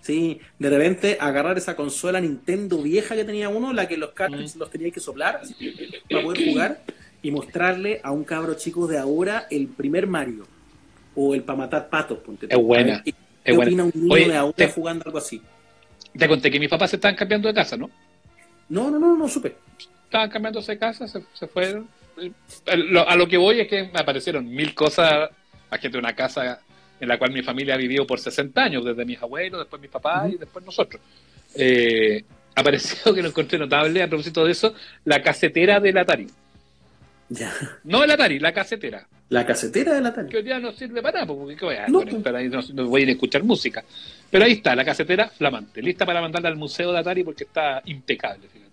[0.00, 4.56] Sí, de repente agarrar esa consola Nintendo vieja que tenía uno, la que los cartridges
[4.56, 4.58] Mm.
[4.60, 5.42] los tenía que soplar
[6.08, 6.82] para poder jugar
[7.20, 10.46] y mostrarle a un cabro chico de ahora el primer Mario
[11.16, 12.18] o el para matar patos.
[12.20, 12.46] ponte.
[12.48, 13.14] Es buena, ver,
[13.52, 15.42] ¿Qué, opina un niño Oye, de ahora te- jugando algo así?
[16.16, 17.90] Te conté que mis papás se estaban cambiando de casa, ¿no?
[18.68, 19.56] No, no, no, no supe.
[20.04, 21.88] Estaban cambiándose de casa, se, se fueron.
[22.66, 25.30] A lo, que voy es que me aparecieron mil cosas.
[25.70, 26.60] Aquí de una casa
[26.98, 29.90] en la cual mi familia ha vivido por 60 años, desde mis abuelos, después mis
[29.90, 31.00] papás y después nosotros.
[31.54, 36.26] Eh, apareció que lo encontré notable, a propósito de eso, la casetera del Atari.
[37.28, 37.54] Ya.
[37.84, 39.06] No el Atari, la casetera.
[39.30, 40.28] La casetera de la Atari.
[40.28, 42.48] que hoy día no sirve para nada, porque ¿qué voy a No, conectar ahí?
[42.48, 43.84] No, no voy a ir a escuchar música.
[44.30, 47.82] Pero ahí está, la casetera flamante, lista para mandarla al museo de Atari porque está
[47.84, 48.68] impecable, fíjate.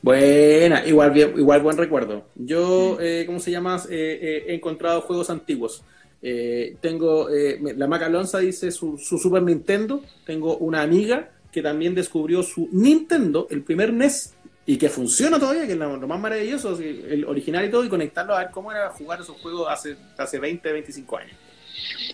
[0.00, 2.26] Buena, igual, bien- igual buen recuerdo.
[2.36, 3.76] Yo, eh, ¿cómo se llama?
[3.90, 5.82] Eh, eh, he encontrado juegos antiguos.
[6.22, 10.02] Eh, tengo, eh, la Maca Alonso dice su, su Super Nintendo.
[10.24, 14.34] Tengo una amiga que también descubrió su Nintendo, el primer NES,
[14.68, 18.36] y que funciona todavía, que es lo, más maravilloso, el original y todo, y conectarlo
[18.36, 21.32] a ver cómo era jugar esos juegos hace, hace 20, 25 años.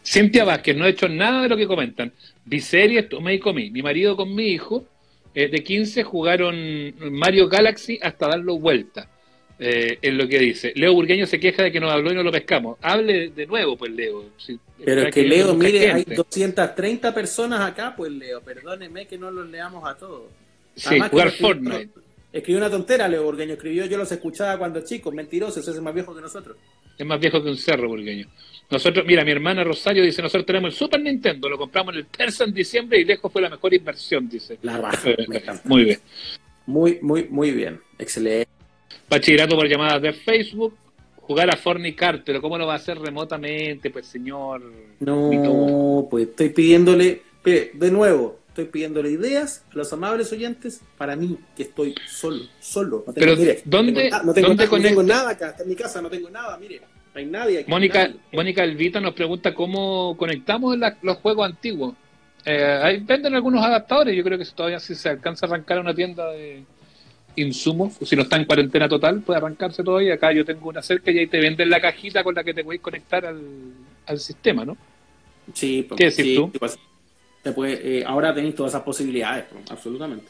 [0.06, 2.12] Cintia Vázquez, no he hecho nada de lo que comentan.
[2.44, 3.72] Vi series, tomé y comí.
[3.72, 4.84] Mi marido con mi hijo
[5.34, 9.08] eh, de 15 jugaron Mario Galaxy hasta darlo vuelta.
[9.58, 10.72] Eh, es lo que dice.
[10.76, 12.78] Leo Burgueño se queja de que nos habló y no lo pescamos.
[12.82, 14.26] Hable de nuevo, pues Leo.
[14.36, 16.14] Si- Pero es que que Leo, mire, hay gente.
[16.14, 20.30] 230 personas acá, pues Leo, perdóneme que no los leamos a todos.
[20.76, 22.03] Sí, Además jugar Fortnite.
[22.34, 23.52] Escribió una tontera, Leo Burgueño.
[23.52, 26.56] Escribió, yo los escuchaba cuando chicos, mentirosos, ese es más viejo que nosotros.
[26.98, 28.26] Es más viejo que un cerro burgueño.
[28.68, 32.06] Nosotros, mira, mi hermana Rosario dice, nosotros tenemos el Super Nintendo, lo compramos en el
[32.06, 34.58] Persa en diciembre y lejos fue la mejor inversión, dice.
[34.62, 35.42] La raja, Eh, me.
[35.62, 35.98] Muy bien.
[36.66, 37.80] Muy, muy, muy bien.
[38.00, 38.48] Excelente.
[39.08, 40.76] Bachillerato por llamadas de Facebook,
[41.18, 44.60] jugar a Fornicar, pero ¿cómo lo va a hacer remotamente, pues señor?
[44.98, 51.36] No, pues estoy pidiéndole, de nuevo, estoy pidiéndole ideas a los amables oyentes para mí,
[51.56, 53.02] que estoy solo, solo.
[53.04, 55.74] No tengo, Pero, mire, ¿dónde- no tengo, dónde no tengo nada acá, está en mi
[55.74, 57.70] casa, no tengo nada, mire, no hay nadie aquí.
[57.70, 58.20] Mónica, nadie.
[58.32, 61.94] Mónica Elvita nos pregunta cómo conectamos la- los juegos antiguos.
[62.44, 65.92] Eh, ahí venden algunos adaptadores, yo creo que todavía si se alcanza a arrancar una
[65.92, 66.62] tienda de
[67.34, 70.14] insumos, si no está en cuarentena total, puede arrancarse todavía.
[70.14, 72.62] Acá yo tengo una cerca y ahí te venden la cajita con la que te
[72.62, 73.40] puedes conectar al,
[74.06, 74.76] al sistema, ¿no?
[75.52, 76.52] Sí, pues, ¿Qué decís sí, tú?
[76.56, 76.78] pues,
[77.44, 80.26] te puede- eh, ahora tenéis todas esas posibilidades, pues, absolutamente.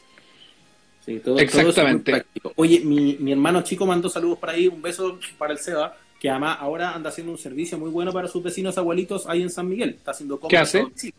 [1.05, 2.11] Sí, todo, todo eso es muy Exactamente.
[2.11, 2.53] práctico.
[2.55, 6.29] Oye, mi, mi hermano chico mandó saludos por ahí, un beso para el Seba, que
[6.29, 9.67] además ahora anda haciendo un servicio muy bueno para sus vecinos abuelitos ahí en San
[9.67, 9.89] Miguel.
[9.91, 10.71] Está haciendo compras.
[10.71, 11.11] ¿Qué hace?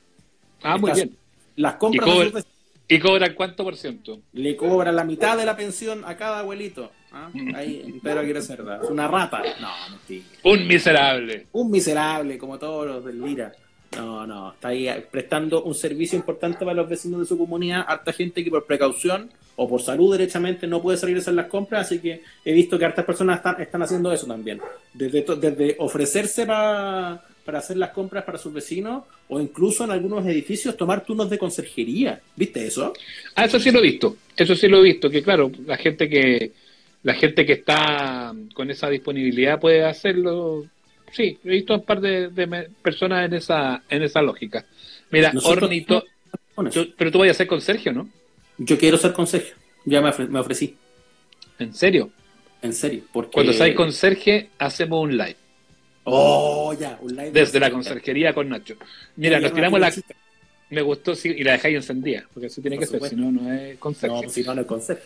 [0.62, 1.16] Ah, muy bien.
[1.56, 2.52] Las compras Y de cobra- sus vecinos
[2.88, 4.20] ¿Y cobran cuánto por ciento?
[4.32, 6.92] le cobra la mitad de la pensión a cada abuelito.
[7.12, 7.30] ¿ah?
[7.32, 7.54] Mm.
[7.54, 8.80] Ahí Pedro Aguirre Cerda.
[8.82, 9.42] Es una rata.
[9.60, 10.24] No, mentira.
[10.44, 11.46] Un miserable.
[11.52, 13.52] Un miserable, como todos los del Lira.
[13.96, 17.84] No, no, está ahí prestando un servicio importante para los vecinos de su comunidad.
[17.86, 21.46] Harta gente que por precaución o por salud derechamente no puede salir a hacer las
[21.46, 24.60] compras, así que he visto que hartas personas están, están haciendo eso también.
[24.92, 30.76] Desde, ofrecerse pa- para hacer las compras para sus vecinos o incluso en algunos edificios
[30.76, 32.20] tomar turnos de conserjería.
[32.34, 32.92] ¿Viste eso?
[33.34, 34.16] Ah, eso sí lo he visto.
[34.36, 35.08] Eso sí lo he visto.
[35.08, 36.52] Que claro, la gente que
[37.02, 40.66] la gente que está con esa disponibilidad puede hacerlo.
[41.12, 44.66] Sí, he visto un par de, personas en esa en esa lógica.
[45.10, 46.04] Mira, Nosotros- Ornito,
[46.54, 48.08] Con tú- pero tú vayas a ser con Sergio, ¿no?
[48.58, 49.54] Yo quiero ser conserje.
[49.84, 50.76] Ya me, ofre- me ofrecí.
[51.58, 52.10] En serio.
[52.62, 53.02] En serio.
[53.12, 53.32] Porque...
[53.34, 55.36] Cuando seas conserje, hacemos un live.
[56.04, 56.98] Oh, ya.
[57.00, 58.76] Un live Desde la conserjería con Nacho.
[59.16, 59.90] Mira, nos tiramos la.
[59.92, 60.14] chica.
[60.70, 63.30] Me gustó, sí, y la dejáis encendida, porque así tiene Por que ser, si no,
[63.30, 64.22] no es conserje.
[64.22, 65.04] No, si no, no es conserje.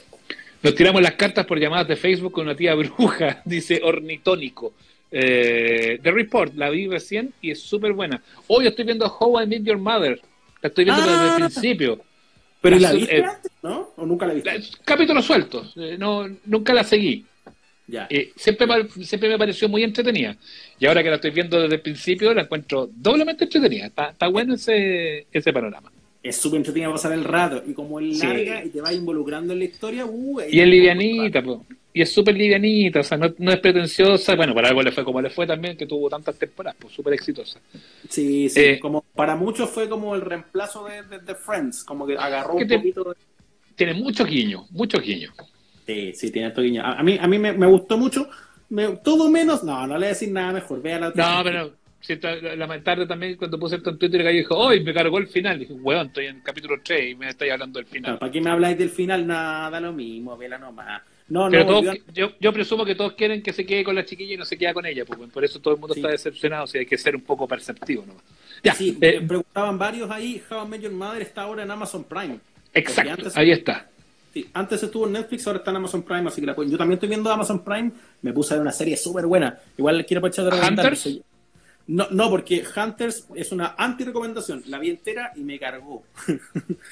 [0.62, 4.72] Nos tiramos las cartas por llamadas de Facebook con una tía bruja, dice ornitónico.
[5.10, 8.22] Eh, The Report, la vi recién y es súper buena.
[8.46, 10.20] Hoy estoy viendo How I Met Your Mother.
[10.62, 11.06] La estoy viendo Ah.
[11.06, 12.00] desde el principio.
[12.60, 13.90] Pero ¿y La la viste eh, antes, no?
[13.96, 14.58] ¿O nunca la viste?
[14.58, 15.72] La- capítulos sueltos.
[15.76, 17.24] eh, no, nunca la seguí.
[17.86, 18.06] Ya.
[18.08, 20.36] Eh, siempre, me- siempre me pareció muy entretenida.
[20.78, 23.86] Y ahora que la estoy viendo desde el principio, la encuentro doblemente entretenida.
[23.86, 25.90] Está, está bueno ese, ese panorama.
[26.22, 27.62] Es súper entretenido pasar el rato.
[27.66, 28.26] Y como es Sí.
[28.26, 31.64] larga y te va involucrando en la historia, uh, Y es livianita, po.
[31.94, 34.36] y es súper livianita, o sea, no, no es pretenciosa.
[34.36, 37.14] Bueno, para algo le fue como le fue también, que tuvo tantas temporadas, pues súper
[37.14, 37.58] exitosa.
[38.08, 38.60] Sí, sí.
[38.60, 41.84] Eh, como para muchos fue como el reemplazo de, de- de Friends.
[41.84, 43.14] Como que agarró ¿Qué un te- poquito de...
[43.74, 45.32] Tiene mucho guiño, mucho guiño.
[45.86, 46.82] Sí, sí, tiene esto guiño.
[46.84, 48.28] A, mí, a mí me, me gustó mucho.
[48.68, 49.64] Me, todo menos.
[49.64, 50.82] No, no le voy a decir nada mejor.
[50.82, 51.38] Vea la otra.
[51.38, 54.92] No, pero siento, la tarde también cuando puse esto en Twitter, el dijo, hoy me
[54.92, 55.58] cargó el final.
[55.58, 58.18] dije, weón, estoy en capítulo 3 y me estáis hablando del final.
[58.18, 59.26] ¿Para qué me habláis del final?
[59.26, 61.02] Nada, lo mismo, vela nomás.
[61.28, 64.04] No, Pero no, todos, yo, yo, presumo que todos quieren que se quede con la
[64.04, 66.64] chiquilla y no se queda con ella, pues, por eso todo el mundo está decepcionado,
[66.64, 68.24] o sea, hay que ser un poco perceptivo nomás.
[68.64, 72.02] Ya, sí, eh, preguntaban varios ahí, How I Met Your Mother está ahora en Amazon
[72.02, 72.40] Prime.
[72.74, 73.88] Exacto, ahí está.
[74.34, 76.94] Sí, antes estuvo en Netflix, ahora está en Amazon Prime, así que la Yo también
[76.94, 79.56] estoy viendo Amazon Prime, me puse a ver una serie súper buena.
[79.78, 80.96] Igual quiero aprovechar de recomendar.
[81.90, 84.62] No, no, porque Hunters es una anti-recomendación.
[84.68, 86.04] La vi entera y me cargó.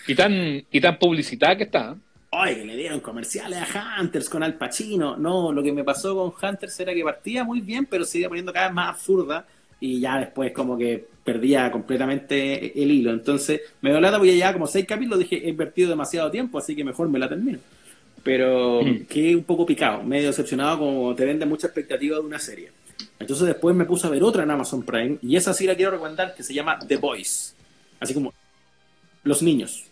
[0.09, 0.33] y tan,
[0.73, 1.97] y tan publicitada que está.
[2.33, 5.17] Ay, que le dieron comerciales a Hunters con Al Pacino.
[5.17, 8.29] No, lo que me pasó con Hunters era que partía muy bien, pero se iba
[8.29, 9.47] poniendo cada vez más absurda
[9.79, 13.13] y ya después como que perdía completamente el hilo.
[13.13, 16.75] Entonces me dio lata porque ya como seis capítulos dije, he invertido demasiado tiempo, así
[16.75, 17.61] que mejor me la termino.
[18.25, 19.05] Pero mm.
[19.05, 22.73] quedé un poco picado, medio decepcionado como te vende mucha expectativa de una serie.
[23.19, 25.91] Entonces después me puse a ver otra en Amazon Prime y esa sí la quiero
[25.91, 27.55] recomendar que se llama The Boys.
[28.01, 28.33] Así como
[29.25, 29.85] Los Niños.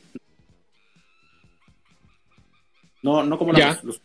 [3.03, 4.01] No, no como la Los...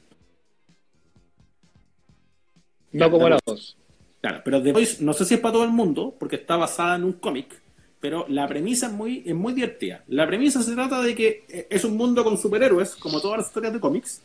[2.91, 3.77] No como la voz.
[4.21, 6.95] Claro, pero The Boys no sé si es para todo el mundo porque está basada
[6.95, 7.61] en un cómic,
[7.99, 10.03] pero la premisa es muy, es muy divertida.
[10.07, 13.47] La premisa se trata de que eh, es un mundo con superhéroes, como todas las
[13.47, 14.21] historias de cómics,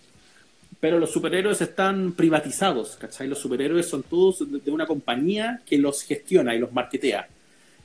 [0.81, 3.29] pero los superhéroes están privatizados, ¿cachai?
[3.29, 7.29] Los superhéroes son todos de una compañía que los gestiona y los marketea.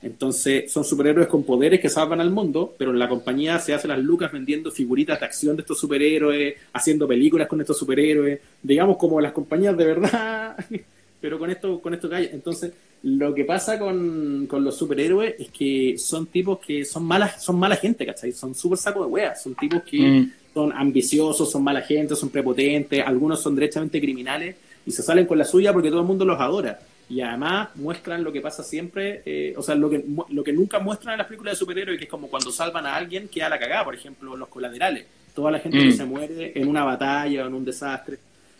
[0.03, 3.89] Entonces, son superhéroes con poderes que salvan al mundo, pero en la compañía se hacen
[3.89, 8.97] las lucas vendiendo figuritas de acción de estos superhéroes, haciendo películas con estos superhéroes, digamos
[8.97, 10.57] como las compañías de verdad,
[11.21, 12.29] pero con esto, con esto hay.
[12.33, 12.73] Entonces,
[13.03, 17.59] lo que pasa con, con, los superhéroes es que son tipos que son malas, son
[17.59, 18.31] mala gente, ¿cachai?
[18.31, 20.31] Son súper saco de weas, son tipos que mm.
[20.53, 24.55] Son ambiciosos, son mala gente, son prepotentes, algunos son derechamente criminales
[24.85, 26.79] y se salen con la suya porque todo el mundo los adora.
[27.09, 30.79] Y además muestran lo que pasa siempre, eh, o sea, lo que, lo que nunca
[30.79, 33.49] muestran en las películas de superhéroes, que es como cuando salvan a alguien que a
[33.49, 35.05] la cagada, por ejemplo, los colaterales.
[35.35, 35.91] Toda la gente que mm.
[35.93, 38.17] se muere en una batalla o en un desastre.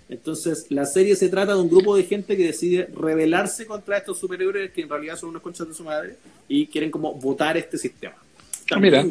[0.10, 4.20] Entonces, la serie se trata de un grupo de gente que decide rebelarse contra estos
[4.20, 6.18] superhéroes que en realidad son unos conchas de su madre
[6.50, 8.16] y quieren como votar este sistema.
[8.60, 9.06] Está Mira,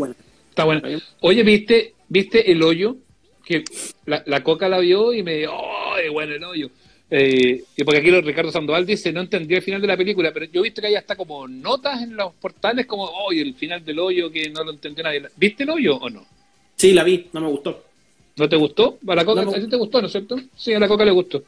[0.51, 0.83] Está bueno.
[1.21, 2.97] Oye, ¿viste, ¿viste el hoyo?
[3.43, 3.65] Que
[4.05, 6.71] la, coca la vio y me dijo, ¡oh, bueno el hoyo!
[7.11, 10.47] Eh, y porque aquí Ricardo Sandoval dice, no entendió el final de la película, pero
[10.47, 13.99] yo viste que hay hasta como notas en los portales como, ¡oh, el final del
[13.99, 15.23] hoyo que no lo entendió nadie!
[15.37, 16.27] ¿Viste el hoyo o no?
[16.77, 17.85] Sí, la vi, no me gustó.
[18.37, 18.99] ¿No te gustó?
[19.07, 20.37] ¿A la Coca te gustó, no es cierto?
[20.57, 21.43] Sí, a la Coca le gustó.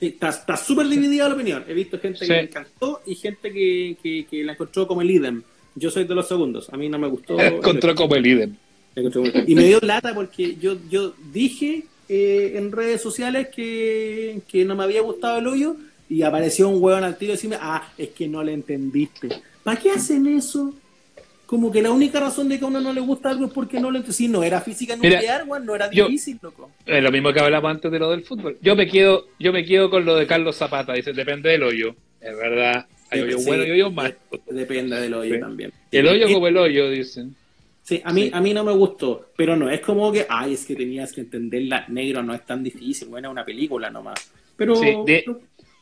[0.00, 1.64] está súper dividida la opinión.
[1.68, 5.42] He visto gente que le encantó y gente que, que, la encontró como el idem.
[5.74, 6.72] Yo soy de los segundos.
[6.72, 7.38] A mí no me gustó.
[7.40, 8.56] encontró como el idem.
[9.46, 14.74] Y me dio lata porque yo, yo dije eh, en redes sociales que, que no
[14.74, 15.76] me había gustado el hoyo
[16.08, 19.28] y apareció un hueón al tiro y decirme, ah, es que no le entendiste.
[19.62, 20.74] ¿Para qué hacen eso?
[21.50, 23.80] como que la única razón de que a uno no le gusta algo es porque
[23.80, 26.70] no lo si no era física nuclear, Mira, no era difícil, loco.
[26.86, 28.56] Es lo mismo que hablamos antes de lo del fútbol.
[28.62, 31.96] Yo me quedo, yo me quedo con lo de Carlos Zapata, dice, depende del hoyo.
[32.20, 34.14] Es verdad, hay hoyo bueno y hoyo malo.
[34.48, 35.72] Depende del hoyo también.
[35.90, 37.34] El hoyo como el hoyo, dicen.
[37.90, 40.64] Sí, a mí, a mí no me gustó, pero no es como que, ay, es
[40.64, 44.30] que tenías que entenderla negro, no es tan difícil, bueno, es una película nomás.
[44.56, 44.74] Pero,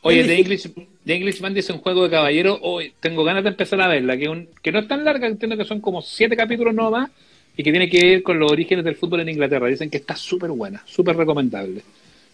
[0.01, 0.71] Oye, The English,
[1.05, 2.57] The Englishman dice un juego de caballero.
[2.63, 5.65] Hoy tengo ganas de empezar a verla, que, que no es tan larga, entiendo que
[5.65, 7.11] son como siete capítulos nomás
[7.55, 9.67] y que tiene que ver con los orígenes del fútbol en Inglaterra.
[9.67, 11.83] Dicen que está súper buena, súper recomendable.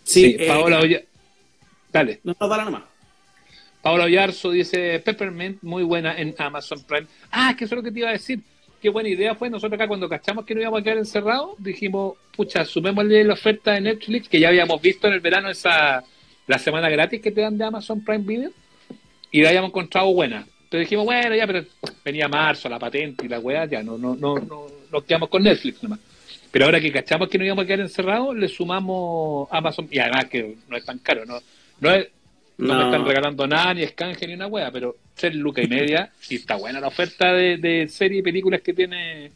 [0.06, 0.80] Sí, eh, Paola
[1.92, 2.22] Dale.
[2.24, 2.84] No, no, dale nomás.
[3.82, 7.08] Paola Ollarzo dice Peppermint, muy buena en Amazon Prime.
[7.30, 8.40] Ah, que eso es lo que te iba a decir.
[8.86, 9.49] Qué buena idea fue.
[9.49, 13.72] Nosotros acá cuando cachamos que no íbamos a quedar encerrados, dijimos, pucha, sumémosle la oferta
[13.72, 16.03] de Netflix, que ya habíamos visto en el verano esa
[16.45, 18.52] la semana gratis que te dan de Amazon Prime Video
[19.32, 20.45] y la habíamos encontrado buena.
[20.66, 21.66] Entonces dijimos, bueno, ya, pero
[22.03, 25.41] venía marzo, la patente y la weá, ya no, no, no, no nos quedamos con
[25.41, 25.98] Netflix nomás.
[26.52, 30.26] Pero ahora que cachamos que no íbamos a quedar encerrados, le sumamos Amazon, y además
[30.26, 31.40] que no es tan caro, no,
[31.80, 32.07] no, es,
[32.57, 36.11] no, me están regalando nada, ni escanje, ni una weá, pero ser lucas y media,
[36.30, 39.32] y está buena la oferta de, de series y películas que tiene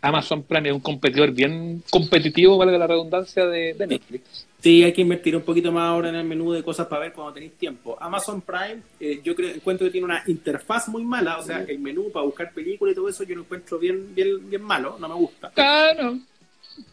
[0.00, 4.46] Amazon Prime, es un competidor bien competitivo, valga la redundancia, de Netflix.
[4.60, 7.12] Sí, hay que invertir un poquito más ahora en el menú de cosas para ver
[7.12, 7.96] cuando tenéis tiempo.
[8.00, 11.78] Amazon Prime, eh, yo creo, encuentro que tiene una interfaz muy mala, o sea, el
[11.78, 15.08] menú para buscar películas y todo eso yo lo encuentro bien, bien, bien malo, no
[15.08, 15.50] me gusta.
[15.50, 16.18] Claro.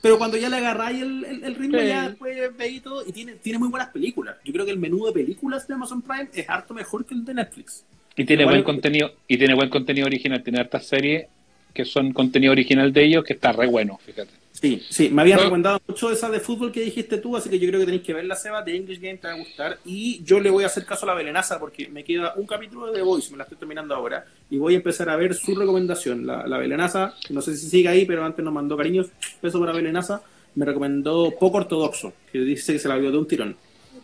[0.02, 3.60] Pero cuando ya le agarráis el, el, ritmo, ya después veis todo, y tiene, tiene
[3.60, 4.36] muy buenas películas.
[4.44, 7.26] Yo creo que el menú de películas de Amazon Prime es harto mejor que el
[7.26, 7.84] de Netflix.
[8.16, 11.28] Y tiene buen contenido, y tiene buen contenido original, tiene hartas series
[11.74, 14.45] que son contenido original de ellos que está re bueno, fíjate.
[14.66, 17.68] Sí, sí, me habían recomendado mucho esa de fútbol que dijiste tú, así que yo
[17.68, 19.78] creo que tenéis que ver la Seba de English Game, te va a gustar.
[19.86, 22.88] Y yo le voy a hacer caso a la Belenaza porque me queda un capítulo
[22.88, 25.54] de The Voice, me la estoy terminando ahora, y voy a empezar a ver su
[25.54, 26.26] recomendación.
[26.26, 29.06] La, la Belenaza, no sé si sigue ahí, pero antes nos mandó cariños,
[29.40, 30.24] peso para Belenaza,
[30.56, 33.56] me recomendó Poco Ortodoxo, que dice que se la vio de un tirón,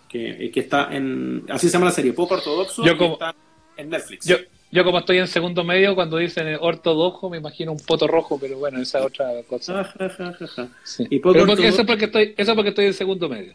[0.07, 3.33] que, que está en, así se llama la serie, Poco Ortodoxo, yo como, está
[3.77, 4.27] en Netflix.
[4.27, 4.37] Yo,
[4.71, 8.57] yo como estoy en segundo medio, cuando dicen ortodoxo me imagino un poto rojo, pero
[8.57, 9.89] bueno, esa es otra cosa.
[10.83, 11.05] Sí.
[11.09, 13.53] y poco porque, eso, porque estoy, eso porque estoy en segundo medio.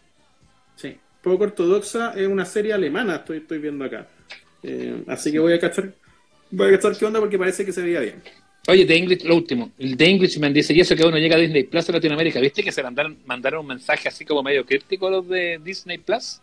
[0.75, 4.07] Sí, poco ortodoxa es una serie alemana, estoy, estoy viendo acá.
[4.61, 5.91] Eh, así que voy a cachar,
[6.51, 8.21] voy a cachar qué onda porque parece que se veía bien.
[8.69, 11.39] Oye, The English, lo último, el The Englishman dice, y eso que uno llega a
[11.39, 15.09] Disney Plus en Latinoamérica, ¿viste que se mandaron, mandaron un mensaje así como medio crítico
[15.09, 16.41] los de Disney Plus?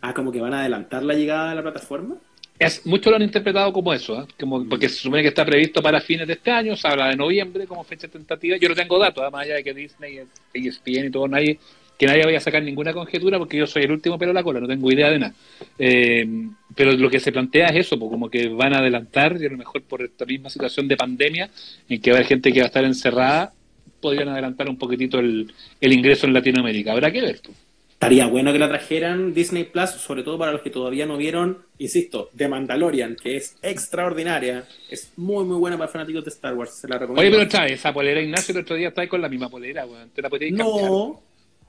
[0.00, 2.16] Ah, como que van a adelantar la llegada de la plataforma.
[2.58, 4.26] Es, muchos lo han interpretado como eso, ¿eh?
[4.40, 7.16] como, porque se supone que está previsto para fines de este año, se habla de
[7.16, 8.56] noviembre como fecha tentativa.
[8.56, 10.20] Yo no tengo datos, además allá de que Disney,
[10.54, 11.58] ESPN y todo, nadie,
[11.98, 14.60] que nadie vaya a sacar ninguna conjetura porque yo soy el último pero la cola,
[14.60, 15.34] no tengo idea de nada.
[15.78, 16.26] Eh,
[16.74, 19.58] pero lo que se plantea es eso, como que van a adelantar, y a lo
[19.58, 21.50] mejor por esta misma situación de pandemia,
[21.88, 23.52] en que va a haber gente que va a estar encerrada,
[24.00, 26.92] podrían adelantar un poquitito el, el ingreso en Latinoamérica.
[26.92, 27.40] Habrá que ver.
[27.44, 27.65] Pues.
[27.96, 31.64] Estaría bueno que la trajeran Disney Plus, sobre todo para los que todavía no vieron,
[31.78, 36.74] insisto, The Mandalorian, que es extraordinaria, es muy muy buena para fanáticos de Star Wars,
[36.74, 37.22] se la recomiendo.
[37.22, 40.10] Oye, pero trae esa polera, Ignacio, el otro día está con la misma polera, weón.
[40.10, 41.22] ¿Te la podías No,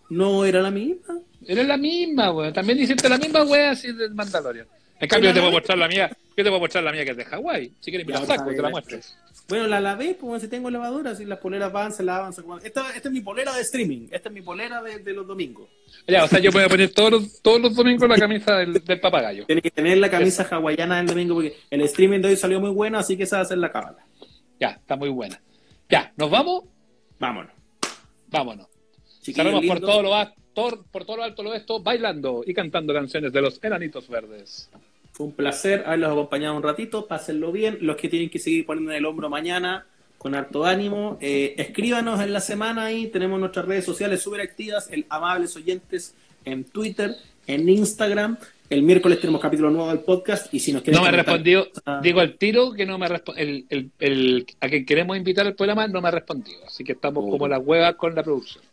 [0.10, 1.18] no era la misma.
[1.48, 2.52] Era la misma, weón.
[2.52, 4.68] También hiciste la misma weón así de Mandalorian.
[5.00, 6.92] En cambio, yo te voy a mostrar la mía, yo te voy a mostrar la
[6.92, 7.74] mía que es de Hawái.
[7.80, 9.00] Si quieres, mira, saco, te la muestro.
[9.48, 12.94] Bueno, la lavé, como si tengo lavadora, si las poleras van, se lavan, se esta,
[12.96, 15.70] esta es mi polera de streaming, esta es mi polera de, de los domingos.
[16.06, 19.00] Ya, o sea, yo puedo poner todos los, todos los domingos la camisa del, del
[19.00, 19.46] papagayo.
[19.46, 22.72] Tienes que tener la camisa hawaiana del domingo porque el streaming de hoy salió muy
[22.72, 24.06] bueno, así que esa va a ser la cábala.
[24.60, 25.42] Ya, está muy buena.
[25.90, 26.66] Ya, ¿nos vamos?
[27.20, 27.54] Vámonos.
[28.28, 28.68] Vámonos.
[29.34, 33.34] Salimos por todo, lo alto, por todo lo alto lo esto, bailando y cantando canciones
[33.34, 34.70] de los enanitos verdes.
[35.18, 37.80] Fue un placer haberlos acompañado un ratito, pásenlo bien.
[37.82, 39.88] Los que tienen que seguir poniendo en el hombro mañana,
[40.20, 41.18] con harto ánimo.
[41.22, 46.14] Eh, escríbanos en la semana ahí, tenemos nuestras redes sociales súper activas, el Amables Oyentes
[46.46, 47.16] en Twitter,
[47.48, 48.38] en Instagram.
[48.70, 51.02] El miércoles tenemos capítulo nuevo del podcast y si nos quieren...
[51.02, 51.68] No me ha respondido,
[52.04, 55.56] digo al tiro que no me ha el, el, el, a quien queremos invitar al
[55.56, 57.32] programa no me ha respondido, así que estamos oh.
[57.32, 58.64] como la hueva con la producción.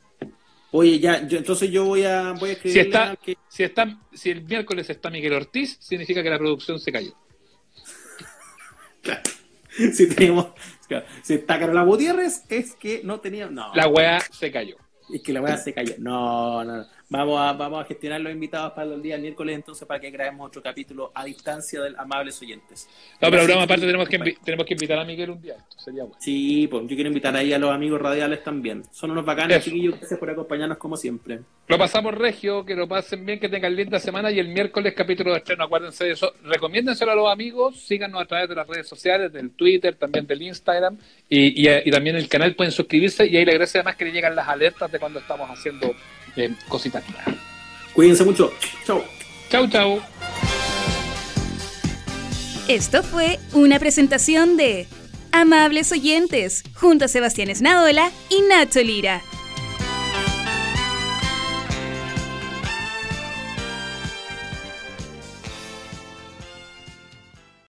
[0.77, 2.73] Oye, ya, yo, entonces yo voy a, voy a escribir.
[2.73, 6.91] Si, está, si, está, si el miércoles está Miguel Ortiz, significa que la producción se
[6.91, 7.13] cayó.
[9.93, 10.49] si tenemos,
[11.23, 13.47] si está Carola Gutiérrez, es que no tenía.
[13.47, 13.73] No.
[13.77, 14.77] La weá se cayó.
[15.13, 15.95] Es que la weá se cayó.
[15.99, 16.87] No, no, no.
[17.11, 20.47] Vamos a, vamos a gestionar los invitados para el día miércoles entonces para que grabemos
[20.47, 22.89] otro capítulo a distancia del Amables Oyentes.
[23.21, 25.55] No, pero broma, aparte tenemos que, tenemos que invitar a Miguel un día.
[25.55, 26.17] Esto sería bueno.
[26.19, 28.83] Sí, pues yo quiero invitar ahí a los amigos radiales también.
[28.91, 29.99] Son unos bacanes, chiquillos.
[29.99, 31.41] Gracias por acompañarnos como siempre.
[31.69, 35.33] Lo pasamos regio, que lo pasen bien, que tengan linda semana y el miércoles capítulo
[35.33, 35.65] de estreno.
[35.65, 36.33] Acuérdense de eso.
[36.43, 37.81] Recomiéndenselo a los amigos.
[37.81, 40.97] Síganos a través de las redes sociales, del Twitter, también del Instagram.
[41.29, 44.13] Y, y, y también el canal pueden suscribirse y ahí le agradece además que le
[44.13, 45.95] llegan las alertas de cuando estamos haciendo
[46.37, 47.03] eh, cositas
[47.93, 48.53] Cuídense mucho.
[48.85, 49.03] Chau.
[49.51, 50.01] Chau, chau.
[52.67, 54.89] Esto fue una presentación de
[55.33, 59.23] Amables Oyentes, junto a Sebastián Esnaola y Nacho Lira.